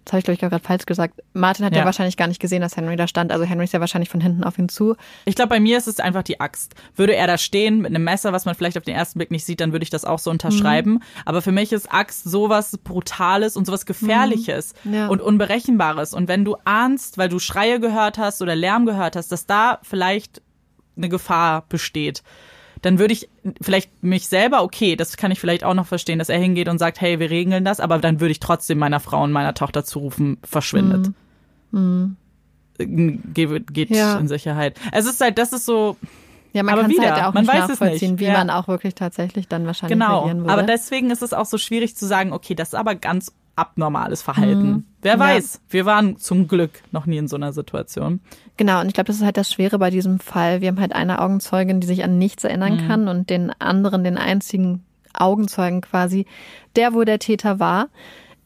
das 0.07 0.13
habe 0.13 0.19
ich 0.19 0.23
glaube 0.23 0.35
ich 0.35 0.39
gerade 0.39 0.63
falsch 0.63 0.85
gesagt. 0.85 1.21
Martin 1.33 1.65
hat 1.65 1.73
ja. 1.73 1.79
Ja. 1.79 1.85
wahrscheinlich 1.85 2.15
gar 2.15 2.27
nicht 2.27 2.39
gesehen, 2.39 2.61
dass 2.61 2.77
Henry 2.77 2.95
da 2.95 3.07
stand. 3.09 3.31
Also 3.33 3.43
Henry 3.43 3.65
ist 3.65 3.73
ja 3.73 3.81
wahrscheinlich 3.81 4.07
von 4.09 4.21
hinten 4.21 4.45
auf 4.45 4.57
ihn 4.57 4.69
zu. 4.69 4.95
Ich 5.25 5.35
glaube, 5.35 5.49
bei 5.49 5.59
mir 5.59 5.77
ist 5.77 5.87
es 5.87 5.99
einfach 5.99 6.23
die 6.23 6.39
Axt. 6.39 6.75
Würde 6.95 7.13
er 7.13 7.27
da 7.27 7.37
stehen 7.37 7.79
mit 7.79 7.87
einem 7.93 8.05
Messer, 8.05 8.31
was 8.31 8.45
man 8.45 8.55
vielleicht 8.55 8.77
auf 8.77 8.85
den 8.85 8.95
ersten 8.95 9.19
Blick 9.19 9.31
nicht 9.31 9.43
sieht, 9.45 9.59
dann 9.59 9.73
würde 9.73 9.83
ich 9.83 9.89
das 9.89 10.05
auch 10.05 10.19
so 10.19 10.31
unterschreiben. 10.31 10.93
Mhm. 10.93 11.01
Aber 11.25 11.41
für 11.41 11.51
mich 11.51 11.73
ist 11.73 11.91
Axt 11.93 12.23
sowas 12.23 12.77
Brutales 12.83 13.57
und 13.57 13.65
sowas 13.65 13.85
Gefährliches 13.85 14.73
Mhm. 14.85 14.93
Ja. 14.93 15.07
und 15.07 15.21
Unberechenbares. 15.21 16.13
Und 16.13 16.29
wenn 16.29 16.45
du 16.45 16.55
ahnst, 16.63 17.17
weil 17.17 17.27
du 17.27 17.39
Schreie 17.39 17.79
gehört 17.81 18.17
hast 18.17 18.41
oder 18.41 18.55
Lärm 18.55 18.85
gehört 18.85 19.15
hast, 19.17 19.31
dass 19.33 19.45
da 19.45 19.79
vielleicht 19.83 20.41
eine 20.95 21.09
Gefahr 21.09 21.65
besteht, 21.67 22.23
dann 22.81 22.99
würde 22.99 23.13
ich 23.13 23.29
vielleicht 23.61 24.03
mich 24.03 24.27
selber, 24.27 24.63
okay, 24.63 24.95
das 24.95 25.17
kann 25.17 25.31
ich 25.31 25.39
vielleicht 25.39 25.63
auch 25.63 25.73
noch 25.73 25.85
verstehen, 25.87 26.19
dass 26.19 26.29
er 26.29 26.37
hingeht 26.39 26.67
und 26.69 26.77
sagt, 26.79 27.01
hey, 27.01 27.19
wir 27.19 27.29
regeln 27.29 27.65
das, 27.65 27.79
aber 27.79 27.97
dann 27.99 28.19
würde 28.19 28.31
ich 28.31 28.39
trotzdem 28.39 28.77
meiner 28.77 28.99
Frau 28.99 29.23
und 29.23 29.31
meiner 29.31 29.53
Tochter 29.53 29.83
zurufen, 29.83 30.37
verschwindet. 30.43 31.11
Geht, 32.77 33.73
geht 33.73 33.89
Mhm. 33.89 33.95
Ja. 33.95 34.17
in 34.17 34.27
Sicherheit. 34.27 34.79
Es 34.91 35.05
ist 35.05 35.19
halt, 35.19 35.37
das 35.39 35.51
ist 35.53 35.65
so, 35.65 35.97
Ja, 36.53 36.61
man 36.63 36.75
kann 36.79 36.91
es 36.91 36.99
halt 36.99 37.23
auch 37.25 37.33
man 37.33 37.43
nicht 37.43 37.53
weiß 37.53 37.63
es 37.63 37.79
nachvollziehen, 37.79 38.11
nicht. 38.11 38.19
wie 38.21 38.25
Ja. 38.25 38.33
man 38.33 38.49
auch 38.51 38.67
wirklich 38.67 38.93
tatsächlich 38.95 39.47
dann 39.47 39.65
wahrscheinlich 39.65 39.97
genau. 39.97 40.25
würde. 40.25 40.49
Aber 40.49 40.63
deswegen 40.63 41.09
ist 41.09 41.23
es 41.23 41.33
auch 41.33 41.45
so 41.45 41.57
schwierig 41.57 41.95
zu 41.97 42.05
sagen, 42.05 42.33
okay, 42.33 42.53
das 42.55 42.69
ist 42.69 42.73
aber 42.75 42.93
ganz 42.95 43.33
abnormales 43.57 44.21
Verhalten. 44.21 44.85
Wer 45.01 45.15
Mhm. 45.15 45.21
Ja. 45.21 45.27
weiß, 45.27 45.61
wir 45.69 45.85
waren 45.85 46.17
zum 46.17 46.47
Glück 46.47 46.71
noch 46.91 47.05
nie 47.05 47.17
in 47.17 47.27
so 47.27 47.35
einer 47.35 47.51
Situation. 47.53 48.19
Genau, 48.55 48.79
und 48.81 48.87
ich 48.87 48.93
glaube, 48.93 49.07
das 49.07 49.17
ist 49.17 49.23
halt 49.25 49.37
das 49.37 49.51
Schwere 49.51 49.77
bei 49.79 49.89
diesem 49.89 50.19
Fall. 50.19 50.61
Wir 50.61 50.69
haben 50.69 50.79
halt 50.79 50.93
eine 50.93 51.19
Augenzeugin, 51.21 51.79
die 51.81 51.87
sich 51.87 52.03
an 52.03 52.17
nichts 52.17 52.43
erinnern 52.43 52.75
Mhm. 52.83 52.87
kann 52.87 53.07
und 53.07 53.29
den 53.29 53.51
anderen, 53.59 54.03
den 54.03 54.17
einzigen 54.17 54.83
Augenzeugen 55.13 55.81
quasi, 55.81 56.25
der 56.75 56.93
wo 56.93 57.03
der 57.03 57.19
Täter 57.19 57.59
war. 57.59 57.87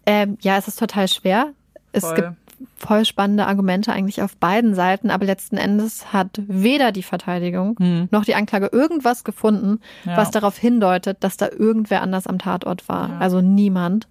Ähm, 0.06 0.38
ja, 0.42 0.58
es 0.58 0.68
ist 0.68 0.80
total 0.80 1.08
schwer. 1.08 1.48
Es 1.92 2.06
Voll. 2.06 2.16
gibt 2.16 2.30
voll 2.78 3.06
spannende 3.06 3.48
Argumente 3.48 3.92
eigentlich 3.92 4.22
auf 4.22 4.38
beiden 4.38 4.76
Seiten, 4.76 5.10
aber 5.10 5.26
letzten 5.26 5.58
Endes 5.58 6.14
hat 6.14 6.40
weder 6.48 6.92
die 6.92 7.02
Verteidigung 7.04 8.08
noch 8.12 8.24
die 8.24 8.36
Anklage 8.36 8.70
irgendwas 8.72 9.24
gefunden, 9.24 9.80
Ja. 10.06 10.16
was 10.18 10.30
darauf 10.32 10.58
hindeutet, 10.58 11.18
dass 11.22 11.38
da 11.38 11.50
irgendwer 11.50 12.02
anders 12.04 12.28
am 12.28 12.38
Tatort 12.40 12.88
war. 12.88 13.20
Also 13.20 13.42
niemand. 13.42 14.08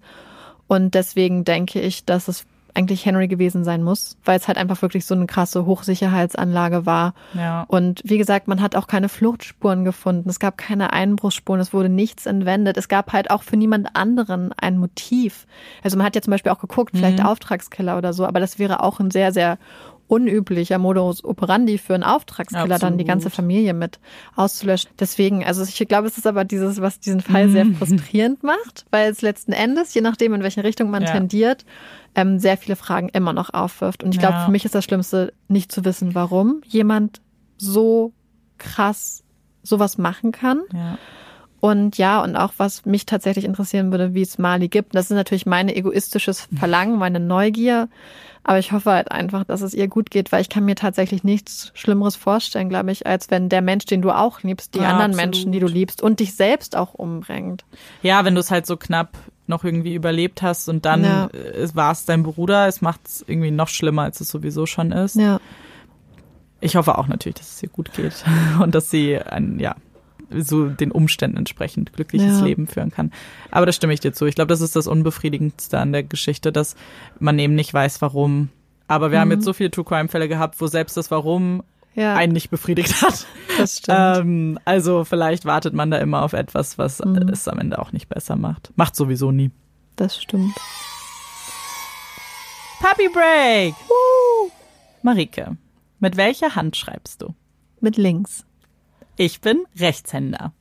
Und 0.71 0.95
deswegen 0.95 1.43
denke 1.43 1.81
ich, 1.81 2.05
dass 2.05 2.29
es 2.29 2.45
eigentlich 2.73 3.05
Henry 3.05 3.27
gewesen 3.27 3.65
sein 3.65 3.83
muss, 3.83 4.15
weil 4.23 4.39
es 4.39 4.47
halt 4.47 4.57
einfach 4.57 4.81
wirklich 4.81 5.05
so 5.05 5.13
eine 5.13 5.25
krasse 5.25 5.65
Hochsicherheitsanlage 5.65 6.85
war. 6.85 7.13
Ja. 7.33 7.65
Und 7.67 8.01
wie 8.05 8.17
gesagt, 8.17 8.47
man 8.47 8.61
hat 8.61 8.77
auch 8.77 8.87
keine 8.87 9.09
Fluchtspuren 9.09 9.83
gefunden. 9.83 10.29
Es 10.29 10.39
gab 10.39 10.57
keine 10.57 10.93
Einbruchsspuren. 10.93 11.59
Es 11.59 11.73
wurde 11.73 11.89
nichts 11.89 12.25
entwendet. 12.25 12.77
Es 12.77 12.87
gab 12.87 13.11
halt 13.11 13.31
auch 13.31 13.43
für 13.43 13.57
niemand 13.57 13.97
anderen 13.97 14.53
ein 14.53 14.77
Motiv. 14.77 15.45
Also 15.83 15.97
man 15.97 16.05
hat 16.05 16.15
ja 16.15 16.21
zum 16.21 16.31
Beispiel 16.31 16.53
auch 16.53 16.61
geguckt, 16.61 16.91
vielleicht 16.95 17.19
Mhm. 17.19 17.25
Auftragskiller 17.25 17.97
oder 17.97 18.13
so, 18.13 18.25
aber 18.25 18.39
das 18.39 18.57
wäre 18.57 18.81
auch 18.81 19.01
ein 19.01 19.11
sehr, 19.11 19.33
sehr 19.33 19.57
unüblicher 20.11 20.77
Modus 20.77 21.23
operandi 21.23 21.77
für 21.77 21.93
einen 21.93 22.03
Auftragskiller, 22.03 22.77
dann 22.79 22.97
die 22.97 23.03
Absolut. 23.03 23.07
ganze 23.07 23.29
Familie 23.29 23.73
mit 23.73 23.99
auszulöschen. 24.35 24.89
Deswegen, 24.99 25.45
also 25.45 25.63
ich 25.63 25.87
glaube, 25.87 26.07
es 26.09 26.17
ist 26.17 26.27
aber 26.27 26.43
dieses, 26.43 26.81
was 26.81 26.99
diesen 26.99 27.21
Fall 27.21 27.47
sehr 27.49 27.63
Mhm. 27.63 27.75
frustrierend 27.75 28.43
macht, 28.43 28.85
weil 28.91 29.09
es 29.09 29.21
letzten 29.21 29.53
Endes, 29.53 29.93
je 29.93 30.01
nachdem, 30.01 30.33
in 30.33 30.43
welche 30.43 30.65
Richtung 30.65 30.89
man 30.89 31.03
Ja. 31.03 31.11
tendiert, 31.13 31.63
ähm, 32.13 32.39
sehr 32.39 32.57
viele 32.57 32.75
Fragen 32.75 33.07
immer 33.07 33.31
noch 33.31 33.53
aufwirft. 33.53 34.03
Und 34.03 34.13
ich 34.13 34.19
glaube, 34.19 34.35
Ja. 34.35 34.45
für 34.45 34.51
mich 34.51 34.65
ist 34.65 34.75
das 34.75 34.83
Schlimmste, 34.83 35.31
nicht 35.47 35.71
zu 35.71 35.85
wissen, 35.85 36.13
warum 36.13 36.61
jemand 36.67 37.21
so 37.57 38.11
krass 38.57 39.23
sowas 39.63 39.97
machen 39.97 40.33
kann. 40.33 40.59
Ja. 40.73 40.97
Und 41.61 41.97
ja, 41.99 42.21
und 42.23 42.35
auch 42.35 42.53
was 42.57 42.85
mich 42.85 43.05
tatsächlich 43.05 43.45
interessieren 43.45 43.91
würde, 43.91 44.13
wie 44.15 44.23
es 44.23 44.37
Mali 44.39 44.67
gibt. 44.67 44.95
Das 44.95 45.05
ist 45.05 45.15
natürlich 45.15 45.45
mein 45.45 45.69
egoistisches 45.69 46.47
Verlangen, 46.57 46.97
meine 46.97 47.19
Neugier. 47.19 47.87
Aber 48.43 48.57
ich 48.57 48.71
hoffe 48.71 48.89
halt 48.91 49.11
einfach, 49.11 49.43
dass 49.45 49.61
es 49.61 49.75
ihr 49.75 49.87
gut 49.87 50.09
geht, 50.09 50.31
weil 50.31 50.41
ich 50.41 50.49
kann 50.49 50.65
mir 50.65 50.73
tatsächlich 50.73 51.23
nichts 51.23 51.71
Schlimmeres 51.75 52.15
vorstellen, 52.15 52.67
glaube 52.69 52.91
ich, 52.91 53.05
als 53.05 53.29
wenn 53.29 53.47
der 53.49 53.61
Mensch, 53.61 53.85
den 53.85 54.01
du 54.01 54.09
auch 54.09 54.41
liebst, 54.41 54.73
die 54.73 54.79
Ja, 54.79 54.89
anderen 54.89 55.11
absolut. 55.11 55.25
Menschen, 55.35 55.51
die 55.51 55.59
du 55.59 55.67
liebst 55.67 56.01
und 56.01 56.19
dich 56.19 56.33
selbst 56.33 56.75
auch 56.75 56.95
umbringt. 56.95 57.63
Ja, 58.01 58.25
wenn 58.25 58.33
du 58.33 58.39
es 58.41 58.49
halt 58.49 58.65
so 58.65 58.75
knapp 58.77 59.15
noch 59.45 59.63
irgendwie 59.63 59.93
überlebt 59.93 60.41
hast 60.41 60.67
und 60.67 60.85
dann 60.85 61.03
Ja. 61.03 61.27
äh, 61.27 61.67
war 61.75 61.91
es 61.91 62.05
dein 62.05 62.23
Bruder, 62.23 62.67
es 62.67 62.81
macht 62.81 63.01
es 63.05 63.23
irgendwie 63.27 63.51
noch 63.51 63.67
schlimmer, 63.67 64.01
als 64.01 64.19
es 64.19 64.29
sowieso 64.29 64.65
schon 64.65 64.91
ist. 64.91 65.15
Ja. 65.17 65.39
Ich 66.59 66.75
hoffe 66.75 66.97
auch 66.97 67.07
natürlich, 67.07 67.35
dass 67.35 67.53
es 67.53 67.61
ihr 67.63 67.69
gut 67.69 67.93
geht 67.93 68.23
und 68.59 68.73
dass 68.73 68.89
sie 68.89 69.19
ein, 69.19 69.59
ja, 69.59 69.75
so 70.39 70.67
den 70.69 70.91
Umständen 70.91 71.37
entsprechend 71.37 71.93
glückliches 71.93 72.39
Ja. 72.39 72.45
Leben 72.45 72.67
führen 72.67 72.91
kann. 72.91 73.11
Aber 73.51 73.65
da 73.65 73.71
stimme 73.71 73.93
ich 73.93 73.99
dir 73.99 74.13
zu. 74.13 74.25
Ich 74.25 74.35
glaube, 74.35 74.47
das 74.49 74.61
ist 74.61 74.75
das 74.75 74.87
Unbefriedigendste 74.87 75.79
an 75.79 75.91
der 75.91 76.03
Geschichte, 76.03 76.51
dass 76.51 76.75
man 77.19 77.37
eben 77.39 77.55
nicht 77.55 77.73
weiß, 77.73 78.01
warum 78.01 78.49
Aber 78.87 79.11
wir 79.11 79.19
haben 79.21 79.31
jetzt 79.31 79.45
so 79.45 79.53
viele 79.53 79.71
True 79.71 79.85
Crime 79.85 80.09
Fälle 80.09 80.27
gehabt, 80.27 80.59
wo 80.59 80.67
selbst 80.67 80.97
das 80.97 81.11
Warum 81.11 81.63
Ja. 81.95 82.15
einen 82.15 82.33
nicht 82.33 82.49
befriedigt 82.49 83.01
hat. 83.01 83.25
Das 83.57 83.77
stimmt. 83.77 83.97
Ähm, 83.99 84.59
also 84.65 85.03
vielleicht 85.05 85.45
wartet 85.45 85.73
man 85.73 85.91
da 85.91 85.97
immer 85.97 86.23
auf 86.23 86.33
etwas, 86.33 86.77
was 86.77 86.99
Mhm. 86.99 87.29
es 87.31 87.47
am 87.47 87.59
Ende 87.59 87.79
auch 87.79 87.91
nicht 87.93 88.09
besser 88.09 88.35
macht. 88.35 88.71
Macht 88.75 88.95
sowieso 88.95 89.31
nie. 89.31 89.51
Das 89.97 90.21
stimmt. 90.21 90.53
Puppy 92.79 93.09
Break! 93.13 93.75
Woo! 93.87 94.49
Marike, 95.03 95.55
mit 95.99 96.17
welcher 96.17 96.55
Hand 96.55 96.75
schreibst 96.75 97.21
du? 97.21 97.33
Mit 97.79 97.97
links. 97.97 98.43
Ich 99.17 99.41
bin 99.41 99.65
Rechtshänder. 99.79 100.53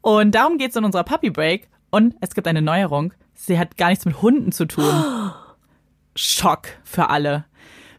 Und 0.00 0.34
darum 0.34 0.58
geht's 0.58 0.76
in 0.76 0.84
unserer 0.84 1.04
Puppy 1.04 1.30
Break. 1.30 1.68
Und 1.90 2.16
es 2.20 2.34
gibt 2.34 2.46
eine 2.46 2.62
Neuerung. 2.62 3.14
Sie 3.34 3.58
hat 3.58 3.76
gar 3.76 3.88
nichts 3.88 4.04
mit 4.04 4.20
Hunden 4.20 4.52
zu 4.52 4.66
tun. 4.66 4.84
Schock 6.16 6.68
für 6.84 7.10
alle. 7.10 7.44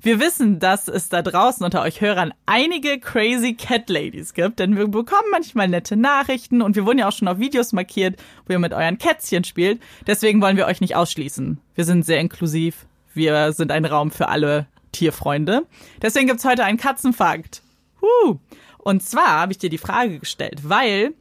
Wir 0.05 0.19
wissen, 0.19 0.59
dass 0.59 0.87
es 0.87 1.09
da 1.09 1.23
draußen 1.23 1.65
unter 1.65 1.81
euch 1.81 1.99
Hörern 1.99 2.31
einige 2.45 2.99
crazy 2.99 3.55
Cat 3.55 3.89
Ladies 3.89 4.35
gibt, 4.35 4.59
denn 4.59 4.77
wir 4.77 4.87
bekommen 4.87 5.31
manchmal 5.31 5.67
nette 5.67 5.95
Nachrichten 5.95 6.61
und 6.61 6.75
wir 6.75 6.85
wurden 6.85 6.99
ja 6.99 7.07
auch 7.07 7.11
schon 7.11 7.27
auf 7.27 7.39
Videos 7.39 7.73
markiert, 7.73 8.21
wo 8.45 8.53
ihr 8.53 8.59
mit 8.59 8.71
euren 8.71 8.99
Kätzchen 8.99 9.43
spielt. 9.43 9.81
Deswegen 10.05 10.43
wollen 10.43 10.57
wir 10.57 10.67
euch 10.67 10.79
nicht 10.79 10.95
ausschließen. 10.95 11.59
Wir 11.73 11.85
sind 11.85 12.05
sehr 12.05 12.19
inklusiv. 12.19 12.85
Wir 13.15 13.51
sind 13.51 13.71
ein 13.71 13.83
Raum 13.83 14.11
für 14.11 14.27
alle 14.27 14.67
Tierfreunde. 14.91 15.65
Deswegen 16.03 16.27
gibt's 16.27 16.45
heute 16.45 16.63
einen 16.63 16.77
Katzenfakt. 16.77 17.63
Huh. 17.99 18.37
Und 18.85 19.01
zwar 19.01 19.29
habe 19.39 19.51
ich 19.51 19.57
dir 19.57 19.71
die 19.71 19.79
Frage 19.79 20.19
gestellt, 20.19 20.69
weil 20.69 21.15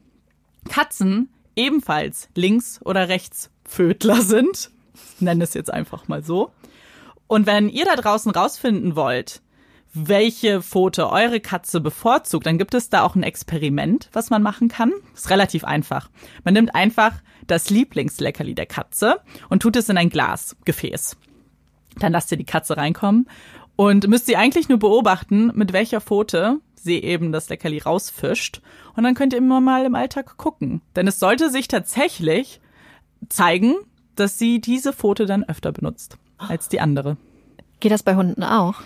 Katzen 0.69 1.31
ebenfalls 1.57 2.29
Links- 2.35 2.79
oder 2.85 3.09
Rechtspfödler 3.09 4.21
sind. 4.21 4.71
Ich 5.17 5.23
nenne 5.23 5.45
es 5.45 5.55
jetzt 5.55 5.73
einfach 5.73 6.07
mal 6.07 6.23
so. 6.23 6.53
Und 7.27 7.47
wenn 7.47 7.71
ihr 7.71 7.87
da 7.87 7.97
draußen 7.97 8.31
rausfinden 8.33 8.97
wollt, 8.97 9.41
welche 9.95 10.61
Pfote 10.61 11.09
eure 11.09 11.41
Katze 11.41 11.81
bevorzugt, 11.81 12.45
dann 12.45 12.59
gibt 12.59 12.75
es 12.75 12.91
da 12.91 13.01
auch 13.01 13.15
ein 13.15 13.23
Experiment, 13.23 14.11
was 14.13 14.29
man 14.29 14.43
machen 14.43 14.69
kann. 14.69 14.93
Ist 15.15 15.31
relativ 15.31 15.65
einfach. 15.65 16.11
Man 16.45 16.53
nimmt 16.53 16.75
einfach 16.75 17.15
das 17.47 17.71
Lieblingsleckerli 17.71 18.55
der 18.55 18.67
Katze 18.67 19.21
und 19.49 19.63
tut 19.63 19.77
es 19.77 19.89
in 19.89 19.97
ein 19.97 20.11
Glasgefäß. 20.11 21.17
Dann 21.99 22.13
lasst 22.13 22.31
ihr 22.31 22.37
die 22.37 22.45
Katze 22.45 22.77
reinkommen 22.77 23.27
und 23.77 24.07
müsst 24.07 24.27
sie 24.27 24.37
eigentlich 24.37 24.69
nur 24.69 24.79
beobachten, 24.79 25.51
mit 25.55 25.73
welcher 25.73 26.03
Pfote 26.03 26.61
sie 26.85 27.03
eben 27.03 27.33
das 27.33 27.49
Leckerli 27.49 27.79
rausfischt. 27.79 28.61
Und 28.97 29.03
dann 29.05 29.15
könnt 29.15 29.33
ihr 29.33 29.39
immer 29.39 29.61
mal 29.61 29.85
im 29.85 29.95
Alltag 29.95 30.37
gucken. 30.37 30.81
Denn 30.95 31.09
es 31.09 31.19
sollte 31.19 31.51
sich 31.51 31.67
tatsächlich 31.69 32.61
zeigen, 33.29 33.75
dass 34.15 34.39
sie 34.39 34.61
diese 34.61 34.93
Pfote 34.93 35.27
dann 35.27 35.45
öfter 35.45 35.73
benutzt 35.73 36.17
als 36.39 36.69
die 36.69 36.81
andere. 36.81 37.17
Geht 37.81 37.93
das 37.93 38.03
bei 38.03 38.15
Hunden 38.15 38.43
auch? 38.45 38.77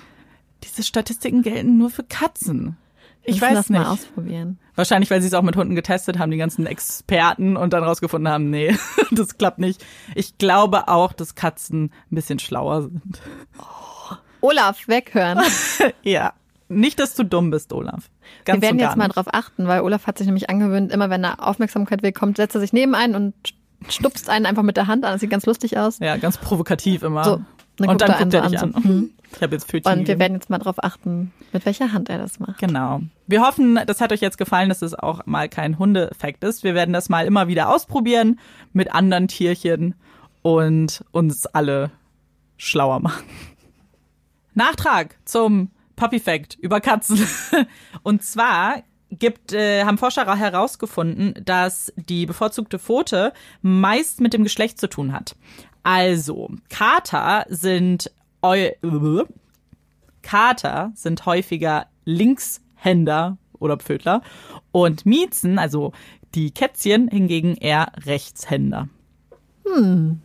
Diese 0.64 0.82
Statistiken 0.82 1.42
gelten 1.42 1.76
nur 1.76 1.90
für 1.90 2.02
Katzen. 2.04 2.76
Ich 3.22 3.40
müssen 3.40 3.42
weiß 3.42 3.54
das 3.54 3.68
mal 3.68 3.78
nicht. 3.80 3.88
ausprobieren. 3.88 4.58
Wahrscheinlich, 4.74 5.10
weil 5.10 5.20
sie 5.20 5.26
es 5.28 5.34
auch 5.34 5.42
mit 5.42 5.56
Hunden 5.56 5.74
getestet 5.74 6.18
haben, 6.18 6.30
die 6.30 6.38
ganzen 6.38 6.64
Experten 6.66 7.56
und 7.56 7.72
dann 7.74 7.84
rausgefunden 7.84 8.32
haben, 8.32 8.48
nee, 8.48 8.74
das 9.10 9.36
klappt 9.36 9.58
nicht. 9.58 9.84
Ich 10.14 10.38
glaube 10.38 10.88
auch, 10.88 11.12
dass 11.12 11.34
Katzen 11.34 11.92
ein 12.10 12.14
bisschen 12.14 12.38
schlauer 12.38 12.82
sind. 12.82 13.20
Olaf, 14.40 14.88
weghören. 14.88 15.40
Ja. 16.02 16.32
Nicht, 16.68 17.00
dass 17.00 17.14
du 17.14 17.24
dumm 17.24 17.50
bist, 17.50 17.72
Olaf. 17.72 18.10
Ganz 18.44 18.56
Wir 18.56 18.62
werden 18.68 18.78
jetzt 18.78 18.96
mal 18.96 19.06
nicht. 19.06 19.16
drauf 19.16 19.26
achten, 19.32 19.66
weil 19.66 19.80
Olaf 19.80 20.06
hat 20.06 20.18
sich 20.18 20.26
nämlich 20.26 20.50
angewöhnt, 20.50 20.92
immer 20.92 21.08
wenn 21.10 21.24
er 21.24 21.46
Aufmerksamkeit 21.46 22.02
will, 22.02 22.12
kommt, 22.12 22.36
setzt 22.36 22.54
er 22.54 22.60
sich 22.60 22.72
neben 22.72 22.94
einen 22.94 23.14
und 23.14 23.34
stupst 23.88 24.28
einen 24.28 24.44
einfach 24.44 24.62
mit 24.62 24.76
der 24.76 24.86
Hand 24.86 25.04
an. 25.04 25.12
Das 25.12 25.20
sieht 25.20 25.30
ganz 25.30 25.46
lustig 25.46 25.78
aus. 25.78 25.98
Ja, 26.00 26.16
ganz 26.16 26.36
provokativ 26.36 27.02
immer. 27.02 27.24
So, 27.24 27.30
dann 27.76 27.88
und 27.88 27.98
guckt 27.98 28.02
dann 28.02 28.18
guckt 28.18 28.34
er 28.34 28.48
dich 28.48 28.58
an. 28.60 28.74
an, 28.74 28.82
so, 28.82 28.88
hm. 28.88 29.10
Ich 29.34 29.42
habe 29.42 29.54
jetzt 29.54 29.68
Pfötchen 29.68 29.92
Und 29.92 29.98
wir 29.98 30.04
gegeben. 30.04 30.20
werden 30.20 30.34
jetzt 30.34 30.50
mal 30.50 30.58
drauf 30.58 30.82
achten, 30.82 31.32
mit 31.52 31.64
welcher 31.66 31.92
Hand 31.92 32.08
er 32.08 32.18
das 32.18 32.40
macht. 32.40 32.58
Genau. 32.58 33.02
Wir 33.26 33.42
hoffen, 33.42 33.78
das 33.86 34.00
hat 34.00 34.10
euch 34.10 34.20
jetzt 34.20 34.38
gefallen, 34.38 34.70
dass 34.70 34.80
es 34.80 34.94
auch 34.94 35.26
mal 35.26 35.48
kein 35.50 35.78
Hundeeffekt 35.78 36.44
ist. 36.44 36.64
Wir 36.64 36.74
werden 36.74 36.92
das 36.92 37.08
mal 37.10 37.26
immer 37.26 37.46
wieder 37.46 37.68
ausprobieren 37.68 38.40
mit 38.72 38.94
anderen 38.94 39.28
Tierchen 39.28 39.94
und 40.42 41.04
uns 41.12 41.46
alle 41.46 41.90
schlauer 42.56 43.00
machen. 43.00 43.24
Nachtrag 44.54 45.16
zum 45.24 45.70
Puppy 45.98 46.20
Fact 46.20 46.56
über 46.60 46.80
Katzen. 46.80 47.26
Und 48.02 48.22
zwar 48.22 48.82
gibt, 49.10 49.52
äh, 49.52 49.84
haben 49.84 49.98
Forscher 49.98 50.36
herausgefunden, 50.36 51.34
dass 51.44 51.92
die 51.96 52.24
bevorzugte 52.24 52.78
Pfote 52.78 53.32
meist 53.62 54.20
mit 54.20 54.32
dem 54.32 54.44
Geschlecht 54.44 54.78
zu 54.78 54.88
tun 54.88 55.12
hat. 55.12 55.36
Also, 55.82 56.50
Kater 56.68 57.46
sind 57.48 58.10
eu 58.42 59.24
Kater 60.22 60.92
sind 60.94 61.26
häufiger 61.26 61.86
Linkshänder 62.04 63.38
oder 63.58 63.76
Pfödler 63.76 64.22
und 64.70 65.04
Miezen, 65.06 65.58
also 65.58 65.92
die 66.34 66.52
Kätzchen, 66.52 67.08
hingegen 67.08 67.56
eher 67.56 67.90
Rechtshänder. 68.04 68.88
Hm. 69.66 70.20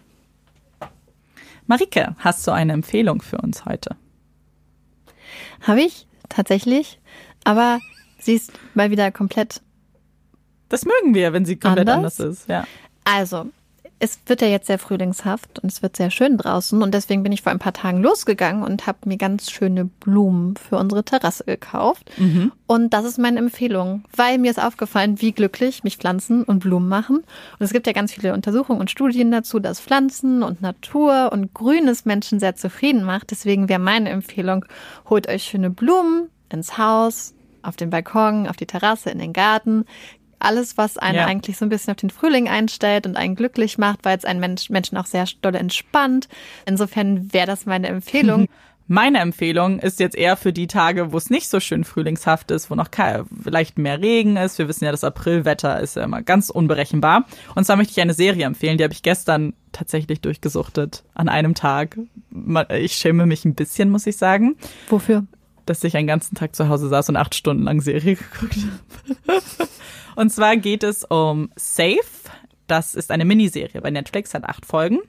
Marike, 1.65 2.15
hast 2.19 2.45
du 2.45 2.51
eine 2.51 2.73
Empfehlung 2.73 3.21
für 3.21 3.37
uns 3.37 3.65
heute? 3.65 3.95
Habe 5.61 5.81
ich 5.81 6.07
tatsächlich, 6.29 6.99
aber 7.43 7.79
sie 8.19 8.33
ist 8.33 8.51
mal 8.73 8.91
wieder 8.91 9.11
komplett. 9.11 9.61
Das 10.69 10.85
mögen 10.85 11.13
wir, 11.13 11.33
wenn 11.33 11.45
sie 11.45 11.57
komplett 11.57 11.89
Anders? 11.89 12.19
anders, 12.19 12.39
ist. 12.39 12.49
Ja. 12.49 12.65
Also, 13.03 13.47
es 14.03 14.19
wird 14.25 14.41
ja 14.41 14.49
jetzt 14.49 14.67
sehr 14.67 14.79
frühlingshaft 14.79 15.59
und 15.59 15.71
es 15.71 15.81
wird 15.81 15.95
sehr 15.95 16.11
schön 16.11 16.37
draußen 16.37 16.81
und 16.83 16.93
deswegen 16.93 17.23
bin 17.23 17.31
ich 17.31 17.41
vor 17.41 17.53
ein 17.53 17.59
paar 17.59 17.71
Tagen 17.71 18.03
losgegangen 18.03 18.61
und 18.61 18.85
habe 18.85 18.97
mir 19.05 19.15
ganz 19.15 19.49
schöne 19.49 19.85
Blumen 19.85 20.57
für 20.57 20.75
unsere 20.75 21.05
Terrasse 21.05 21.45
gekauft. 21.45 22.11
Und 22.67 22.93
das 22.93 23.05
ist 23.05 23.17
meine 23.17 23.39
Empfehlung, 23.39 24.03
weil 24.13 24.39
mir 24.39 24.51
ist 24.51 24.61
aufgefallen, 24.61 25.21
wie 25.21 25.31
glücklich 25.31 25.85
mich 25.85 25.95
Pflanzen 25.95 26.43
und 26.43 26.59
Blumen 26.59 26.89
machen. 26.89 27.19
Und 27.19 27.61
es 27.61 27.71
gibt 27.71 27.87
ja 27.87 27.93
ganz 27.93 28.11
viele 28.11 28.33
Untersuchungen 28.33 28.81
und 28.81 28.91
Studien 28.91 29.31
dazu, 29.31 29.59
dass 29.59 29.79
Pflanzen 29.79 30.43
und 30.43 30.61
Natur 30.61 31.29
und 31.31 31.53
Grünes 31.53 32.03
Menschen 32.03 32.41
sehr 32.41 32.57
zufrieden 32.57 33.05
macht. 33.05 33.31
Deswegen 33.31 33.69
wäre 33.69 33.79
meine 33.79 34.09
Empfehlung, 34.09 34.65
holt 35.09 35.29
euch 35.29 35.43
schöne 35.43 35.69
Blumen 35.69 36.27
ins 36.49 36.77
Haus, 36.77 37.35
auf 37.61 37.77
den 37.77 37.89
Balkon, 37.89 38.47
auf 38.47 38.57
die 38.57 38.65
Terrasse, 38.65 39.11
in 39.11 39.19
den 39.19 39.31
Garten. 39.31 39.85
Alles, 40.43 40.77
was 40.77 40.97
einen 40.97 41.15
Ja. 41.17 41.25
eigentlich 41.25 41.57
so 41.57 41.65
ein 41.65 41.69
bisschen 41.69 41.91
auf 41.91 41.97
den 41.97 42.09
Frühling 42.09 42.47
einstellt 42.49 43.07
und 43.07 43.15
einen 43.17 43.35
glücklich 43.35 43.77
macht, 43.77 43.99
weil 44.03 44.17
es 44.17 44.25
einen 44.25 44.39
Mensch, 44.39 44.69
Menschen 44.69 44.97
auch 44.97 45.05
sehr 45.05 45.25
doll 45.41 45.55
entspannt. 45.55 46.27
Insofern 46.65 47.31
wäre 47.33 47.47
das 47.47 47.65
meine 47.65 47.87
Empfehlung. 47.87 48.47
Meine 48.87 49.19
Empfehlung 49.19 49.79
ist 49.79 50.01
jetzt 50.01 50.15
eher 50.15 50.35
für 50.35 50.51
die 50.51 50.67
Tage, 50.67 51.13
wo 51.13 51.17
es 51.17 51.29
nicht 51.29 51.47
so 51.47 51.61
schön 51.61 51.85
frühlingshaft 51.85 52.51
ist, 52.51 52.69
wo 52.69 52.75
noch 52.75 52.89
vielleicht 53.41 53.77
mehr 53.77 54.01
Regen 54.01 54.35
ist. 54.35 54.57
Wir 54.59 54.67
wissen 54.67 54.83
ja, 54.83 54.91
das 54.91 55.05
Aprilwetter 55.05 55.79
ist 55.79 55.95
ja 55.95 56.03
immer 56.03 56.21
ganz 56.21 56.49
unberechenbar. 56.49 57.23
Und 57.55 57.63
zwar 57.63 57.77
möchte 57.77 57.91
ich 57.91 58.01
eine 58.01 58.13
Serie 58.13 58.45
empfehlen, 58.45 58.77
die 58.77 58.83
habe 58.83 58.93
ich 58.93 59.01
gestern 59.01 59.53
tatsächlich 59.71 60.19
durchgesuchtet 60.19 61.05
an 61.13 61.29
einem 61.29 61.55
Tag. 61.55 61.97
Ich 62.77 62.95
schäme 62.95 63.25
mich 63.25 63.45
ein 63.45 63.55
bisschen, 63.55 63.89
muss 63.89 64.05
ich 64.05 64.17
sagen, 64.17 64.57
Wofür? 64.89 65.23
dass 65.65 65.81
ich 65.85 65.95
einen 65.95 66.07
ganzen 66.07 66.35
Tag 66.35 66.53
zu 66.53 66.67
Hause 66.67 66.89
saß 66.89 67.07
und 67.07 67.15
acht 67.15 67.35
Stunden 67.35 67.63
lang 67.63 67.79
Serie 67.79 68.15
geguckt 68.33 68.57
habe. 69.27 69.41
Und 70.15 70.29
zwar 70.29 70.57
geht 70.57 70.83
es 70.83 71.03
um 71.03 71.49
Safe. 71.55 71.99
Das 72.67 72.95
ist 72.95 73.11
eine 73.11 73.25
Miniserie 73.25 73.81
bei 73.81 73.91
Netflix, 73.91 74.33
hat 74.33 74.45
acht 74.45 74.65
Folgen. 74.65 74.99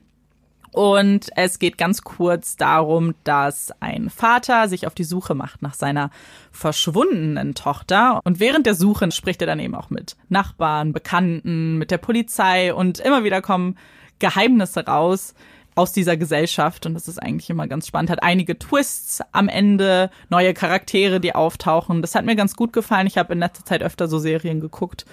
Und 0.75 1.31
es 1.37 1.61
geht 1.61 1.79
ganz 1.79 2.03
kurz 2.03 2.57
darum, 2.57 3.15
dass 3.23 3.73
ein 3.79 4.11
Vater 4.11 4.69
sich 4.69 4.89
auf 4.89 4.95
die 4.95 5.05
Suche 5.05 5.37
macht 5.37 5.63
nach 5.63 5.75
seiner 5.75 6.11
verschwundenen 6.51 7.55
Tochter. 7.55 8.21
Und 8.25 8.41
während 8.41 8.67
der 8.67 8.75
Suche 8.75 9.09
spricht 9.13 9.41
er 9.41 9.47
dann 9.47 9.61
eben 9.61 9.77
auch 9.77 9.91
mit 9.91 10.17
Nachbarn, 10.29 10.93
Bekannten, 10.93 11.79
mit 11.79 11.93
der 11.93 11.99
Polizei 11.99 12.75
und 12.75 12.99
immer 12.99 13.23
wieder 13.23 13.41
kommen 13.41 13.79
Geheimnisse 14.19 14.85
raus 14.85 15.35
aus 15.75 15.93
dieser 15.93 16.17
Gesellschaft. 16.17 16.87
Und 16.87 16.95
das 16.95 17.09
ist 17.09 17.19
eigentlich 17.19 17.51
immer 17.51 17.67
ganz 17.67 17.87
spannend. 17.87 18.11
Hat 18.11 18.23
einige 18.23 18.59
Twists 18.59 19.21
am 19.33 19.49
Ende, 19.49 20.11
neue 20.29 20.55
Charaktere, 20.55 21.21
die 21.21 21.35
auftauchen. 21.35 22.01
Das 22.03 22.15
hat 22.15 22.25
mir 22.25 22.37
ganz 22.37 22.55
gut 22.55 22.73
gefallen. 22.73 23.07
Ich 23.07 23.19
habe 23.19 23.33
in 23.33 23.41
letzter 23.41 23.65
Zeit 23.65 23.83
öfter 23.83 24.09
so 24.09 24.19
Serien 24.19 24.61
geguckt. 24.61 25.05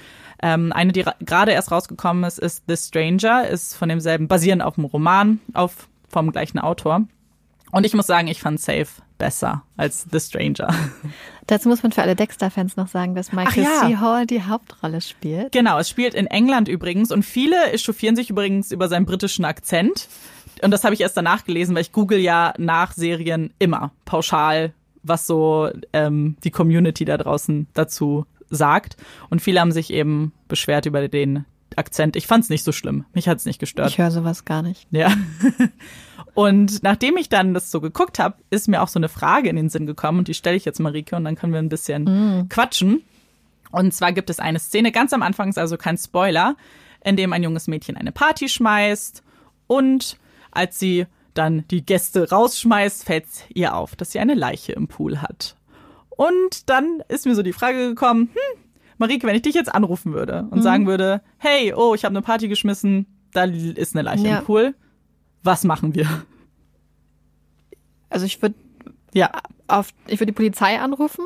Ähm, 0.44 0.72
eine, 0.74 0.92
die 0.92 1.02
ra- 1.02 1.16
gerade 1.20 1.52
erst 1.52 1.72
rausgekommen 1.72 2.24
ist, 2.24 2.40
ist 2.40 2.64
The 2.68 2.78
Stranger, 2.78 3.48
ist 3.48 3.76
von 3.76 3.90
demselben, 3.90 4.28
basierend 4.28 4.64
auf 4.64 4.78
einem 4.78 4.86
Roman, 4.86 5.40
auf, 5.54 5.88
vom 6.10 6.32
gleichen 6.32 6.60
Autor. 6.60 7.04
Und 7.72 7.86
ich 7.86 7.94
muss 7.94 8.08
sagen, 8.08 8.28
ich 8.28 8.42
fand 8.42 8.60
Safe 8.60 8.88
besser 9.18 9.64
als 9.78 10.06
The 10.12 10.20
Stranger. 10.20 10.74
Dazu 11.48 11.70
muss 11.70 11.84
man 11.84 11.92
für 11.92 12.02
alle 12.02 12.16
Dexter-Fans 12.16 12.76
noch 12.76 12.88
sagen, 12.88 13.14
dass 13.16 13.32
Michael 13.32 13.64
ja. 13.64 13.88
C. 13.88 13.98
Hall 13.98 14.26
die 14.26 14.44
Hauptrolle 14.44 15.00
spielt. 15.00 15.52
Genau, 15.52 15.78
es 15.80 15.88
spielt 15.90 16.14
in 16.16 16.28
England 16.28 16.68
übrigens 16.68 17.12
und 17.12 17.24
viele 17.24 17.72
echauffieren 17.72 18.16
sich 18.16 18.30
übrigens 18.30 18.72
über 18.72 18.90
seinen 18.90 19.06
britischen 19.06 19.46
Akzent. 19.46 20.08
Und 20.62 20.72
das 20.72 20.84
habe 20.84 20.94
ich 20.94 21.02
erst 21.02 21.18
danach 21.18 21.44
gelesen, 21.44 21.76
weil 21.76 21.82
ich 21.82 21.92
google 21.92 22.20
ja 22.20 22.54
nach 22.58 22.94
Serien 22.94 23.54
immer 23.60 23.92
pauschal, 24.06 24.74
was 25.04 25.26
so 25.28 25.70
ähm, 25.94 26.38
die 26.44 26.52
Community 26.52 27.06
da 27.06 27.18
draußen 27.18 27.68
dazu 27.74 28.26
sagt. 28.50 28.98
Und 29.30 29.42
viele 29.42 29.60
haben 29.62 29.72
sich 29.72 29.92
eben 29.92 30.34
beschwert 30.48 30.86
über 30.86 31.08
den 31.08 31.46
Akzent. 31.76 32.16
Ich 32.16 32.28
fand's 32.28 32.50
nicht 32.50 32.64
so 32.64 32.72
schlimm. 32.72 33.06
Mich 33.14 33.28
hat's 33.28 33.46
nicht 33.46 33.60
gestört. 33.60 33.90
Ich 33.90 33.98
höre 33.98 34.12
sowas 34.12 34.46
gar 34.46 34.62
nicht. 34.62 34.88
Ja. 34.92 35.12
Und 36.34 36.84
nachdem 36.84 37.18
ich 37.18 37.30
dann 37.30 37.54
das 37.54 37.72
so 37.72 37.82
geguckt 37.82 38.20
habe, 38.20 38.36
ist 38.50 38.68
mir 38.68 38.82
auch 38.82 38.88
so 38.88 39.00
eine 39.00 39.10
Frage 39.10 39.50
in 39.50 39.56
den 39.58 39.70
Sinn 39.70 39.86
gekommen 39.86 40.20
und 40.20 40.28
die 40.30 40.34
stelle 40.34 40.56
ich 40.56 40.64
jetzt 40.64 40.80
Marike 40.80 41.16
und 41.18 41.26
dann 41.26 41.36
können 41.36 41.52
wir 41.52 41.60
ein 41.60 41.68
bisschen 41.68 42.04
Mm. 42.44 42.48
quatschen. 42.50 43.02
Und 43.72 43.94
zwar 43.94 44.14
gibt 44.14 44.30
es 44.30 44.40
eine 44.40 44.60
Szene 44.60 44.94
ganz 44.94 45.12
am 45.12 45.24
Anfang, 45.24 45.50
ist 45.50 45.58
also 45.58 45.76
kein 45.78 45.98
Spoiler, 45.98 46.56
in 47.04 47.18
dem 47.18 47.34
ein 47.34 47.44
junges 47.44 47.68
Mädchen 47.68 47.98
eine 47.98 48.14
Party 48.14 48.48
schmeißt 48.48 49.24
und 49.68 50.18
als 50.52 50.80
sie 50.80 51.06
dann 51.34 51.66
die 51.70 51.86
Gäste 51.86 52.30
rausschmeißt, 52.30 53.06
fällt 53.06 53.26
ihr 53.54 53.76
auf, 53.76 53.96
dass 53.96 54.12
sie 54.12 54.20
eine 54.20 54.34
Leiche 54.34 54.74
im 54.74 54.88
Pool 54.88 55.22
hat. 55.22 55.56
Und 56.10 56.70
dann 56.70 57.02
ist 57.08 57.26
mir 57.26 57.36
so 57.36 57.42
die 57.42 57.54
Frage 57.54 57.88
gekommen, 57.90 58.30
hm, 58.34 58.62
Marike, 58.98 59.26
wenn 59.26 59.36
ich 59.36 59.42
dich 59.42 59.56
jetzt 59.56 59.74
anrufen 59.74 60.14
würde 60.14 60.48
und 60.52 60.62
sagen 60.62 60.86
würde, 60.86 61.22
hey, 61.38 61.74
oh, 61.74 61.96
ich 61.96 62.06
habe 62.06 62.14
eine 62.14 62.22
Party 62.22 62.48
geschmissen, 62.48 63.06
da 63.34 63.46
ist 63.46 63.96
eine 63.96 64.04
Leiche 64.04 64.28
Ja. 64.28 64.40
im 64.40 64.46
Pool, 64.46 64.76
was 65.42 65.64
machen 65.64 65.96
wir? 65.96 66.08
Also 68.10 68.26
ich 68.26 68.42
würde 68.42 68.56
Ja, 69.14 69.32
auf, 69.68 69.94
ich 70.08 70.20
würde 70.20 70.28
die 70.34 70.36
Polizei 70.36 70.80
anrufen. 70.80 71.26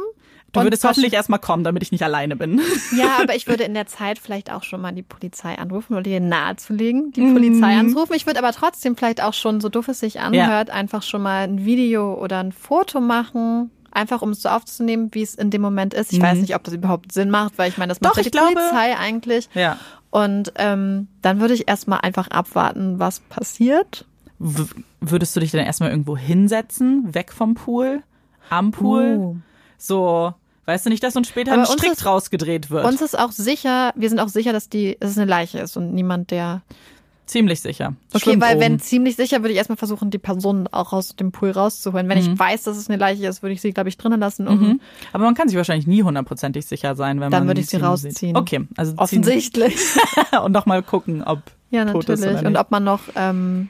Du 0.55 0.59
und 0.61 0.65
würdest 0.67 0.83
hoffentlich 0.83 1.13
erstmal 1.13 1.39
kommen, 1.39 1.63
damit 1.63 1.83
ich 1.83 1.91
nicht 1.91 2.03
alleine 2.03 2.35
bin. 2.35 2.61
Ja, 2.97 3.17
aber 3.21 3.35
ich 3.35 3.47
würde 3.47 3.63
in 3.63 3.73
der 3.73 3.87
Zeit 3.87 4.19
vielleicht 4.19 4.51
auch 4.51 4.63
schon 4.63 4.81
mal 4.81 4.91
die 4.91 5.03
Polizei 5.03 5.57
anrufen 5.57 5.95
oder 5.95 6.07
ihr 6.07 6.19
nahezulegen, 6.19 7.11
die 7.11 7.21
Polizei 7.21 7.77
anrufen. 7.77 8.13
Ich 8.15 8.25
würde 8.25 8.39
aber 8.39 8.51
trotzdem 8.51 8.95
vielleicht 8.95 9.21
auch 9.21 9.33
schon, 9.33 9.61
so 9.61 9.69
doof 9.69 9.87
es 9.87 9.99
sich 9.99 10.19
anhört, 10.19 10.69
einfach 10.69 11.03
schon 11.03 11.21
mal 11.21 11.43
ein 11.43 11.65
Video 11.65 12.13
oder 12.15 12.39
ein 12.39 12.51
Foto 12.51 12.99
machen. 12.99 13.71
Einfach 13.91 14.21
um 14.21 14.31
es 14.31 14.41
so 14.41 14.49
aufzunehmen, 14.49 15.09
wie 15.13 15.21
es 15.21 15.35
in 15.35 15.51
dem 15.51 15.61
Moment 15.61 15.93
ist. 15.93 16.11
Ich 16.11 16.19
weiß 16.21 16.39
nicht, 16.39 16.53
ob 16.53 16.65
das 16.65 16.73
überhaupt 16.73 17.13
Sinn 17.13 17.29
macht, 17.29 17.57
weil 17.57 17.69
ich 17.69 17.77
meine, 17.77 17.93
das 17.93 18.01
macht 18.01 18.17
ja 18.17 18.23
die 18.23 18.31
glaube- 18.31 18.53
Polizei 18.53 18.97
eigentlich. 18.97 19.47
Ja. 19.53 19.77
Und 20.09 20.51
ähm, 20.57 21.07
dann 21.21 21.39
würde 21.39 21.53
ich 21.53 21.69
erstmal 21.69 21.99
einfach 22.01 22.27
abwarten, 22.27 22.99
was 22.99 23.21
passiert. 23.21 24.05
W 24.39 24.63
würdest 25.01 25.35
du 25.35 25.39
dich 25.39 25.51
dann 25.51 25.65
erstmal 25.65 25.91
irgendwo 25.91 26.17
hinsetzen, 26.17 27.13
weg 27.13 27.31
vom 27.31 27.53
Pool, 27.53 28.01
am 28.49 28.71
Pool? 28.71 29.17
Uh. 29.17 29.35
So, 29.77 30.33
weißt 30.65 30.85
du 30.85 30.89
nicht, 30.89 31.03
dass 31.03 31.15
uns 31.15 31.27
später 31.27 31.53
Aber 31.53 31.61
ein 31.61 31.77
Strick 31.77 31.93
ist- 31.93 32.05
rausgedreht 32.05 32.69
wird? 32.69 32.85
Uns 32.85 33.01
ist 33.01 33.17
auch 33.17 33.31
sicher, 33.31 33.93
wir 33.95 34.09
sind 34.09 34.19
auch 34.19 34.29
sicher, 34.29 34.53
dass 34.53 34.69
die, 34.69 34.97
dass 34.99 35.11
es 35.11 35.17
eine 35.17 35.29
Leiche 35.29 35.59
ist 35.59 35.77
und 35.77 35.93
niemand, 35.93 36.31
der. 36.31 36.61
Ziemlich 37.27 37.59
sicher. 37.59 37.95
Okay, 38.13 38.19
Schwimmt 38.23 38.43
weil 38.43 38.59
wenn 38.59 38.73
oben. 38.73 38.81
ziemlich 38.83 39.15
sicher, 39.15 39.41
würde 39.41 39.49
ich 39.49 39.57
erstmal 39.57 39.77
versuchen, 39.77 40.11
die 40.11 40.19
Person 40.19 40.67
auch 40.71 40.93
aus 40.93 41.15
dem 41.15 41.31
Pool 41.31 41.49
rauszuholen. 41.49 42.07
Wenn 42.07 42.23
Mhm. 42.23 42.33
ich 42.33 42.39
weiß, 42.39 42.63
dass 42.65 42.77
es 42.77 42.87
eine 42.87 42.99
Leiche 42.99 43.25
ist, 43.25 43.41
würde 43.41 43.53
ich 43.53 43.61
sie, 43.61 43.71
glaube 43.73 43.89
ich, 43.89 43.97
drinnen 43.97 44.19
lassen. 44.19 44.45
Mhm. 44.45 44.79
Aber 45.11 45.23
man 45.23 45.33
kann 45.33 45.47
sich 45.47 45.57
wahrscheinlich 45.57 45.87
nie 45.87 46.03
hundertprozentig 46.03 46.67
sicher 46.67 46.93
sein, 46.95 47.19
wenn 47.19 47.31
Dann 47.31 47.41
man 47.41 47.47
würde 47.47 47.61
ich 47.61 47.67
sie 47.67 47.77
sieht. 47.77 47.83
rausziehen. 47.85 48.37
Okay, 48.37 48.67
also 48.77 48.93
Offensichtlich. 48.97 49.75
und 50.43 50.51
nochmal 50.51 50.83
gucken, 50.83 51.23
ob 51.23 51.41
ja, 51.71 51.85
tot 51.85 52.07
ist 52.09 52.19
natürlich. 52.21 52.45
Und 52.45 52.57
ob 52.57 52.69
man 52.69 52.83
noch 52.83 53.01
ähm, 53.15 53.69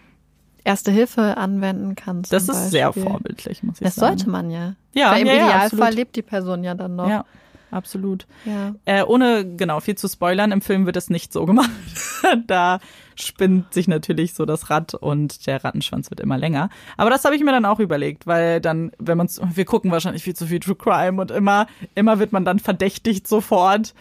Erste 0.65 0.91
Hilfe 0.91 1.37
anwenden 1.37 1.95
kann. 1.95 2.23
Zum 2.23 2.31
Das 2.35 2.49
ist 2.49 2.71
sehr 2.71 2.87
Beispiel. 2.87 3.03
vorbildlich, 3.03 3.63
muss 3.63 3.79
ich 3.79 3.85
Das 3.85 3.95
sagen. 3.95 4.17
sollte 4.17 4.29
man 4.29 4.49
ja. 4.49 4.73
Ja, 4.93 5.11
Weil 5.11 5.21
im 5.21 5.27
ja, 5.27 5.33
ja, 5.33 5.39
Idealfall 5.45 5.65
absolut. 5.79 5.93
lebt 5.95 6.15
die 6.15 6.21
Person 6.23 6.63
ja 6.63 6.73
dann 6.73 6.95
noch. 6.95 7.07
Ja, 7.07 7.23
absolut. 7.71 8.25
Ja. 8.45 8.73
Äh, 8.85 9.03
ohne 9.03 9.45
genau 9.55 9.79
viel 9.79 9.95
zu 9.95 10.07
spoilern, 10.07 10.51
im 10.51 10.61
Film 10.61 10.85
wird 10.87 10.97
es 10.97 11.09
nicht 11.09 11.31
so 11.31 11.45
gemacht. 11.45 11.69
da 12.47 12.79
spinnt 13.15 13.73
sich 13.73 13.87
natürlich 13.87 14.33
so 14.33 14.45
das 14.45 14.69
Rad 14.71 14.95
und 14.95 15.45
der 15.47 15.63
Rattenschwanz 15.63 16.09
wird 16.09 16.19
immer 16.19 16.37
länger. 16.37 16.69
Aber 16.97 17.09
das 17.11 17.23
habe 17.25 17.35
ich 17.35 17.43
mir 17.43 17.51
dann 17.51 17.65
auch 17.65 17.79
überlegt, 17.79 18.25
weil 18.27 18.59
dann, 18.59 18.91
wenn 18.97 19.17
man 19.19 19.29
wir 19.53 19.65
gucken 19.65 19.91
wahrscheinlich 19.91 20.23
viel 20.23 20.35
zu 20.35 20.47
viel 20.47 20.59
True 20.59 20.75
Crime 20.75 21.21
und 21.21 21.29
immer, 21.31 21.67
immer 21.93 22.17
wird 22.19 22.31
man 22.31 22.43
dann 22.43 22.59
verdächtigt 22.59 23.27
sofort. 23.27 23.93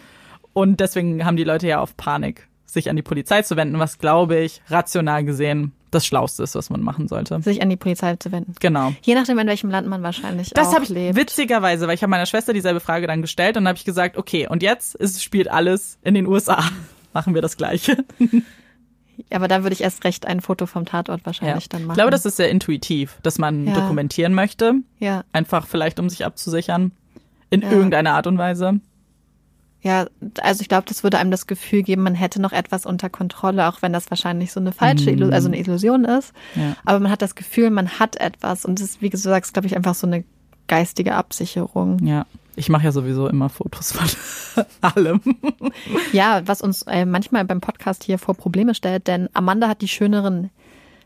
Und 0.53 0.79
deswegen 0.79 1.25
haben 1.25 1.37
die 1.37 1.43
Leute 1.43 1.67
ja 1.67 1.79
auf 1.79 1.95
Panik, 1.95 2.47
sich 2.65 2.89
an 2.89 2.95
die 2.95 3.01
Polizei 3.03 3.43
zu 3.43 3.55
wenden, 3.55 3.77
was 3.77 3.99
glaube 3.99 4.37
ich, 4.39 4.61
rational 4.67 5.23
gesehen, 5.23 5.73
das 5.95 6.05
Schlauste 6.05 6.43
ist, 6.43 6.53
was 6.55 6.69
man 6.69 6.81
machen 6.81 7.07
sollte. 7.07 7.41
Sich 7.41 7.61
an 7.61 7.69
die 7.69 7.75
Polizei 7.77 8.15
zu 8.17 8.31
wenden. 8.31 8.53
Genau. 8.59 8.93
Je 9.01 9.15
nachdem, 9.15 9.39
in 9.39 9.47
welchem 9.47 9.69
Land 9.71 9.87
man 9.87 10.03
wahrscheinlich 10.03 10.51
Das 10.51 10.67
auch 10.67 10.73
habe 10.75 10.83
ich 10.83 10.89
lebt. 10.89 11.15
witzigerweise, 11.17 11.87
weil 11.87 11.95
ich 11.95 12.03
habe 12.03 12.11
meiner 12.11 12.25
Schwester 12.27 12.53
dieselbe 12.53 12.79
Frage 12.79 13.07
dann 13.07 13.21
gestellt 13.21 13.57
und 13.57 13.67
habe 13.67 13.77
ich 13.77 13.85
gesagt, 13.85 14.17
okay, 14.17 14.47
und 14.47 14.61
jetzt 14.61 14.93
ist, 14.95 15.23
spielt 15.23 15.49
alles 15.49 15.97
in 16.03 16.13
den 16.13 16.27
USA. 16.27 16.63
Machen 17.13 17.33
wir 17.33 17.41
das 17.41 17.57
Gleiche. 17.57 17.97
Aber 19.31 19.47
da 19.47 19.63
würde 19.63 19.73
ich 19.73 19.81
erst 19.81 20.03
recht 20.03 20.25
ein 20.25 20.41
Foto 20.41 20.65
vom 20.65 20.85
Tatort 20.85 21.21
Ja. 21.21 21.25
wahrscheinlich 21.25 21.69
dann 21.69 21.83
machen. 21.83 21.91
Ich 21.91 21.95
glaube, 21.95 22.11
das 22.11 22.25
ist 22.25 22.35
sehr 22.35 22.49
intuitiv, 22.49 23.17
dass 23.23 23.37
man 23.37 23.65
Ja. 23.67 23.73
dokumentieren 23.73 24.33
möchte, 24.33 24.73
ja. 24.99 25.23
einfach 25.31 25.65
vielleicht 25.67 25.99
um 25.99 26.09
sich 26.09 26.25
abzusichern, 26.25 26.91
in 27.49 27.61
Ja. 27.61 27.71
irgendeiner 27.71 28.13
Art 28.13 28.27
und 28.27 28.37
Weise. 28.37 28.81
Ja, 29.85 30.07
also 30.41 30.61
ich 30.61 30.67
glaube, 30.67 30.85
das 30.87 31.03
würde 31.03 31.19
einem 31.19 31.29
das 31.29 31.45
Gefühl 31.45 31.83
geben, 31.83 32.01
man 32.01 32.15
hätte 32.15 32.41
noch 32.41 32.53
etwas 32.53 32.87
unter 32.87 33.07
Kontrolle, 33.07 33.67
auch 33.67 33.83
wenn 33.83 33.93
das 33.93 34.09
wahrscheinlich 34.09 34.51
so 34.51 34.59
eine 34.59 34.71
falsche, 34.71 35.11
Illu 35.11 35.29
also 35.29 35.47
eine 35.47 35.59
Illusion 35.59 36.05
ist. 36.05 36.33
Mhm. 36.55 36.61
Ja. 36.61 36.75
Aber 36.85 36.99
man 36.99 37.11
hat 37.11 37.21
das 37.21 37.35
Gefühl, 37.35 37.69
man 37.69 37.99
hat 37.99 38.15
etwas 38.15 38.65
und 38.65 38.79
das 38.79 38.87
ist, 38.89 39.01
wie 39.03 39.11
du 39.11 39.17
sagst, 39.17 39.53
glaube 39.53 39.67
ich, 39.67 39.75
einfach 39.75 39.93
so 39.93 40.07
eine 40.07 40.23
geistige 40.67 41.13
Absicherung. 41.13 42.03
Ja, 42.03 42.25
ich 42.55 42.67
mache 42.67 42.85
ja 42.85 42.91
sowieso 42.91 43.27
immer 43.27 43.47
Fotos 43.47 43.91
von 43.91 44.65
allem. 44.81 45.21
Ja, 46.11 46.41
was 46.47 46.63
uns 46.63 46.81
äh, 46.87 47.05
manchmal 47.05 47.45
beim 47.45 47.61
Podcast 47.61 48.03
hier 48.03 48.17
vor 48.17 48.33
Probleme 48.33 48.73
stellt, 48.73 49.05
denn 49.05 49.29
Amanda 49.33 49.67
hat 49.67 49.81
die 49.81 49.87
schöneren 49.87 50.49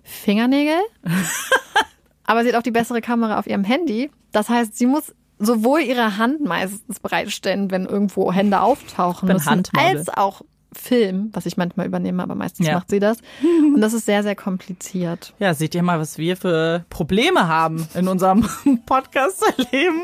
Fingernägel, 0.03 0.79
aber 2.23 2.43
sie 2.43 2.49
hat 2.49 2.55
auch 2.55 2.63
die 2.63 2.71
bessere 2.71 3.01
Kamera 3.01 3.39
auf 3.39 3.47
ihrem 3.47 3.65
Handy. 3.65 4.09
Das 4.31 4.47
heißt, 4.47 4.77
sie 4.77 4.85
muss 4.85 5.13
sowohl 5.39 5.79
ihre 5.81 6.17
Hand 6.17 6.41
meistens 6.45 6.99
bereitstellen, 6.99 7.71
wenn 7.71 7.85
irgendwo 7.85 8.31
Hände 8.31 8.61
auftauchen 8.61 9.27
müssen, 9.29 9.49
Handmodel. 9.49 9.97
als 9.97 10.09
auch 10.09 10.41
Film, 10.71 11.29
was 11.33 11.47
ich 11.47 11.57
manchmal 11.57 11.87
übernehme, 11.87 12.21
aber 12.21 12.35
meistens 12.35 12.67
Ja. 12.67 12.75
macht 12.75 12.89
sie 12.91 12.99
das. 12.99 13.17
Und 13.73 13.81
das 13.81 13.93
ist 13.93 14.05
sehr, 14.05 14.21
sehr 14.21 14.35
kompliziert. 14.35 15.33
Ja, 15.39 15.53
seht 15.55 15.73
ihr 15.73 15.81
mal, 15.81 15.99
was 15.99 16.17
wir 16.19 16.37
für 16.37 16.85
Probleme 16.91 17.47
haben 17.47 17.87
in 17.95 18.07
unserem 18.07 18.47
Podcast-Leben. 18.85 20.03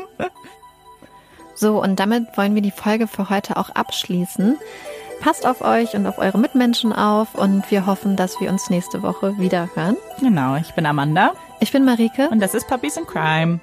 So, 1.54 1.82
und 1.82 1.98
damit 2.00 2.36
wollen 2.36 2.54
wir 2.54 2.60
die 2.62 2.70
Folge 2.70 3.06
für 3.06 3.30
heute 3.30 3.56
auch 3.56 3.70
abschließen. 3.70 4.58
Passt 5.20 5.46
auf 5.46 5.62
euch 5.62 5.94
und 5.94 6.06
auf 6.06 6.18
eure 6.18 6.36
Mitmenschen 6.38 6.92
auf 6.92 7.34
und 7.34 7.70
wir 7.70 7.86
hoffen, 7.86 8.16
dass 8.16 8.38
wir 8.40 8.50
uns 8.50 8.68
nächste 8.68 9.02
Woche 9.02 9.38
wieder 9.38 9.70
hören. 9.74 9.96
Genau, 10.20 10.56
ich 10.56 10.74
bin 10.74 10.84
Amanda 10.84 11.32
Ich 11.60 11.72
bin 11.72 11.84
Marike. 11.86 12.28
und 12.28 12.40
das 12.40 12.52
ist 12.54 12.66
Puppies 12.68 12.98
in 12.98 13.06
Crime. 13.06 13.60